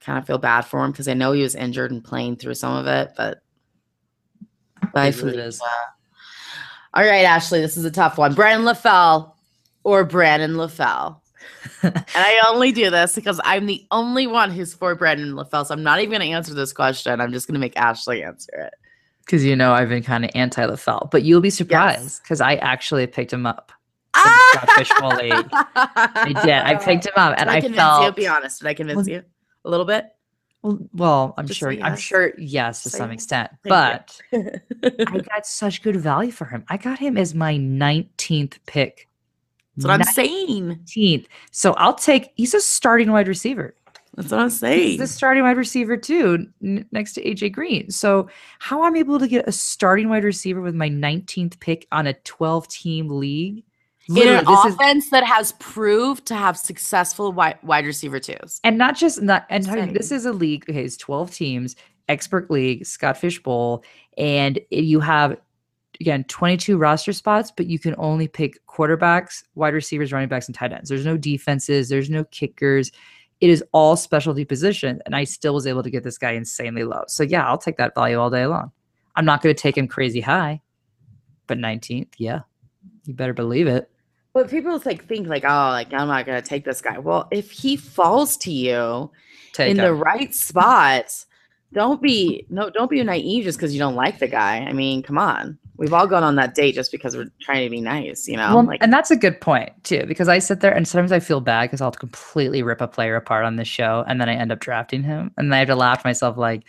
Kind 0.00 0.18
of 0.18 0.26
feel 0.26 0.38
bad 0.38 0.62
for 0.62 0.84
him 0.84 0.92
because 0.92 1.08
I 1.08 1.14
know 1.14 1.32
he 1.32 1.42
was 1.42 1.54
injured 1.54 1.90
and 1.90 2.02
playing 2.02 2.36
through 2.36 2.54
some 2.54 2.74
of 2.74 2.86
it, 2.86 3.12
but 3.16 3.42
Bye, 4.92 5.12
Felicia. 5.12 5.62
All 6.94 7.04
right, 7.04 7.24
Ashley, 7.24 7.60
this 7.60 7.76
is 7.76 7.84
a 7.84 7.90
tough 7.90 8.18
one. 8.18 8.34
Brandon 8.34 8.66
LaFell 8.66 9.32
or 9.84 10.04
Brandon 10.04 10.54
LaFell? 10.54 11.20
and 11.82 12.04
I 12.14 12.42
only 12.48 12.72
do 12.72 12.90
this 12.90 13.14
because 13.14 13.40
I'm 13.44 13.66
the 13.66 13.86
only 13.90 14.26
one 14.26 14.50
who's 14.50 14.74
for 14.74 14.94
Brandon 14.94 15.32
LaFell. 15.32 15.66
So 15.66 15.74
I'm 15.74 15.82
not 15.82 16.00
even 16.00 16.10
going 16.10 16.22
to 16.22 16.34
answer 16.34 16.54
this 16.54 16.72
question. 16.72 17.20
I'm 17.20 17.32
just 17.32 17.46
going 17.46 17.54
to 17.54 17.60
make 17.60 17.76
Ashley 17.76 18.24
answer 18.24 18.52
it. 18.52 18.74
Because 19.24 19.44
you 19.44 19.54
know 19.54 19.72
I've 19.72 19.88
been 19.88 20.02
kind 20.02 20.24
of 20.24 20.30
anti 20.34 20.66
LaFell, 20.66 21.10
but 21.10 21.22
you'll 21.22 21.40
be 21.40 21.50
surprised 21.50 22.22
because 22.22 22.40
yes. 22.40 22.46
I 22.46 22.56
actually 22.56 23.06
picked 23.06 23.32
him 23.32 23.46
up. 23.46 23.72
Ah! 24.14 25.16
League. 25.20 25.48
I 25.52 26.32
did. 26.44 26.50
I 26.50 26.74
picked 26.74 27.06
him 27.06 27.12
up, 27.16 27.34
and 27.38 27.48
I, 27.48 27.56
I 27.56 27.60
felt. 27.60 28.04
You? 28.06 28.12
Be 28.12 28.26
honest. 28.26 28.60
Did 28.60 28.68
I 28.68 28.74
convince 28.74 28.96
well, 28.96 29.08
you 29.08 29.22
a 29.64 29.70
little 29.70 29.86
bit? 29.86 30.06
Well, 30.62 30.78
well, 30.92 31.34
I'm 31.38 31.46
Just 31.46 31.60
sure. 31.60 31.70
Yes. 31.70 31.84
I'm 31.84 31.96
sure. 31.96 32.32
Yes, 32.38 32.82
to 32.82 32.90
some 32.90 33.10
extent. 33.10 33.50
But 33.64 34.20
I 34.32 35.20
got 35.32 35.46
such 35.46 35.82
good 35.82 35.96
value 35.96 36.32
for 36.32 36.44
him. 36.44 36.64
I 36.68 36.76
got 36.76 36.98
him 36.98 37.16
as 37.16 37.34
my 37.34 37.54
19th 37.54 38.58
pick. 38.66 39.08
That's 39.76 39.86
what 39.86 40.00
19th. 40.00 40.06
I'm 40.06 40.12
saying. 40.12 40.80
19th. 40.86 41.26
So 41.50 41.72
I'll 41.74 41.94
take. 41.94 42.32
He's 42.34 42.54
a 42.54 42.60
starting 42.60 43.12
wide 43.12 43.28
receiver. 43.28 43.74
That's 44.16 44.32
what 44.32 44.40
I'm 44.40 44.50
saying. 44.50 44.88
He's 44.88 44.98
the 44.98 45.06
starting 45.06 45.44
wide 45.44 45.56
receiver 45.56 45.96
too, 45.96 46.46
n- 46.62 46.86
next 46.90 47.12
to 47.14 47.22
AJ 47.22 47.52
Green. 47.52 47.90
So 47.90 48.28
how 48.58 48.82
I'm 48.82 48.96
able 48.96 49.18
to 49.18 49.28
get 49.28 49.48
a 49.48 49.52
starting 49.52 50.08
wide 50.08 50.24
receiver 50.24 50.60
with 50.60 50.74
my 50.74 50.90
19th 50.90 51.60
pick 51.60 51.86
on 51.92 52.06
a 52.06 52.14
12 52.14 52.68
team 52.68 53.08
league 53.08 53.64
Literally, 54.10 54.38
in 54.38 54.44
an 54.44 54.72
offense 54.72 55.04
is, 55.04 55.10
that 55.10 55.24
has 55.24 55.52
proved 55.52 56.26
to 56.26 56.34
have 56.34 56.58
successful 56.58 57.32
wide, 57.32 57.58
wide 57.62 57.86
receiver 57.86 58.18
twos. 58.18 58.60
And 58.64 58.76
not 58.76 58.96
just 58.96 59.22
not 59.22 59.46
and 59.48 59.64
this 59.94 60.10
is 60.10 60.26
a 60.26 60.32
league, 60.32 60.68
okay, 60.68 60.84
it's 60.84 60.96
12 60.96 61.30
teams, 61.30 61.76
expert 62.08 62.50
league, 62.50 62.84
Scott 62.86 63.16
Fish 63.16 63.40
Bowl, 63.40 63.84
and 64.18 64.58
you 64.70 64.98
have 64.98 65.36
again 66.00 66.24
22 66.24 66.76
roster 66.76 67.12
spots, 67.12 67.52
but 67.56 67.66
you 67.66 67.78
can 67.78 67.94
only 67.98 68.26
pick 68.26 68.66
quarterbacks, 68.66 69.44
wide 69.54 69.74
receivers, 69.74 70.12
running 70.12 70.28
backs, 70.28 70.48
and 70.48 70.56
tight 70.56 70.72
ends. 70.72 70.88
There's 70.88 71.06
no 71.06 71.16
defenses, 71.16 71.88
there's 71.88 72.10
no 72.10 72.24
kickers. 72.24 72.90
It 73.40 73.50
is 73.50 73.64
all 73.72 73.96
specialty 73.96 74.44
positions, 74.44 75.00
and 75.06 75.16
I 75.16 75.24
still 75.24 75.54
was 75.54 75.66
able 75.66 75.82
to 75.82 75.90
get 75.90 76.04
this 76.04 76.18
guy 76.18 76.32
insanely 76.32 76.84
low. 76.84 77.04
So 77.08 77.22
yeah, 77.22 77.46
I'll 77.46 77.58
take 77.58 77.78
that 77.78 77.94
value 77.94 78.18
all 78.18 78.30
day 78.30 78.46
long. 78.46 78.70
I'm 79.16 79.24
not 79.24 79.42
going 79.42 79.54
to 79.54 79.60
take 79.60 79.76
him 79.76 79.88
crazy 79.88 80.20
high, 80.20 80.60
but 81.46 81.58
19th, 81.58 82.08
yeah, 82.18 82.40
you 83.06 83.14
better 83.14 83.34
believe 83.34 83.66
it. 83.66 83.90
But 84.32 84.48
people 84.48 84.80
like 84.84 85.04
think 85.06 85.26
like, 85.26 85.44
oh, 85.44 85.70
like 85.70 85.92
I'm 85.92 86.06
not 86.06 86.24
gonna 86.24 86.42
take 86.42 86.64
this 86.64 86.80
guy. 86.80 86.98
Well, 86.98 87.26
if 87.30 87.50
he 87.50 87.76
falls 87.76 88.36
to 88.38 88.52
you 88.52 89.10
take 89.52 89.70
in 89.72 89.78
him. 89.78 89.84
the 89.84 89.94
right 89.94 90.32
spot, 90.34 91.24
don't 91.72 92.00
be 92.00 92.46
no, 92.48 92.70
don't 92.70 92.90
be 92.90 93.02
naive 93.02 93.44
just 93.44 93.58
because 93.58 93.72
you 93.72 93.80
don't 93.80 93.96
like 93.96 94.18
the 94.20 94.28
guy. 94.28 94.58
I 94.58 94.72
mean, 94.72 95.02
come 95.02 95.18
on. 95.18 95.58
We've 95.80 95.94
all 95.94 96.06
gone 96.06 96.22
on 96.22 96.36
that 96.36 96.54
date 96.54 96.74
just 96.74 96.92
because 96.92 97.16
we're 97.16 97.30
trying 97.40 97.64
to 97.64 97.70
be 97.70 97.80
nice, 97.80 98.28
you 98.28 98.36
know. 98.36 98.54
Well, 98.54 98.64
like, 98.64 98.82
and 98.82 98.92
that's 98.92 99.10
a 99.10 99.16
good 99.16 99.40
point 99.40 99.72
too, 99.82 100.04
because 100.06 100.28
I 100.28 100.38
sit 100.38 100.60
there 100.60 100.74
and 100.74 100.86
sometimes 100.86 101.10
I 101.10 101.20
feel 101.20 101.40
bad 101.40 101.62
because 101.62 101.80
I'll 101.80 101.90
completely 101.90 102.62
rip 102.62 102.82
a 102.82 102.86
player 102.86 103.16
apart 103.16 103.46
on 103.46 103.56
this 103.56 103.66
show, 103.66 104.04
and 104.06 104.20
then 104.20 104.28
I 104.28 104.34
end 104.34 104.52
up 104.52 104.60
drafting 104.60 105.02
him, 105.02 105.32
and 105.38 105.50
then 105.50 105.56
I 105.56 105.60
have 105.60 105.68
to 105.68 105.74
laugh 105.74 106.02
to 106.02 106.06
myself 106.06 106.36
like, 106.36 106.64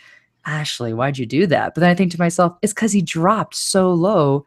Ashley, 0.46 0.94
why'd 0.94 1.18
you 1.18 1.26
do 1.26 1.46
that? 1.46 1.74
But 1.74 1.82
then 1.82 1.90
I 1.90 1.94
think 1.94 2.10
to 2.12 2.18
myself, 2.18 2.56
it's 2.62 2.72
because 2.72 2.90
he 2.90 3.02
dropped 3.02 3.54
so 3.54 3.92
low 3.92 4.46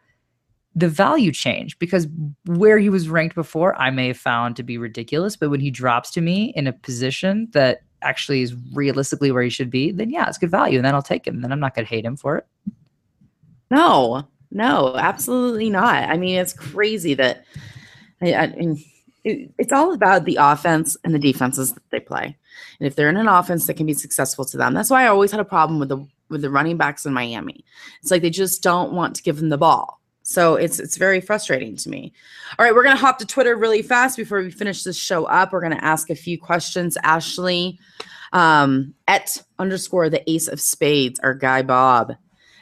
the 0.76 0.90
value 0.90 1.32
change 1.32 1.78
because 1.80 2.08
where 2.48 2.80
he 2.80 2.90
was 2.90 3.08
ranked 3.08 3.36
before, 3.36 3.80
I 3.80 3.92
may 3.92 4.08
have 4.08 4.18
found 4.18 4.56
to 4.56 4.64
be 4.64 4.78
ridiculous. 4.80 5.38
But 5.38 5.52
when 5.52 5.62
he 5.62 5.72
drops 5.72 6.12
to 6.12 6.22
me 6.22 6.52
in 6.56 6.68
a 6.68 6.74
position 6.74 7.48
that 7.54 7.84
actually 8.02 8.42
is 8.42 8.56
realistically 8.74 9.32
where 9.32 9.44
he 9.44 9.50
should 9.50 9.70
be, 9.70 9.92
then 9.92 10.10
yeah, 10.10 10.28
it's 10.28 10.38
good 10.38 10.52
value. 10.52 10.78
And 10.78 10.86
then 10.86 10.94
I'll 10.94 11.02
take 11.02 11.26
him. 11.26 11.36
And 11.36 11.44
then 11.44 11.54
I'm 11.54 11.62
not 11.62 11.76
going 11.76 11.86
to 11.86 11.90
hate 11.90 12.04
him 12.04 12.18
for 12.18 12.38
it. 12.40 12.46
No, 13.72 14.28
no, 14.56 14.96
absolutely 14.96 15.70
not. 15.70 16.10
I 16.10 16.16
mean, 16.16 16.40
it's 16.40 16.54
crazy 16.54 17.14
that 17.16 17.44
I, 18.22 18.34
I 18.34 18.48
mean, 18.48 18.82
it, 19.26 19.52
it's 19.58 19.74
all 19.74 19.94
about 19.94 20.24
the 20.24 20.38
offense 20.40 20.96
and 21.04 21.14
the 21.14 21.20
defenses 21.20 21.74
that 21.74 21.84
they 21.90 22.00
play. 22.00 22.38
And 22.80 22.88
if 22.88 22.96
they're 22.96 23.10
in 23.10 23.18
an 23.18 23.28
offense 23.28 23.68
that 23.68 23.74
can 23.74 23.86
be 23.86 23.94
successful 23.94 24.46
to 24.46 24.56
them, 24.56 24.74
that's 24.74 24.90
why 24.90 25.04
I 25.04 25.08
always 25.08 25.32
had 25.32 25.42
a 25.42 25.46
problem 25.46 25.78
with 25.78 25.90
the 25.90 26.08
with 26.30 26.42
the 26.42 26.50
running 26.50 26.78
backs 26.78 27.06
in 27.06 27.14
Miami. 27.14 27.66
It's 28.02 28.12
like 28.12 28.22
they 28.22 28.30
just 28.30 28.64
don't 28.64 28.94
want 28.94 29.18
to 29.18 29.24
give 29.24 29.38
them 29.38 29.50
the 29.50 29.58
ball. 29.58 30.00
So 30.24 30.56
it's 30.56 30.80
it's 30.80 30.96
very 30.96 31.20
frustrating 31.20 31.76
to 31.76 31.90
me. 31.90 32.14
All 32.58 32.66
right, 32.66 32.74
we're 32.74 32.84
gonna 32.84 32.96
hop 32.96 33.20
to 33.20 33.26
Twitter 33.26 33.58
really 33.58 33.82
fast 33.82 34.16
before 34.16 34.42
we 34.42 34.52
finish 34.52 34.84
this 34.84 34.98
show 34.98 35.26
up. 35.26 35.52
We're 35.52 35.62
gonna 35.62 35.76
ask 35.82 36.10
a 36.10 36.16
few 36.16 36.40
questions. 36.40 36.98
Ashley, 37.04 37.78
um, 38.32 38.94
at 39.10 39.38
underscore 39.60 40.10
the 40.10 40.28
ace 40.32 40.48
of 40.48 40.62
spades, 40.62 41.20
our 41.20 41.34
guy 41.34 41.62
Bob. 41.62 42.14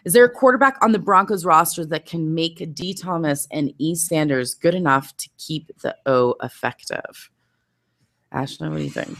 Is 0.05 0.13
there 0.13 0.25
a 0.25 0.29
quarterback 0.29 0.77
on 0.81 0.91
the 0.91 0.99
Broncos 0.99 1.45
roster 1.45 1.85
that 1.85 2.05
can 2.05 2.33
make 2.35 2.73
D 2.73 2.93
Thomas 2.93 3.47
and 3.51 3.73
E 3.77 3.95
Sanders 3.95 4.53
good 4.53 4.75
enough 4.75 5.15
to 5.17 5.29
keep 5.37 5.71
the 5.81 5.95
O 6.05 6.35
effective? 6.43 7.29
Ashley, 8.31 8.69
what 8.69 8.77
do 8.77 8.83
you 8.83 8.89
think? 8.89 9.17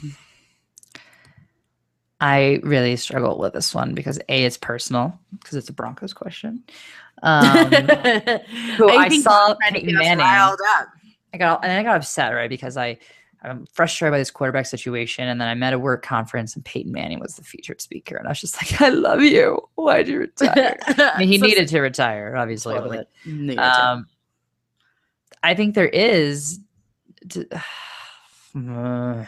I 2.20 2.60
really 2.64 2.96
struggle 2.96 3.38
with 3.38 3.54
this 3.54 3.76
one 3.76 3.94
because 3.94 4.18
A, 4.30 4.46
it's 4.46 4.58
personal 4.58 5.18
because 5.32 5.56
it's 5.56 5.70
a 5.70 5.74
Broncos 5.74 6.14
question. 6.14 6.64
Um, 7.22 7.46
who 8.78 8.90
I, 8.90 9.08
I 9.10 9.22
saw 9.22 9.56
Peyton 9.62 9.96
Manning. 9.96 10.26
I 10.26 11.38
got 11.38 11.64
and 11.64 11.72
I 11.72 11.84
got 11.84 11.98
upset 11.98 12.34
right 12.34 12.50
because 12.50 12.78
I 12.78 12.98
I'm 13.44 13.66
frustrated 13.66 14.14
by 14.14 14.20
this 14.20 14.32
quarterback 14.32 14.66
situation, 14.66 15.28
and 15.28 15.40
then 15.40 15.48
I 15.48 15.54
met 15.54 15.74
a 15.74 15.80
work 15.80 16.04
conference, 16.04 16.56
and 16.56 16.64
Peyton 16.64 16.92
Manning 16.92 17.20
was 17.20 17.36
the 17.36 17.44
featured 17.44 17.82
speaker, 17.82 18.16
and 18.16 18.28
I 18.28 18.32
was 18.32 18.40
just 18.40 18.56
like, 18.72 18.82
"I 18.82 18.90
love 18.90 19.22
you. 19.22 19.60
Why'd 19.76 20.08
you 20.08 20.20
retire?" 20.20 20.78
I 20.88 21.20
mean, 21.20 21.28
he 21.28 21.40
so 21.40 21.46
needed 21.46 21.68
to 21.68 21.82
retire, 21.82 22.36
obviously. 22.36 22.76
Totally. 22.76 23.06
But, 23.26 23.60
um, 23.60 24.08
I 25.44 25.54
think 25.54 25.76
there 25.76 25.90
is. 25.90 26.60
Uh, 27.36 27.56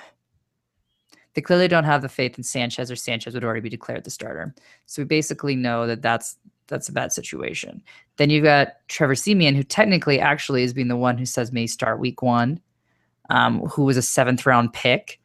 they 1.34 1.42
clearly 1.42 1.68
don't 1.68 1.84
have 1.84 2.02
the 2.02 2.10
faith 2.10 2.38
in 2.38 2.44
Sanchez, 2.44 2.90
or 2.90 2.96
Sanchez 2.96 3.34
would 3.34 3.44
already 3.44 3.60
be 3.60 3.70
declared 3.70 4.06
the 4.06 4.10
starter. 4.10 4.56
So 4.86 5.02
we 5.02 5.06
basically 5.06 5.58
know 5.58 5.88
that 5.88 6.02
that's 6.02 6.38
that's 6.68 6.88
a 6.90 6.94
bad 6.94 7.12
situation. 7.12 7.84
Then 8.16 8.30
you've 8.30 8.46
got 8.46 8.70
Trevor 8.88 9.16
Siemian, 9.16 9.56
who 9.56 9.64
technically 9.64 10.20
actually 10.20 10.64
is 10.64 10.74
being 10.74 10.88
the 10.88 10.96
one 10.96 11.18
who 11.18 11.26
says 11.26 11.52
may 11.52 11.68
start 11.68 12.00
week 12.00 12.22
one, 12.22 12.62
um, 13.30 13.60
who 13.62 13.84
was 13.84 13.98
a 13.98 14.02
seventh 14.02 14.46
round 14.46 14.74
pick. 14.74 15.20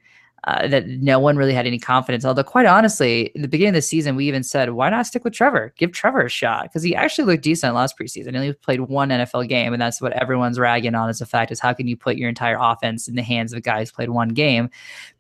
Uh, 0.45 0.67
that 0.67 0.87
no 0.87 1.19
one 1.19 1.37
really 1.37 1.53
had 1.53 1.67
any 1.67 1.79
confidence. 1.79 2.25
Although, 2.25 2.43
quite 2.43 2.65
honestly, 2.65 3.31
in 3.35 3.43
the 3.43 3.49
beginning 3.49 3.73
of 3.73 3.75
the 3.75 3.83
season, 3.83 4.17
we 4.17 4.27
even 4.27 4.43
said, 4.43 4.71
why 4.71 4.89
not 4.89 5.07
stick 5.07 5.23
with 5.23 5.35
Trevor? 5.35 5.75
Give 5.77 5.93
Trevor 5.93 6.23
a 6.23 6.31
shot 6.31 6.63
because 6.63 6.83
he 6.83 6.97
actually 6.97 7.27
looked 7.27 7.43
decent 7.43 7.75
last 7.75 7.99
preseason. 7.99 8.31
He 8.31 8.37
only 8.39 8.53
played 8.55 8.81
one 8.81 9.11
NFL 9.11 9.51
game, 9.51 9.75
and 9.75 9.83
that's 9.83 10.01
what 10.01 10.15
everyone's 10.15 10.59
ragging 10.59 10.95
on. 10.95 11.11
as 11.11 11.21
a 11.21 11.27
fact 11.27 11.53
is 11.53 11.61
how 11.61 11.75
can 11.75 11.89
you 11.89 11.95
put 11.95 12.17
your 12.17 12.31
entire 12.31 12.57
offense 12.59 13.07
in 13.07 13.17
the 13.17 13.23
hands 13.23 13.53
of 13.53 13.59
a 13.59 13.61
guy 13.61 13.81
who's 13.81 13.93
played 13.93 14.09
one 14.09 14.31
game? 14.31 14.71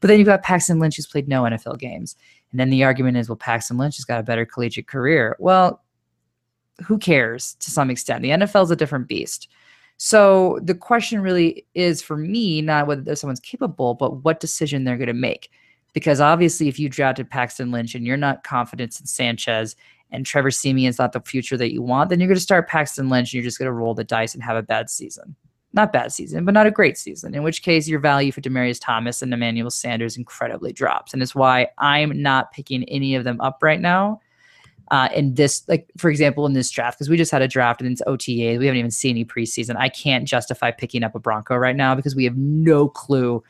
But 0.00 0.08
then 0.08 0.18
you've 0.18 0.24
got 0.24 0.42
Paxton 0.42 0.78
Lynch 0.78 0.96
who's 0.96 1.06
played 1.06 1.28
no 1.28 1.42
NFL 1.42 1.78
games, 1.78 2.16
and 2.50 2.58
then 2.58 2.70
the 2.70 2.84
argument 2.84 3.18
is, 3.18 3.28
well, 3.28 3.36
Paxton 3.36 3.76
Lynch 3.76 3.98
has 3.98 4.06
got 4.06 4.20
a 4.20 4.24
better 4.24 4.46
collegiate 4.46 4.86
career. 4.86 5.36
Well, 5.38 5.82
who 6.82 6.98
cares 6.98 7.56
to 7.60 7.70
some 7.70 7.90
extent? 7.90 8.22
The 8.22 8.30
NFL 8.30 8.64
is 8.64 8.70
a 8.70 8.76
different 8.76 9.06
beast. 9.06 9.48
So 10.03 10.59
the 10.62 10.74
question 10.74 11.20
really 11.20 11.66
is 11.74 12.01
for 12.01 12.16
me, 12.16 12.62
not 12.62 12.86
whether 12.86 13.14
someone's 13.14 13.38
capable, 13.38 13.92
but 13.92 14.24
what 14.24 14.40
decision 14.40 14.84
they're 14.84 14.96
going 14.96 15.09
to 15.09 15.12
make. 15.12 15.51
Because 15.92 16.22
obviously, 16.22 16.68
if 16.68 16.78
you 16.78 16.88
drafted 16.88 17.28
Paxton 17.28 17.70
Lynch 17.70 17.94
and 17.94 18.07
you're 18.07 18.16
not 18.16 18.42
confident 18.42 18.98
in 18.98 19.05
Sanchez, 19.05 19.76
and 20.11 20.24
Trevor 20.24 20.51
Siemian 20.51 20.88
is 20.88 20.98
not 20.98 21.12
the 21.12 21.20
future 21.20 21.59
that 21.59 21.70
you 21.70 21.82
want, 21.82 22.09
then 22.09 22.18
you're 22.18 22.28
going 22.28 22.36
to 22.36 22.40
start 22.40 22.66
Paxton 22.66 23.11
Lynch 23.11 23.28
and 23.28 23.34
you're 23.34 23.44
just 23.44 23.59
going 23.59 23.66
to 23.66 23.74
roll 23.74 23.92
the 23.92 24.03
dice 24.03 24.32
and 24.32 24.42
have 24.42 24.57
a 24.57 24.62
bad 24.62 24.88
season. 24.88 25.36
Not 25.74 25.92
bad 25.92 26.12
season, 26.12 26.46
but 26.46 26.55
not 26.55 26.66
a 26.66 26.70
great 26.70 26.96
season, 26.96 27.34
in 27.34 27.42
which 27.42 27.62
case 27.62 27.86
your 27.86 28.01
value 28.01 28.32
for 28.32 28.40
Demaryius 28.40 28.80
Thomas 28.80 29.20
and 29.20 29.34
Emmanuel 29.34 29.70
Sanders 29.70 30.16
incredibly 30.16 30.72
drops. 30.72 31.12
And 31.12 31.22
it's 31.22 31.34
why 31.34 31.68
I'm 31.76 32.22
not 32.22 32.53
picking 32.53 32.84
any 32.84 33.16
of 33.16 33.24
them 33.24 33.38
up 33.42 33.59
right 33.62 33.80
now. 33.82 34.22
Uh, 34.91 35.09
in 35.14 35.34
this, 35.34 35.62
like 35.68 35.88
for 35.97 36.11
example, 36.11 36.47
in 36.47 36.53
this 36.53 36.68
draft, 36.68 36.99
because 36.99 37.09
we 37.09 37.16
just 37.16 37.30
had 37.30 37.43
a 37.43 37.47
draft 37.47 37.80
and 37.80 37.93
it's 37.93 38.03
OTA, 38.09 38.57
we 38.59 38.66
haven't 38.66 38.76
even 38.76 38.91
seen 38.91 39.11
any 39.11 39.24
preseason. 39.24 39.76
I 39.76 39.88
can't 39.88 40.26
justify 40.26 40.72
picking 40.72 41.05
up 41.05 41.14
a 41.14 41.20
Bronco 41.20 41.55
right 41.57 41.76
now 41.76 41.95
because 41.95 42.16
we 42.16 42.24
have 42.24 42.36
no 42.36 42.88
clue 42.88 43.43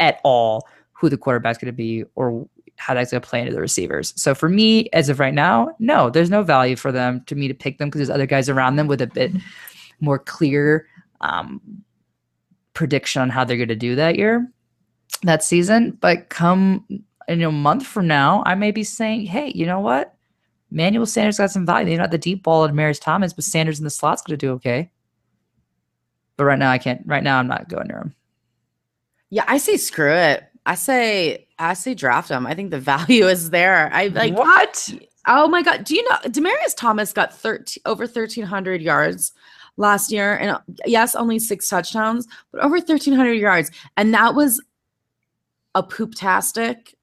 at 0.00 0.20
all 0.24 0.66
who 0.92 1.10
the 1.10 1.18
quarterback's 1.18 1.58
going 1.58 1.66
to 1.66 1.72
be 1.72 2.04
or 2.14 2.48
how 2.76 2.94
that's 2.94 3.10
going 3.10 3.20
to 3.20 3.28
play 3.28 3.40
into 3.40 3.52
the 3.52 3.60
receivers. 3.60 4.12
So 4.16 4.34
for 4.34 4.48
me, 4.48 4.88
as 4.92 5.08
of 5.08 5.20
right 5.20 5.34
now, 5.34 5.74
no, 5.78 6.10
there's 6.10 6.30
no 6.30 6.42
value 6.42 6.76
for 6.76 6.92
them 6.92 7.22
to 7.26 7.34
me 7.34 7.48
to 7.48 7.54
pick 7.54 7.78
them 7.78 7.88
because 7.88 7.98
there's 7.98 8.10
other 8.10 8.26
guys 8.26 8.48
around 8.48 8.76
them 8.76 8.86
with 8.86 9.00
a 9.00 9.06
bit 9.06 9.32
more 10.00 10.18
clear 10.18 10.86
um, 11.20 11.60
prediction 12.74 13.22
on 13.22 13.30
how 13.30 13.44
they're 13.44 13.56
going 13.56 13.68
to 13.68 13.76
do 13.76 13.94
that 13.96 14.16
year, 14.16 14.50
that 15.22 15.42
season. 15.42 15.92
But 16.00 16.28
come 16.28 16.86
in 17.28 17.42
a 17.42 17.50
month 17.50 17.86
from 17.86 18.06
now, 18.06 18.42
I 18.46 18.54
may 18.54 18.70
be 18.70 18.84
saying, 18.84 19.26
hey, 19.26 19.52
you 19.54 19.66
know 19.66 19.80
what? 19.80 20.14
Manuel 20.70 21.06
Sanders 21.06 21.38
got 21.38 21.50
some 21.50 21.66
value. 21.66 21.88
They're 21.88 21.98
not 21.98 22.10
the 22.10 22.18
deep 22.18 22.42
ball 22.42 22.64
of 22.64 22.74
Maris 22.74 22.98
Thomas, 22.98 23.32
but 23.32 23.44
Sanders 23.44 23.78
in 23.78 23.84
the 23.84 23.90
slot's 23.90 24.22
going 24.22 24.38
to 24.38 24.46
do 24.46 24.52
okay. 24.54 24.90
But 26.36 26.44
right 26.44 26.58
now, 26.58 26.70
I 26.70 26.78
can't. 26.78 27.02
Right 27.06 27.22
now, 27.22 27.38
I'm 27.38 27.46
not 27.46 27.68
going 27.68 27.88
near 27.88 27.98
him. 27.98 28.14
Yeah, 29.30 29.44
I 29.46 29.58
say 29.58 29.76
screw 29.76 30.12
it. 30.12 30.44
I 30.66 30.74
say 30.74 31.46
I 31.58 31.74
say 31.74 31.94
draft 31.94 32.30
him. 32.30 32.46
I 32.46 32.54
think 32.54 32.70
the 32.70 32.80
value 32.80 33.26
is 33.26 33.50
there. 33.50 33.90
I 33.92 34.08
like 34.08 34.34
what? 34.34 34.92
Oh 35.26 35.48
my 35.48 35.62
god! 35.62 35.84
Do 35.84 35.94
you 35.94 36.02
know 36.04 36.16
Demaryius 36.24 36.76
Thomas 36.76 37.12
got 37.12 37.34
13 37.34 37.82
over 37.86 38.04
1300 38.04 38.82
yards 38.82 39.32
last 39.76 40.12
year, 40.12 40.36
and 40.36 40.58
yes, 40.84 41.14
only 41.14 41.38
six 41.38 41.68
touchdowns, 41.68 42.26
but 42.52 42.62
over 42.62 42.76
1300 42.76 43.32
yards, 43.32 43.70
and 43.96 44.12
that 44.14 44.34
was 44.34 44.60
a 45.74 45.82
pooptastic 45.82 46.94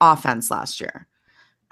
offense 0.00 0.50
last 0.50 0.80
year. 0.80 1.06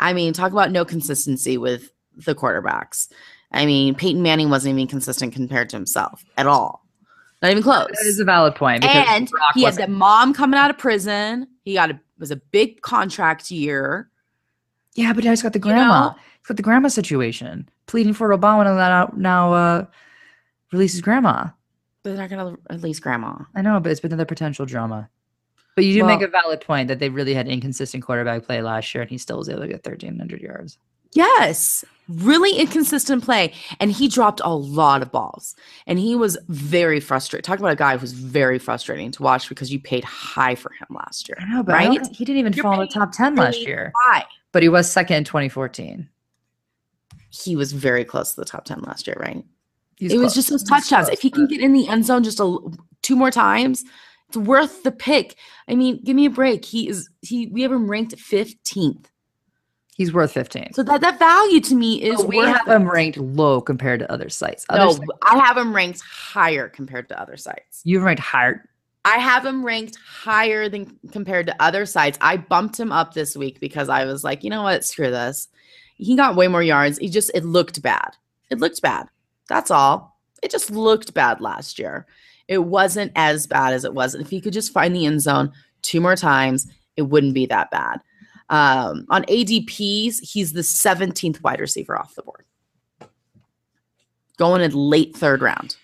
I 0.04 0.12
mean, 0.12 0.34
talk 0.34 0.52
about 0.52 0.70
no 0.70 0.84
consistency 0.84 1.56
with 1.56 1.90
the 2.14 2.34
quarterbacks. 2.34 3.08
I 3.52 3.64
mean, 3.64 3.94
Peyton 3.94 4.22
Manning 4.22 4.50
wasn't 4.50 4.74
even 4.74 4.86
consistent 4.86 5.32
compared 5.32 5.70
to 5.70 5.76
himself 5.76 6.26
at 6.36 6.46
all. 6.46 6.84
Not 7.40 7.52
even 7.52 7.62
close. 7.62 7.88
That 7.88 8.06
is 8.06 8.20
a 8.20 8.24
valid 8.24 8.54
point. 8.54 8.84
And 8.84 9.30
Brock 9.30 9.52
he 9.54 9.62
had 9.64 9.76
the 9.76 9.88
mom 9.88 10.34
coming 10.34 10.60
out 10.60 10.68
of 10.68 10.76
prison. 10.76 11.48
He 11.64 11.72
got 11.72 11.90
a 11.90 11.98
was 12.18 12.30
a 12.30 12.36
big 12.36 12.82
contract 12.82 13.50
year. 13.50 14.10
Yeah, 14.94 15.14
but 15.14 15.24
he's 15.24 15.42
got 15.42 15.54
the 15.54 15.58
grandma. 15.58 15.82
You 15.82 15.88
know? 15.88 16.16
He's 16.40 16.48
got 16.48 16.56
the 16.58 16.62
grandma 16.62 16.88
situation. 16.88 17.68
Pleading 17.86 18.12
for 18.12 18.28
Obama 18.28 18.66
and 18.66 18.76
now 18.76 19.12
now 19.16 19.52
uh, 19.54 19.86
release 20.70 20.92
his 20.92 21.00
grandma. 21.00 21.48
But 22.02 22.10
they're 22.10 22.28
not 22.28 22.28
gonna 22.28 22.56
release 22.68 23.00
grandma. 23.00 23.38
I 23.54 23.62
know, 23.62 23.80
but 23.80 23.90
it's 23.90 24.00
been 24.00 24.12
another 24.12 24.26
potential 24.26 24.66
drama. 24.66 25.08
But 25.74 25.84
you 25.84 25.94
do 25.94 26.04
well, 26.04 26.16
make 26.16 26.26
a 26.26 26.30
valid 26.30 26.60
point 26.60 26.88
that 26.88 26.98
they 27.00 27.08
really 27.08 27.34
had 27.34 27.48
inconsistent 27.48 28.04
quarterback 28.04 28.44
play 28.44 28.62
last 28.62 28.94
year, 28.94 29.02
and 29.02 29.10
he 29.10 29.18
still 29.18 29.38
was 29.38 29.48
able 29.48 29.62
to 29.62 29.68
get 29.68 29.84
1,300 29.84 30.40
yards. 30.40 30.78
Yes, 31.14 31.84
really 32.08 32.58
inconsistent 32.58 33.24
play. 33.24 33.52
And 33.80 33.90
he 33.90 34.08
dropped 34.08 34.40
a 34.44 34.54
lot 34.54 35.00
of 35.00 35.12
balls. 35.12 35.54
And 35.86 35.98
he 35.98 36.16
was 36.16 36.36
very 36.48 37.00
frustrated. 37.00 37.44
Talk 37.44 37.60
about 37.60 37.72
a 37.72 37.76
guy 37.76 37.96
who's 37.96 38.12
very 38.12 38.58
frustrating 38.58 39.10
to 39.12 39.22
watch 39.22 39.48
because 39.48 39.72
you 39.72 39.80
paid 39.80 40.04
high 40.04 40.56
for 40.56 40.70
him 40.72 40.88
last 40.90 41.28
year. 41.28 41.38
I 41.40 41.44
know, 41.46 41.62
but 41.62 41.72
right? 41.72 42.00
I 42.00 42.08
he 42.12 42.24
didn't 42.24 42.38
even 42.38 42.52
You're 42.52 42.64
fall 42.64 42.74
in 42.74 42.80
the 42.80 42.86
top 42.92 43.12
10 43.12 43.36
last 43.36 43.60
year. 43.60 43.92
High. 43.96 44.24
But 44.52 44.62
he 44.62 44.68
was 44.68 44.90
second 44.90 45.18
in 45.18 45.24
2014. 45.24 46.08
He 47.30 47.56
was 47.56 47.72
very 47.72 48.04
close 48.04 48.34
to 48.34 48.40
the 48.40 48.44
top 48.44 48.64
10 48.64 48.82
last 48.82 49.06
year, 49.06 49.16
right? 49.18 49.44
He's 49.96 50.12
it 50.12 50.16
close. 50.16 50.24
was 50.24 50.34
just 50.34 50.50
those 50.50 50.62
touchdowns. 50.64 51.06
Close, 51.06 51.14
if 51.14 51.22
he 51.22 51.30
can 51.30 51.46
get 51.46 51.60
in 51.60 51.72
the 51.72 51.88
end 51.88 52.04
zone 52.04 52.24
just 52.24 52.40
a, 52.40 52.58
two 53.02 53.16
more 53.16 53.30
times, 53.30 53.84
it's 54.34 54.48
worth 54.48 54.82
the 54.82 54.92
pick. 54.92 55.36
I 55.68 55.74
mean, 55.74 56.00
give 56.02 56.16
me 56.16 56.26
a 56.26 56.30
break. 56.30 56.64
He 56.64 56.88
is 56.88 57.08
he 57.22 57.46
we 57.46 57.62
have 57.62 57.72
him 57.72 57.90
ranked 57.90 58.16
15th 58.16 59.06
He's 59.96 60.12
worth 60.12 60.32
15. 60.32 60.72
So 60.72 60.82
that, 60.82 61.00
that 61.02 61.20
value 61.20 61.60
to 61.60 61.76
me 61.76 62.02
is 62.02 62.24
we 62.24 62.38
have 62.38 62.66
him 62.66 62.90
ranked 62.90 63.16
low 63.16 63.60
compared 63.60 64.00
to 64.00 64.10
other 64.10 64.28
sites. 64.28 64.66
Other 64.68 64.86
no, 64.86 64.90
sites. 64.90 65.08
I 65.22 65.38
have 65.38 65.56
him 65.56 65.72
ranked 65.72 66.00
higher 66.00 66.68
compared 66.68 67.08
to 67.10 67.20
other 67.20 67.36
sites. 67.36 67.80
You've 67.84 68.02
ranked 68.02 68.20
higher. 68.20 68.68
I 69.04 69.18
have 69.18 69.46
him 69.46 69.64
ranked 69.64 69.96
higher 70.04 70.68
than 70.68 70.98
compared 71.12 71.46
to 71.46 71.62
other 71.62 71.86
sites. 71.86 72.18
I 72.20 72.38
bumped 72.38 72.80
him 72.80 72.90
up 72.90 73.14
this 73.14 73.36
week 73.36 73.60
because 73.60 73.88
I 73.88 74.04
was 74.04 74.24
like, 74.24 74.42
you 74.42 74.50
know 74.50 74.62
what? 74.62 74.84
Screw 74.84 75.12
this. 75.12 75.46
He 75.96 76.16
got 76.16 76.34
way 76.34 76.48
more 76.48 76.62
yards. 76.62 76.98
He 76.98 77.08
just 77.08 77.30
it 77.32 77.44
looked 77.44 77.80
bad. 77.80 78.16
It 78.50 78.58
looked 78.58 78.82
bad. 78.82 79.06
That's 79.48 79.70
all. 79.70 80.18
It 80.42 80.50
just 80.50 80.72
looked 80.72 81.14
bad 81.14 81.40
last 81.40 81.78
year. 81.78 82.06
It 82.48 82.58
wasn't 82.58 83.12
as 83.16 83.46
bad 83.46 83.72
as 83.72 83.84
it 83.84 83.94
was. 83.94 84.14
If 84.14 84.28
he 84.28 84.40
could 84.40 84.52
just 84.52 84.72
find 84.72 84.94
the 84.94 85.06
end 85.06 85.22
zone 85.22 85.52
two 85.82 86.00
more 86.00 86.16
times, 86.16 86.66
it 86.96 87.02
wouldn't 87.02 87.34
be 87.34 87.46
that 87.46 87.70
bad. 87.70 88.00
Um, 88.50 89.06
on 89.08 89.24
ADPs, 89.24 90.20
he's 90.20 90.52
the 90.52 90.60
17th 90.60 91.42
wide 91.42 91.60
receiver 91.60 91.98
off 91.98 92.14
the 92.14 92.22
board, 92.22 92.44
going 94.36 94.60
in 94.60 94.72
late 94.72 95.16
third 95.16 95.40
round. 95.40 95.76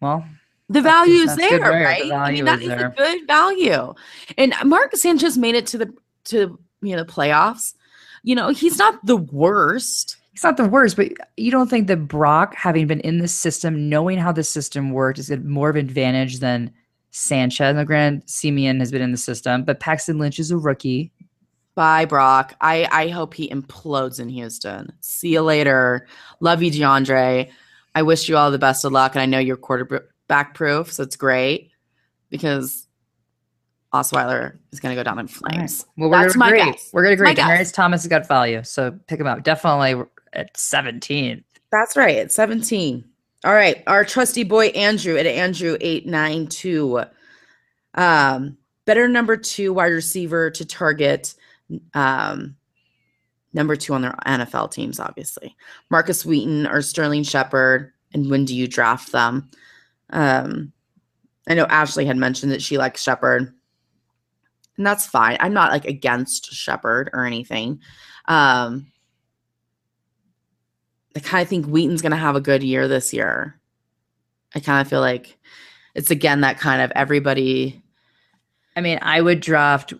Well, 0.00 0.24
the 0.68 0.80
value 0.80 1.22
is 1.22 1.36
there, 1.36 1.60
right? 1.60 2.08
The 2.08 2.14
I 2.14 2.32
mean, 2.32 2.44
that 2.44 2.62
is, 2.62 2.68
is 2.68 2.80
a 2.80 2.94
good 2.96 3.26
value. 3.26 3.94
And 4.38 4.54
Mark 4.64 4.94
Sanchez 4.96 5.36
made 5.36 5.54
it 5.54 5.66
to 5.68 5.78
the 5.78 5.94
to 6.26 6.58
you 6.80 6.96
know 6.96 7.02
the 7.02 7.12
playoffs. 7.12 7.74
You 8.22 8.34
know, 8.34 8.48
he's 8.48 8.78
not 8.78 9.04
the 9.04 9.16
worst. 9.16 10.16
He's 10.34 10.42
not 10.42 10.56
the 10.56 10.68
worst, 10.68 10.96
but 10.96 11.12
you 11.36 11.52
don't 11.52 11.70
think 11.70 11.86
that 11.86 12.08
Brock, 12.08 12.56
having 12.56 12.88
been 12.88 12.98
in 13.00 13.18
this 13.18 13.32
system, 13.32 13.88
knowing 13.88 14.18
how 14.18 14.32
the 14.32 14.42
system 14.42 14.90
worked, 14.90 15.20
is 15.20 15.30
at 15.30 15.44
more 15.44 15.70
of 15.70 15.76
an 15.76 15.86
advantage 15.86 16.40
than 16.40 16.72
Sanchez? 17.12 17.76
Now, 17.76 17.84
Grand 17.84 18.24
Siemian 18.26 18.80
has 18.80 18.90
been 18.90 19.00
in 19.00 19.12
the 19.12 19.16
system, 19.16 19.62
but 19.62 19.78
Paxton 19.78 20.18
Lynch 20.18 20.40
is 20.40 20.50
a 20.50 20.56
rookie. 20.56 21.12
Bye, 21.76 22.04
Brock. 22.04 22.56
I, 22.60 22.88
I 22.90 23.08
hope 23.08 23.32
he 23.32 23.48
implodes 23.48 24.18
in 24.18 24.28
Houston. 24.28 24.92
See 25.00 25.28
you 25.28 25.42
later. 25.42 26.08
Love 26.40 26.64
you, 26.64 26.70
DeAndre. 26.72 27.48
I 27.94 28.02
wish 28.02 28.28
you 28.28 28.36
all 28.36 28.50
the 28.50 28.58
best 28.58 28.84
of 28.84 28.90
luck. 28.90 29.14
And 29.14 29.22
I 29.22 29.26
know 29.26 29.38
you're 29.38 29.56
quarterback 29.56 30.54
proof, 30.54 30.92
so 30.92 31.04
it's 31.04 31.14
great 31.14 31.70
because 32.28 32.88
Osweiler 33.92 34.58
is 34.72 34.80
going 34.80 34.96
to 34.96 34.98
go 34.98 35.04
down 35.04 35.20
in 35.20 35.28
flames. 35.28 35.84
Right. 35.86 35.94
Well, 35.96 36.10
we're 36.10 36.22
That's 36.22 36.36
gonna 36.36 36.56
agree. 36.56 36.74
We're 36.92 37.04
going 37.04 37.16
to 37.16 37.22
agree. 37.22 37.34
Demaryius 37.36 37.72
Thomas 37.72 38.02
has 38.02 38.08
got 38.08 38.26
value, 38.26 38.64
so 38.64 38.98
pick 39.06 39.20
him 39.20 39.28
up. 39.28 39.44
Definitely 39.44 40.04
at 40.34 40.56
17. 40.56 41.42
That's 41.70 41.96
right. 41.96 42.18
At 42.18 42.32
17. 42.32 43.04
All 43.44 43.54
right. 43.54 43.82
Our 43.86 44.04
trusty 44.04 44.44
boy, 44.44 44.68
Andrew, 44.68 45.16
at 45.16 45.26
Andrew892. 45.26 47.10
Um, 47.94 48.56
better 48.84 49.08
number 49.08 49.36
two 49.36 49.72
wide 49.72 49.92
receiver 49.92 50.50
to 50.50 50.64
target 50.64 51.34
um, 51.94 52.56
number 53.52 53.76
two 53.76 53.94
on 53.94 54.02
their 54.02 54.16
NFL 54.26 54.72
teams, 54.72 55.00
obviously. 55.00 55.56
Markus 55.90 56.24
Wheaton 56.24 56.66
or 56.66 56.82
Sterling 56.82 57.22
Shepard, 57.22 57.92
and 58.12 58.30
when 58.30 58.44
do 58.44 58.54
you 58.54 58.66
draft 58.66 59.12
them? 59.12 59.50
Um, 60.10 60.72
I 61.48 61.54
know 61.54 61.66
Ashley 61.66 62.04
had 62.04 62.16
mentioned 62.16 62.52
that 62.52 62.62
she 62.62 62.78
likes 62.78 63.02
Shepard, 63.02 63.52
and 64.76 64.86
that's 64.86 65.06
fine. 65.06 65.36
I'm 65.40 65.54
not 65.54 65.70
like 65.70 65.84
against 65.84 66.52
Shepard 66.52 67.10
or 67.12 67.24
anything. 67.24 67.80
Um, 68.26 68.86
I 71.16 71.20
kind 71.20 71.42
of 71.42 71.48
think 71.48 71.66
Wheaton's 71.66 72.02
going 72.02 72.12
to 72.12 72.16
have 72.16 72.36
a 72.36 72.40
good 72.40 72.62
year 72.62 72.88
this 72.88 73.12
year. 73.12 73.58
I 74.54 74.60
kind 74.60 74.80
of 74.80 74.88
feel 74.88 75.00
like 75.00 75.38
it's 75.94 76.10
again 76.10 76.40
that 76.40 76.58
kind 76.58 76.82
of 76.82 76.92
everybody. 76.94 77.82
I 78.76 78.80
mean, 78.80 78.98
I 79.02 79.20
would 79.20 79.40
draft 79.40 79.94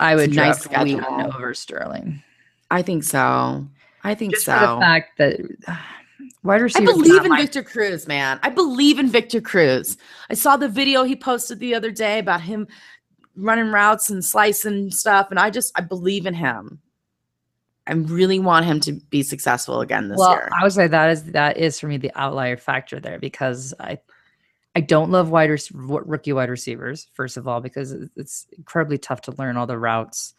I 0.00 0.14
would 0.16 0.34
nice 0.34 0.64
Wheaton 0.64 1.04
over 1.04 1.52
Sterling. 1.54 2.22
I 2.70 2.82
think 2.82 3.04
so. 3.04 3.66
I 4.02 4.14
think 4.14 4.32
Just 4.32 4.46
so. 4.46 4.58
For 4.58 4.74
the 4.74 4.80
fact 4.80 5.18
that 5.18 5.40
uh, 5.68 5.76
wide 6.42 6.62
receiver. 6.62 6.90
I 6.90 6.92
believe 6.92 7.24
in 7.24 7.28
my- 7.28 7.40
Victor 7.40 7.62
Cruz, 7.62 8.08
man. 8.08 8.40
I 8.42 8.48
believe 8.48 8.98
in 8.98 9.08
Victor 9.08 9.40
Cruz. 9.42 9.98
I 10.30 10.34
saw 10.34 10.56
the 10.56 10.68
video 10.68 11.04
he 11.04 11.14
posted 11.14 11.60
the 11.60 11.74
other 11.74 11.90
day 11.90 12.18
about 12.18 12.40
him 12.40 12.66
running 13.36 13.70
routes 13.70 14.10
and 14.10 14.24
slicing 14.24 14.90
stuff, 14.90 15.28
and 15.30 15.38
I 15.38 15.50
just 15.50 15.72
I 15.76 15.82
believe 15.82 16.26
in 16.26 16.34
him. 16.34 16.80
I 17.90 17.94
really 17.94 18.38
want 18.38 18.66
him 18.66 18.78
to 18.80 18.92
be 18.92 19.24
successful 19.24 19.80
again 19.80 20.08
this 20.08 20.18
well, 20.18 20.30
year. 20.30 20.48
I 20.56 20.62
would 20.62 20.72
say 20.72 20.86
that 20.86 21.10
is 21.10 21.24
that 21.32 21.56
is 21.56 21.80
for 21.80 21.88
me 21.88 21.96
the 21.96 22.12
outlier 22.14 22.56
factor 22.56 23.00
there 23.00 23.18
because 23.18 23.74
I 23.80 23.98
I 24.76 24.80
don't 24.80 25.10
love 25.10 25.30
wide 25.30 25.50
rookie 25.72 26.32
wide 26.32 26.50
receivers, 26.50 27.08
first 27.14 27.36
of 27.36 27.48
all, 27.48 27.60
because 27.60 27.90
it's 28.14 28.46
incredibly 28.56 28.98
tough 28.98 29.22
to 29.22 29.32
learn 29.32 29.56
all 29.56 29.66
the 29.66 29.76
routes. 29.76 30.34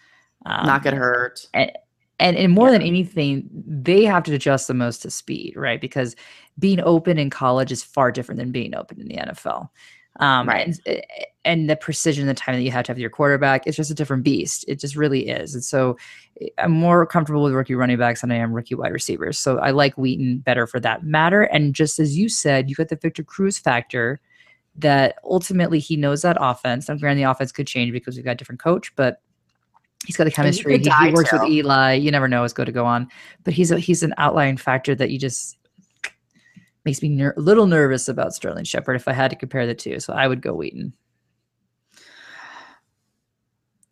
Um, 0.46 0.66
Not 0.66 0.84
get 0.84 0.94
hurt. 0.94 1.46
And, 1.54 1.72
and, 2.20 2.38
and 2.38 2.54
more 2.54 2.68
yeah. 2.68 2.74
than 2.74 2.82
anything, 2.84 3.50
they 3.52 4.06
have 4.06 4.24
to 4.24 4.34
adjust 4.34 4.68
the 4.68 4.74
most 4.74 5.02
to 5.02 5.12
speed, 5.12 5.56
right? 5.58 5.82
Because 5.82 6.16
being 6.58 6.80
open 6.80 7.18
in 7.18 7.30
college 7.30 7.72
is 7.72 7.84
far 7.84 8.12
different 8.12 8.40
than 8.40 8.52
being 8.52 8.74
open 8.74 9.02
in 9.02 9.08
the 9.08 9.18
NFL. 9.18 9.70
Um, 10.20 10.48
Right. 10.48 10.68
and, 10.68 10.80
eh, 10.86 11.02
and 11.46 11.70
the 11.70 11.76
precision, 11.76 12.28
the 12.28 12.34
time 12.34 12.56
that 12.56 12.62
you 12.62 12.72
have 12.72 12.86
to 12.86 12.92
have 12.92 13.00
your 13.00 13.10
quarterback, 13.10 13.66
it's 13.66 13.78
just 13.78 13.90
a 13.90 13.96
different 13.96 14.24
beast. 14.24 14.66
It 14.68 14.80
just 14.80 14.96
really 14.96 15.30
is. 15.30 15.56
And 15.56 15.64
so 15.64 15.98
eh, 16.42 16.48
I'm 16.58 16.72
more 16.72 17.06
comfortable 17.06 17.44
with 17.44 17.54
rookie 17.54 17.76
running 17.76 17.98
backs 17.98 18.22
than 18.22 18.32
I 18.32 18.36
am 18.36 18.54
rookie 18.54 18.76
wide 18.76 18.92
receivers. 18.92 19.40
So 19.40 19.58
I 19.60 19.72
like 19.72 19.98
Wheaton 19.98 20.40
better 20.40 20.68
for 20.68 20.80
that 20.82 21.04
matter. 21.04 21.44
And 21.44 21.74
just 21.74 22.00
as 22.00 22.18
you 22.18 22.30
said, 22.30 22.70
you 22.70 22.76
got 22.76 22.90
the 22.90 22.96
Victor 22.96 23.24
Cruz 23.24 23.58
factor 23.58 24.20
that 24.76 25.16
ultimately 25.24 25.80
he 25.80 25.96
knows 25.98 26.22
that 26.22 26.38
offense. 26.40 26.90
I'm 26.90 26.98
granted 26.98 27.24
the 27.24 27.30
offense 27.30 27.52
could 27.52 27.68
change 27.68 27.92
because 27.92 28.16
we've 28.16 28.26
got 28.26 28.32
a 28.32 28.36
different 28.36 28.62
coach, 28.62 28.96
but 28.96 29.22
he's 30.06 30.16
got 30.18 30.26
the 30.26 30.32
chemistry. 30.32 30.78
He, 30.78 30.90
he 30.90 31.12
works 31.12 31.32
with. 31.32 31.44
Eli. 31.44 31.94
You 31.94 32.12
never 32.12 32.28
know 32.28 32.42
what's 32.42 32.54
going 32.54 32.68
to 32.68 32.72
go 32.72 32.86
on. 32.86 33.08
But 33.44 33.54
he's 33.54 33.72
a, 33.72 33.80
he's 33.80 34.04
an 34.04 34.14
outlying 34.18 34.58
factor 34.58 34.96
that 34.96 35.10
you 35.10 35.20
just 35.20 35.58
makes 36.86 37.02
me 37.02 37.10
ner- 37.10 37.34
a 37.38 37.42
little 37.42 37.68
nervous 37.68 38.08
about 38.08 38.34
Sterling 38.34 38.64
Shepard 38.64 38.96
if 38.96 39.08
I 39.08 39.14
had 39.14 39.30
to 39.30 39.36
compare 39.36 39.68
the 39.68 39.76
two. 39.76 40.00
So 40.00 40.14
I 40.14 40.28
would 40.28 40.42
go 40.42 40.54
Wheaton. 40.54 40.94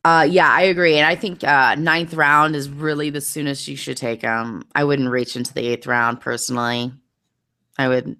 Uh, 0.06 0.26
yeah, 0.30 0.50
I 0.50 0.62
agree, 0.62 0.98
and 0.98 1.06
I 1.06 1.16
think 1.16 1.44
uh, 1.44 1.76
ninth 1.76 2.14
round 2.14 2.56
is 2.56 2.70
really 2.70 3.10
the 3.10 3.20
soonest 3.20 3.68
you 3.68 3.76
should 3.76 3.98
take 3.98 4.22
him. 4.22 4.64
I 4.74 4.86
wouldn't 4.86 5.10
reach 5.10 5.36
into 5.36 5.54
the 5.54 5.68
eighth 5.68 5.88
round 5.88 6.22
personally. 6.22 6.94
I 7.78 7.90
would, 7.90 8.16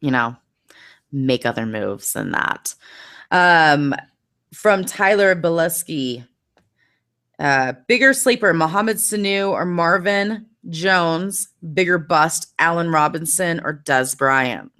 you 0.00 0.12
know, 0.12 0.36
make 1.10 1.44
other 1.44 1.66
moves 1.66 2.12
than 2.12 2.30
that. 2.30 2.74
Um, 3.32 3.94
from 4.54 4.84
Tyler 4.84 5.34
Bileski, 5.34 6.24
uh, 7.40 7.72
bigger 7.88 8.14
sleeper: 8.14 8.54
Mohamed 8.54 8.98
Sanu 8.98 9.50
or 9.50 9.64
Marvin 9.64 10.46
Jones. 10.68 11.48
Bigger 11.72 11.98
bust: 11.98 12.52
Allen 12.58 12.90
Robinson 12.90 13.60
or 13.64 13.82
Dez 13.84 14.16
Bryant. 14.16 14.72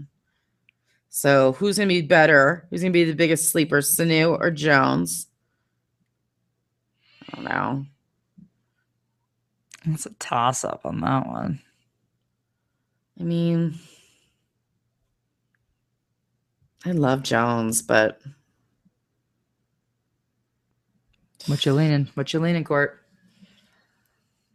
So, 1.11 1.53
who's 1.53 1.79
gonna 1.79 1.89
be 1.89 2.03
better? 2.03 2.67
Who's 2.71 2.81
gonna 2.81 2.93
be 2.93 3.05
the 3.05 3.15
biggest 3.15 3.51
sleeper: 3.51 3.79
Sanu 3.81 4.39
or 4.39 4.51
Jones? 4.51 5.27
I 7.23 7.37
don't 7.37 7.45
know. 7.45 7.87
It's 9.87 10.07
a 10.07 10.11
toss 10.11 10.65
up 10.65 10.83
on 10.85 11.01
that 11.01 11.27
one. 11.27 11.61
I 13.21 13.23
mean, 13.23 13.79
I 16.85 16.93
love 16.93 17.23
Jones, 17.23 17.83
but 17.83 18.21
What 21.47 21.67
you 21.67 21.75
leaning? 21.75 22.09
What 22.15 22.33
you 22.33 22.41
leaning, 22.41 22.65
Court? 22.65 23.04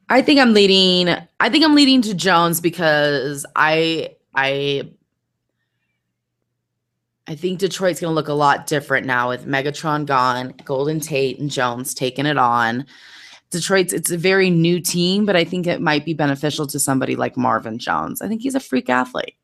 I 0.09 0.21
think 0.23 0.39
I'm 0.39 0.53
leading. 0.53 1.15
I 1.39 1.49
think 1.49 1.63
I'm 1.63 1.75
leading 1.75 2.01
to 2.03 2.13
Jones 2.15 2.59
because 2.59 3.45
I 3.55 4.15
I 4.33 4.89
I 7.27 7.35
think 7.35 7.59
Detroit's 7.59 8.01
going 8.01 8.09
to 8.09 8.15
look 8.15 8.27
a 8.27 8.33
lot 8.33 8.65
different 8.65 9.05
now 9.05 9.29
with 9.29 9.45
Megatron 9.45 10.07
gone, 10.07 10.55
Golden 10.65 10.99
Tate 10.99 11.39
and 11.39 11.51
Jones 11.51 11.93
taking 11.93 12.25
it 12.25 12.39
on. 12.39 12.87
Detroit's 13.51 13.93
it's 13.93 14.09
a 14.09 14.17
very 14.17 14.49
new 14.49 14.79
team, 14.81 15.27
but 15.27 15.35
I 15.35 15.43
think 15.43 15.67
it 15.67 15.79
might 15.79 16.05
be 16.05 16.15
beneficial 16.15 16.65
to 16.67 16.79
somebody 16.79 17.15
like 17.15 17.37
Marvin 17.37 17.77
Jones. 17.77 18.21
I 18.21 18.27
think 18.27 18.41
he's 18.41 18.55
a 18.55 18.59
freak 18.59 18.89
athlete. 18.89 19.35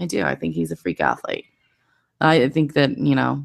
I 0.00 0.06
do. 0.06 0.24
I 0.24 0.34
think 0.34 0.54
he's 0.54 0.72
a 0.72 0.76
freak 0.76 1.00
athlete. 1.00 1.46
I 2.20 2.48
think 2.48 2.74
that, 2.74 2.98
you 2.98 3.14
know, 3.14 3.44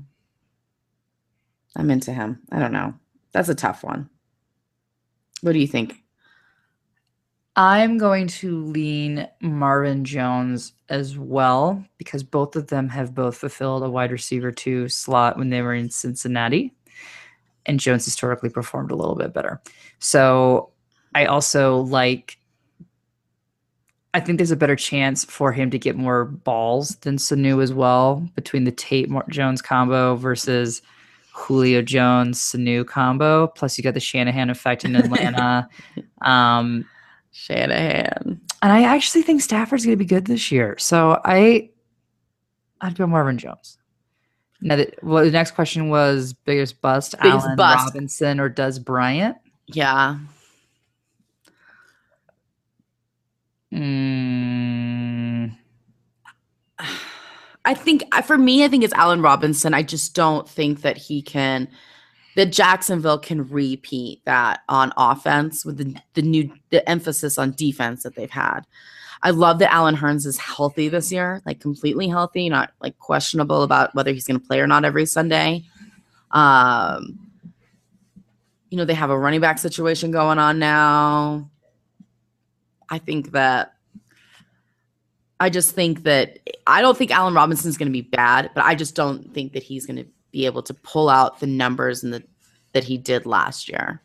I'm 1.76 1.92
into 1.92 2.12
him. 2.12 2.40
I 2.52 2.60
don't 2.60 2.72
know. 2.72 2.96
That's 3.32 3.50
a 3.50 3.56
tough 3.56 3.84
one. 3.84 4.10
What 5.42 5.54
do 5.54 5.60
you 5.60 5.68
think? 5.68 6.04
I'm 7.58 7.98
going 7.98 8.28
to 8.28 8.64
lean 8.66 9.28
Marvin 9.42 10.06
Jones 10.06 10.74
as 10.90 11.18
well 11.18 11.84
because 11.98 12.22
both 12.22 12.56
of 12.56 12.68
them 12.68 12.88
have 12.90 13.16
both 13.16 13.36
fulfilled 13.36 13.82
a 13.82 13.90
wide 13.90 14.12
receiver 14.12 14.52
two 14.52 14.88
slot 14.90 15.40
when 15.40 15.50
they 15.50 15.64
were 15.64 15.74
in 15.74 15.90
Cincinnati. 15.90 16.72
And 17.66 17.80
Jones 17.80 18.06
historically 18.06 18.52
performed 18.52 18.92
a 18.92 18.96
little 18.96 19.16
bit 19.16 19.34
better. 19.34 19.60
So 19.98 20.70
I 21.16 21.26
also 21.26 21.80
like, 21.80 22.38
I 24.14 24.20
think 24.20 24.38
there's 24.38 24.52
a 24.52 24.56
better 24.56 24.76
chance 24.76 25.26
for 25.26 25.52
him 25.52 25.72
to 25.72 25.80
get 25.80 25.96
more 25.96 26.26
balls 26.26 26.90
than 26.98 27.18
Sanu 27.18 27.62
as 27.64 27.74
well 27.74 28.24
between 28.36 28.66
the 28.66 28.72
Tate 28.72 29.10
Jones 29.30 29.64
combo 29.64 30.16
versus 30.16 30.84
Julio 31.34 31.82
Jones 31.82 32.40
Sanu 32.40 32.86
combo. 32.86 33.48
Plus, 33.48 33.80
you 33.80 33.84
got 33.84 33.96
the 33.96 34.00
Shanahan 34.00 34.52
effect 34.52 34.86
in 34.86 34.96
Atlanta. 34.96 35.68
um, 36.22 36.86
Shanahan. 37.38 38.42
and 38.64 38.74
I 38.74 38.84
actually 38.84 39.22
think 39.22 39.42
Stafford's 39.42 39.86
going 39.86 39.98
to 39.98 40.04
be 40.04 40.08
good 40.08 40.26
this 40.26 40.52
year. 40.52 40.76
So 40.80 41.22
I, 41.24 41.70
I'd 42.82 42.98
go 42.98 43.06
Marvin 43.06 43.38
Jones. 43.38 43.78
Now, 44.60 44.78
the, 44.78 44.92
well, 45.04 45.24
the 45.24 45.30
next 45.30 45.52
question 45.52 45.90
was 45.90 46.34
biggest 46.34 46.82
bust: 46.82 47.16
Biggest 47.22 47.46
Allen 47.46 47.56
bust. 47.56 47.86
Robinson 47.86 48.40
or 48.40 48.50
Dez 48.50 48.84
Bryant? 48.84 49.38
Yeah. 49.68 50.18
Mm, 53.72 55.56
I 57.66 57.74
think 57.76 58.12
for 58.26 58.38
me, 58.38 58.64
I 58.64 58.68
think 58.68 58.84
it's 58.84 58.94
Allen 58.94 59.22
Robinson. 59.22 59.76
I 59.76 59.84
just 59.84 60.16
don't 60.16 60.50
think 60.50 60.82
that 60.82 60.98
he 60.98 61.22
can, 61.22 61.68
that 62.38 62.52
Jacksonville 62.52 63.18
can 63.18 63.50
repeat 63.50 64.24
that 64.26 64.60
on 64.70 64.94
offense 64.96 65.66
with 65.66 65.78
the, 65.78 65.96
the 66.14 66.22
new, 66.22 66.54
the 66.70 66.88
emphasis 66.88 67.40
on 67.40 67.52
defense 67.54 68.04
that 68.04 68.16
they've 68.16 68.30
had. 68.30 68.60
I 69.24 69.32
love 69.32 69.58
that 69.58 69.74
Allen 69.74 69.96
Hurns 69.96 70.24
is 70.28 70.38
healthy 70.38 70.88
this 70.88 71.12
year, 71.12 71.42
like 71.48 71.60
completely 71.60 72.08
healthy, 72.08 72.48
not 72.48 72.74
like 72.80 72.96
questionable 73.00 73.64
about 73.64 73.96
whether 73.96 74.14
he's 74.14 74.28
going 74.28 74.40
to 74.40 74.46
play 74.46 74.60
or 74.60 74.68
not 74.68 74.86
every 74.86 75.08
Sunday. 75.08 75.64
Um, 76.30 77.18
you 78.70 78.78
know, 78.78 78.86
they 78.86 78.94
have 78.94 79.10
a 79.10 79.18
running 79.18 79.42
back 79.42 79.58
situation 79.58 80.12
going 80.12 80.38
on 80.38 80.60
now. 80.60 81.50
I 82.88 83.00
think 83.00 83.32
that 83.32 83.74
I 85.40 85.50
just 85.50 85.72
think 85.72 86.04
that 86.04 86.38
I 86.68 86.84
don't 86.84 86.96
think 86.96 87.10
Allen 87.10 87.34
Robinson's 87.34 87.78
going 87.78 87.88
to 87.88 87.92
be 87.92 88.02
bad, 88.02 88.52
but 88.54 88.64
I 88.64 88.76
just 88.76 88.94
don't 88.94 89.34
think 89.34 89.54
that 89.54 89.64
he's 89.64 89.88
going 89.88 89.98
to 89.98 90.06
be 90.32 90.46
able 90.46 90.64
to 90.64 90.74
pull 90.74 91.10
out 91.10 91.40
the 91.40 91.48
numbers 91.48 92.04
and 92.04 92.14
the 92.14 92.24
that 92.74 92.84
he 92.84 92.98
did 92.98 93.26
last 93.26 93.70
year. 93.70 94.02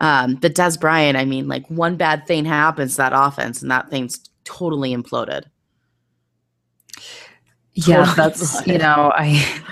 Um, 0.00 0.36
the 0.36 0.50
Dez 0.50 0.78
Bryant, 0.78 1.16
I 1.16 1.24
mean, 1.24 1.48
like 1.48 1.68
one 1.68 1.96
bad 1.96 2.26
thing 2.26 2.44
happens 2.44 2.92
to 2.92 2.96
that 2.98 3.12
offense, 3.14 3.62
and 3.62 3.70
that 3.70 3.90
thing's 3.90 4.20
totally 4.44 4.94
imploded. 4.94 5.44
yeah, 7.74 8.04
Totally 8.04 8.16
that's 8.16 8.66
you 8.66 8.78
know 8.78 9.12
I. 9.14 9.62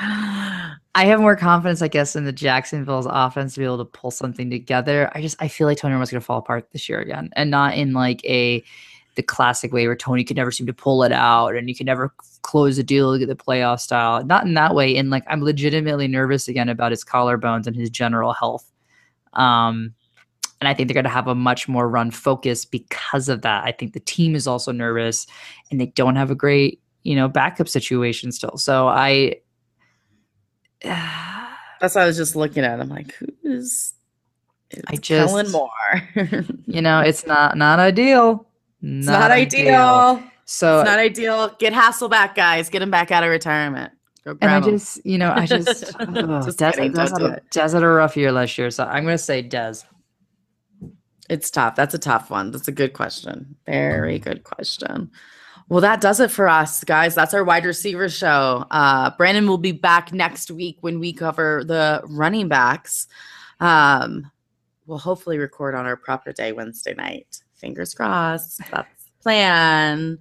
I 0.97 1.05
have 1.05 1.20
more 1.20 1.37
confidence, 1.37 1.82
I 1.82 1.89
guess, 1.89 2.16
in 2.16 2.24
the 2.24 2.32
Jacksonville's 2.32 3.07
offense 3.07 3.53
to 3.53 3.61
be 3.61 3.66
able 3.66 3.76
to 3.76 3.84
pull 3.84 4.11
something 4.11 4.49
together. 4.49 5.11
I 5.14 5.20
just 5.20 5.37
I 5.41 5.47
feel 5.47 5.66
like 5.66 5.76
Tony 5.76 5.93
Romo's 5.93 6.11
going 6.11 6.22
to 6.22 6.24
fall 6.24 6.39
apart 6.39 6.70
this 6.72 6.89
year 6.89 7.01
again, 7.01 7.28
and 7.37 7.51
not 7.51 7.74
in 7.76 7.93
like 7.93 8.24
a 8.24 8.64
the 9.17 9.23
classic 9.23 9.73
way 9.73 9.87
where 9.87 9.97
Tony 9.97 10.25
could 10.25 10.37
never 10.37 10.51
seem 10.51 10.67
to 10.67 10.73
pull 10.73 11.03
it 11.03 11.12
out 11.12 11.55
and 11.55 11.69
you 11.69 11.75
can 11.75 11.87
never 11.87 12.14
close 12.43 12.79
a 12.79 12.83
deal 12.83 13.12
to 13.12 13.19
get 13.19 13.29
the 13.29 13.35
playoff 13.35 13.81
style. 13.81 14.25
Not 14.25 14.47
in 14.47 14.55
that 14.55 14.75
way. 14.75 14.97
And 14.97 15.11
like 15.11 15.25
I'm 15.27 15.43
legitimately 15.43 16.07
nervous 16.07 16.49
again 16.49 16.69
about 16.69 16.93
his 16.93 17.05
collarbones 17.05 17.67
and 17.67 17.75
his 17.75 17.91
general 17.91 18.33
health. 18.33 18.71
Um, 19.33 19.95
and 20.61 20.69
I 20.69 20.75
think 20.75 20.89
they're 20.89 20.95
going 20.95 21.05
to 21.05 21.11
have 21.11 21.27
a 21.29 21.35
much 21.35 21.69
more 21.69 21.89
run 21.89 22.11
focus 22.11 22.64
because 22.64 23.29
of 23.29 23.43
that. 23.43 23.64
I 23.64 23.73
think 23.73 23.93
the 23.93 24.01
team 24.01 24.35
is 24.35 24.47
also 24.47 24.73
nervous, 24.73 25.27
and 25.71 25.81
they 25.81 25.87
don't 25.87 26.17
have 26.17 26.31
a 26.31 26.35
great 26.35 26.81
you 27.03 27.14
know 27.14 27.29
backup 27.29 27.69
situation 27.69 28.33
still. 28.33 28.57
So 28.57 28.89
I. 28.89 29.37
That's 31.79 31.95
what 31.95 32.05
I 32.05 32.07
was 32.07 32.17
just 32.17 32.37
looking 32.37 32.64
at. 32.64 32.81
I'm 32.81 32.89
like, 32.89 33.12
who 33.17 33.27
is? 33.45 33.93
I 34.89 34.97
just- 34.97 35.29
Kellen 35.29 35.51
Moore. 35.53 35.71
you 36.67 36.81
know, 36.81 37.01
it's 37.01 37.27
not 37.27 37.57
not 37.59 37.79
ideal. 37.79 38.47
Not, 38.87 39.32
ideal. 39.32 40.22
So 40.45 40.80
it's 40.80 40.89
not 40.89 41.01
ideal. 41.01 41.57
Get 41.59 41.72
Hasselbeck, 41.72 42.37
guys. 42.37 42.68
Get 42.68 42.82
him 42.82 42.91
back 42.91 43.11
out 43.11 43.24
of 43.24 43.30
retirement. 43.30 43.93
Go 44.24 44.37
and 44.41 44.51
I 44.51 44.59
him. 44.59 44.62
just, 44.62 45.05
you 45.05 45.18
know, 45.18 45.32
I 45.32 45.45
just, 45.47 45.93
oh, 45.99 46.43
Just 46.43 46.59
Dez, 46.59 46.74
kidding, 46.74 46.93
Dez 46.93 47.11
had 47.11 47.22
a. 47.22 47.41
Dez 47.51 47.72
had 47.72 47.82
a 47.82 47.89
rough 47.89 48.16
year 48.16 48.30
last 48.30 48.57
year, 48.57 48.70
so 48.70 48.84
I'm 48.84 49.05
gonna 49.05 49.18
say 49.18 49.43
Dez. 49.43 49.84
It's 51.28 51.51
tough. 51.51 51.74
That's 51.74 51.95
a 51.95 51.99
tough 51.99 52.30
one. 52.30 52.53
That's 52.53 52.68
a 52.68 52.72
good 52.72 52.93
question. 52.93 53.57
Very 53.66 54.20
good 54.20 54.45
question. 54.45 55.11
Well, 55.68 55.80
that 55.80 56.01
does 56.01 56.20
it 56.20 56.30
for 56.30 56.47
us, 56.49 56.84
guys. 56.84 57.16
That's 57.16 57.34
our 57.34 57.43
wide 57.43 57.64
receiver 57.64 58.09
show. 58.09 58.64
Uh, 58.70 59.11
Brandon 59.18 59.49
will 59.49 59.59
be 59.59 59.72
back 59.72 60.12
next 60.12 60.49
week 60.53 60.78
when 60.82 61.01
we 61.01 61.12
cover 61.12 61.64
the 61.64 62.03
running 62.05 62.47
backs. 62.47 63.09
Um, 63.59 64.30
we'll 64.87 64.99
hopefully 64.99 65.39
record 65.39 65.74
on 65.74 65.84
our 65.84 65.97
proper 65.97 66.32
day 66.32 66.53
Wednesday 66.53 66.95
night. 66.95 67.43
Fingers 67.57 67.94
crossed. 67.94 68.59
That's 68.70 68.88
plan. 69.26 70.16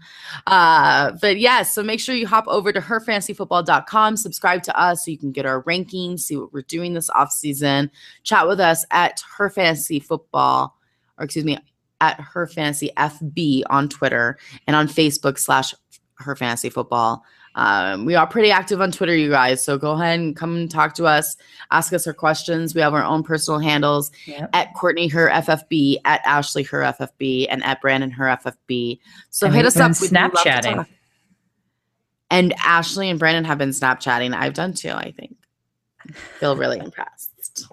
Uh, 0.47 1.11
but 1.21 1.37
yes, 1.39 1.71
so 1.71 1.83
make 1.83 1.99
sure 1.99 2.15
you 2.15 2.25
hop 2.25 2.47
over 2.47 2.73
to 2.73 2.79
herfantasyfootball.com, 2.81 4.17
subscribe 4.17 4.63
to 4.63 4.75
us 4.79 5.05
so 5.05 5.11
you 5.11 5.17
can 5.19 5.31
get 5.31 5.45
our 5.45 5.61
rankings, 5.61 6.21
see 6.21 6.35
what 6.35 6.51
we're 6.51 6.63
doing 6.63 6.95
this 6.95 7.07
off 7.11 7.31
season. 7.31 7.91
Chat 8.23 8.47
with 8.47 8.59
us 8.59 8.83
at 8.89 9.21
her 9.37 9.47
fantasy 9.51 9.99
football, 9.99 10.75
or 11.19 11.25
excuse 11.25 11.45
me, 11.45 11.59
at 12.01 12.19
her 12.19 12.47
fantasy 12.47 12.89
FB 12.97 13.61
on 13.69 13.89
Twitter 13.89 14.39
and 14.65 14.75
on 14.75 14.87
Facebook 14.87 15.37
slash 15.37 15.75
her 16.15 16.35
fantasy 16.35 16.71
football. 16.71 17.23
Um, 17.55 18.03
we 18.03 18.15
are 18.15 18.27
pretty 18.27 18.51
active 18.51 18.81
on 18.81 18.91
Twitter, 18.91 19.15
you 19.15 19.29
guys. 19.29 19.63
So 19.63 19.77
go 19.77 19.91
ahead 19.93 20.19
and 20.19 20.35
come 20.35 20.55
and 20.55 20.69
talk 20.69 20.93
to 20.95 21.05
us, 21.05 21.37
ask 21.71 21.93
us 21.93 22.05
our 22.05 22.13
questions. 22.13 22.75
We 22.75 22.81
have 22.81 22.93
our 22.93 23.03
own 23.03 23.23
personal 23.23 23.59
handles 23.59 24.11
Yep. 24.25 24.49
at 24.53 24.73
Courtney 24.73 25.07
Her 25.07 25.29
FFB, 25.29 25.97
at 26.03 26.21
Ashley 26.25 26.63
Her 26.63 26.81
FFB, 26.81 27.47
and 27.49 27.63
at 27.63 27.79
Brandon 27.81 28.11
Her 28.11 28.25
FFB. 28.25 28.99
So 29.29 29.47
And 29.47 29.55
hit 29.55 29.65
us 29.65 29.77
up. 29.77 29.91
We'd 30.01 30.11
love 30.11 30.31
to 30.33 30.37
Snapchatting. 30.39 30.85
And 32.29 32.53
Ashley 32.63 33.09
and 33.09 33.17
Brandon 33.17 33.45
have 33.45 33.57
been 33.57 33.69
Snapchatting. 33.69 34.33
I've 34.35 34.53
done 34.53 34.73
too, 34.73 34.91
I 34.91 35.11
think. 35.11 35.37
Feel 36.39 36.57
really 36.57 36.79
impressed. 36.83 37.67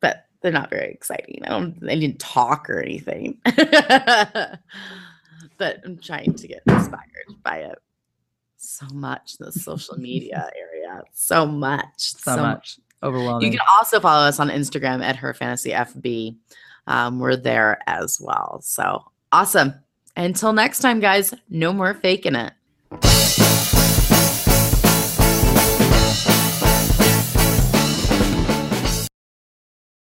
But 0.00 0.26
they're 0.42 0.52
not 0.52 0.70
very 0.70 0.92
exciting. 0.92 1.40
I 1.44 1.48
don't 1.48 1.80
they 1.80 1.98
didn't 1.98 2.20
talk 2.20 2.70
or 2.70 2.80
anything. 2.80 3.38
but 3.44 4.60
I'm 5.84 5.98
trying 5.98 6.34
to 6.34 6.46
get 6.46 6.62
inspired 6.68 7.42
by 7.42 7.58
it 7.58 7.78
so 8.62 8.86
much, 8.92 9.36
the 9.38 9.52
social 9.52 9.96
media 9.98 10.48
area. 10.56 11.02
So 11.12 11.46
much. 11.46 11.86
So, 11.98 12.36
much. 12.36 12.78
Overwhelming. 13.02 13.52
You 13.52 13.58
can 13.58 13.66
also 13.70 13.98
follow 14.00 14.26
us 14.26 14.38
on 14.38 14.48
Instagram 14.48 15.02
at 15.02 15.16
Her 15.16 15.34
Fantasy 15.34 15.70
FB. 15.70 16.36
Um, 16.86 17.18
we're 17.18 17.36
there 17.36 17.78
as 17.86 18.20
well. 18.20 18.60
So 18.62 19.04
awesome. 19.32 19.74
Until 20.16 20.52
next 20.52 20.80
time, 20.80 21.00
guys, 21.00 21.34
no 21.48 21.72
more 21.72 21.94
faking 21.94 22.34
it. 22.34 22.52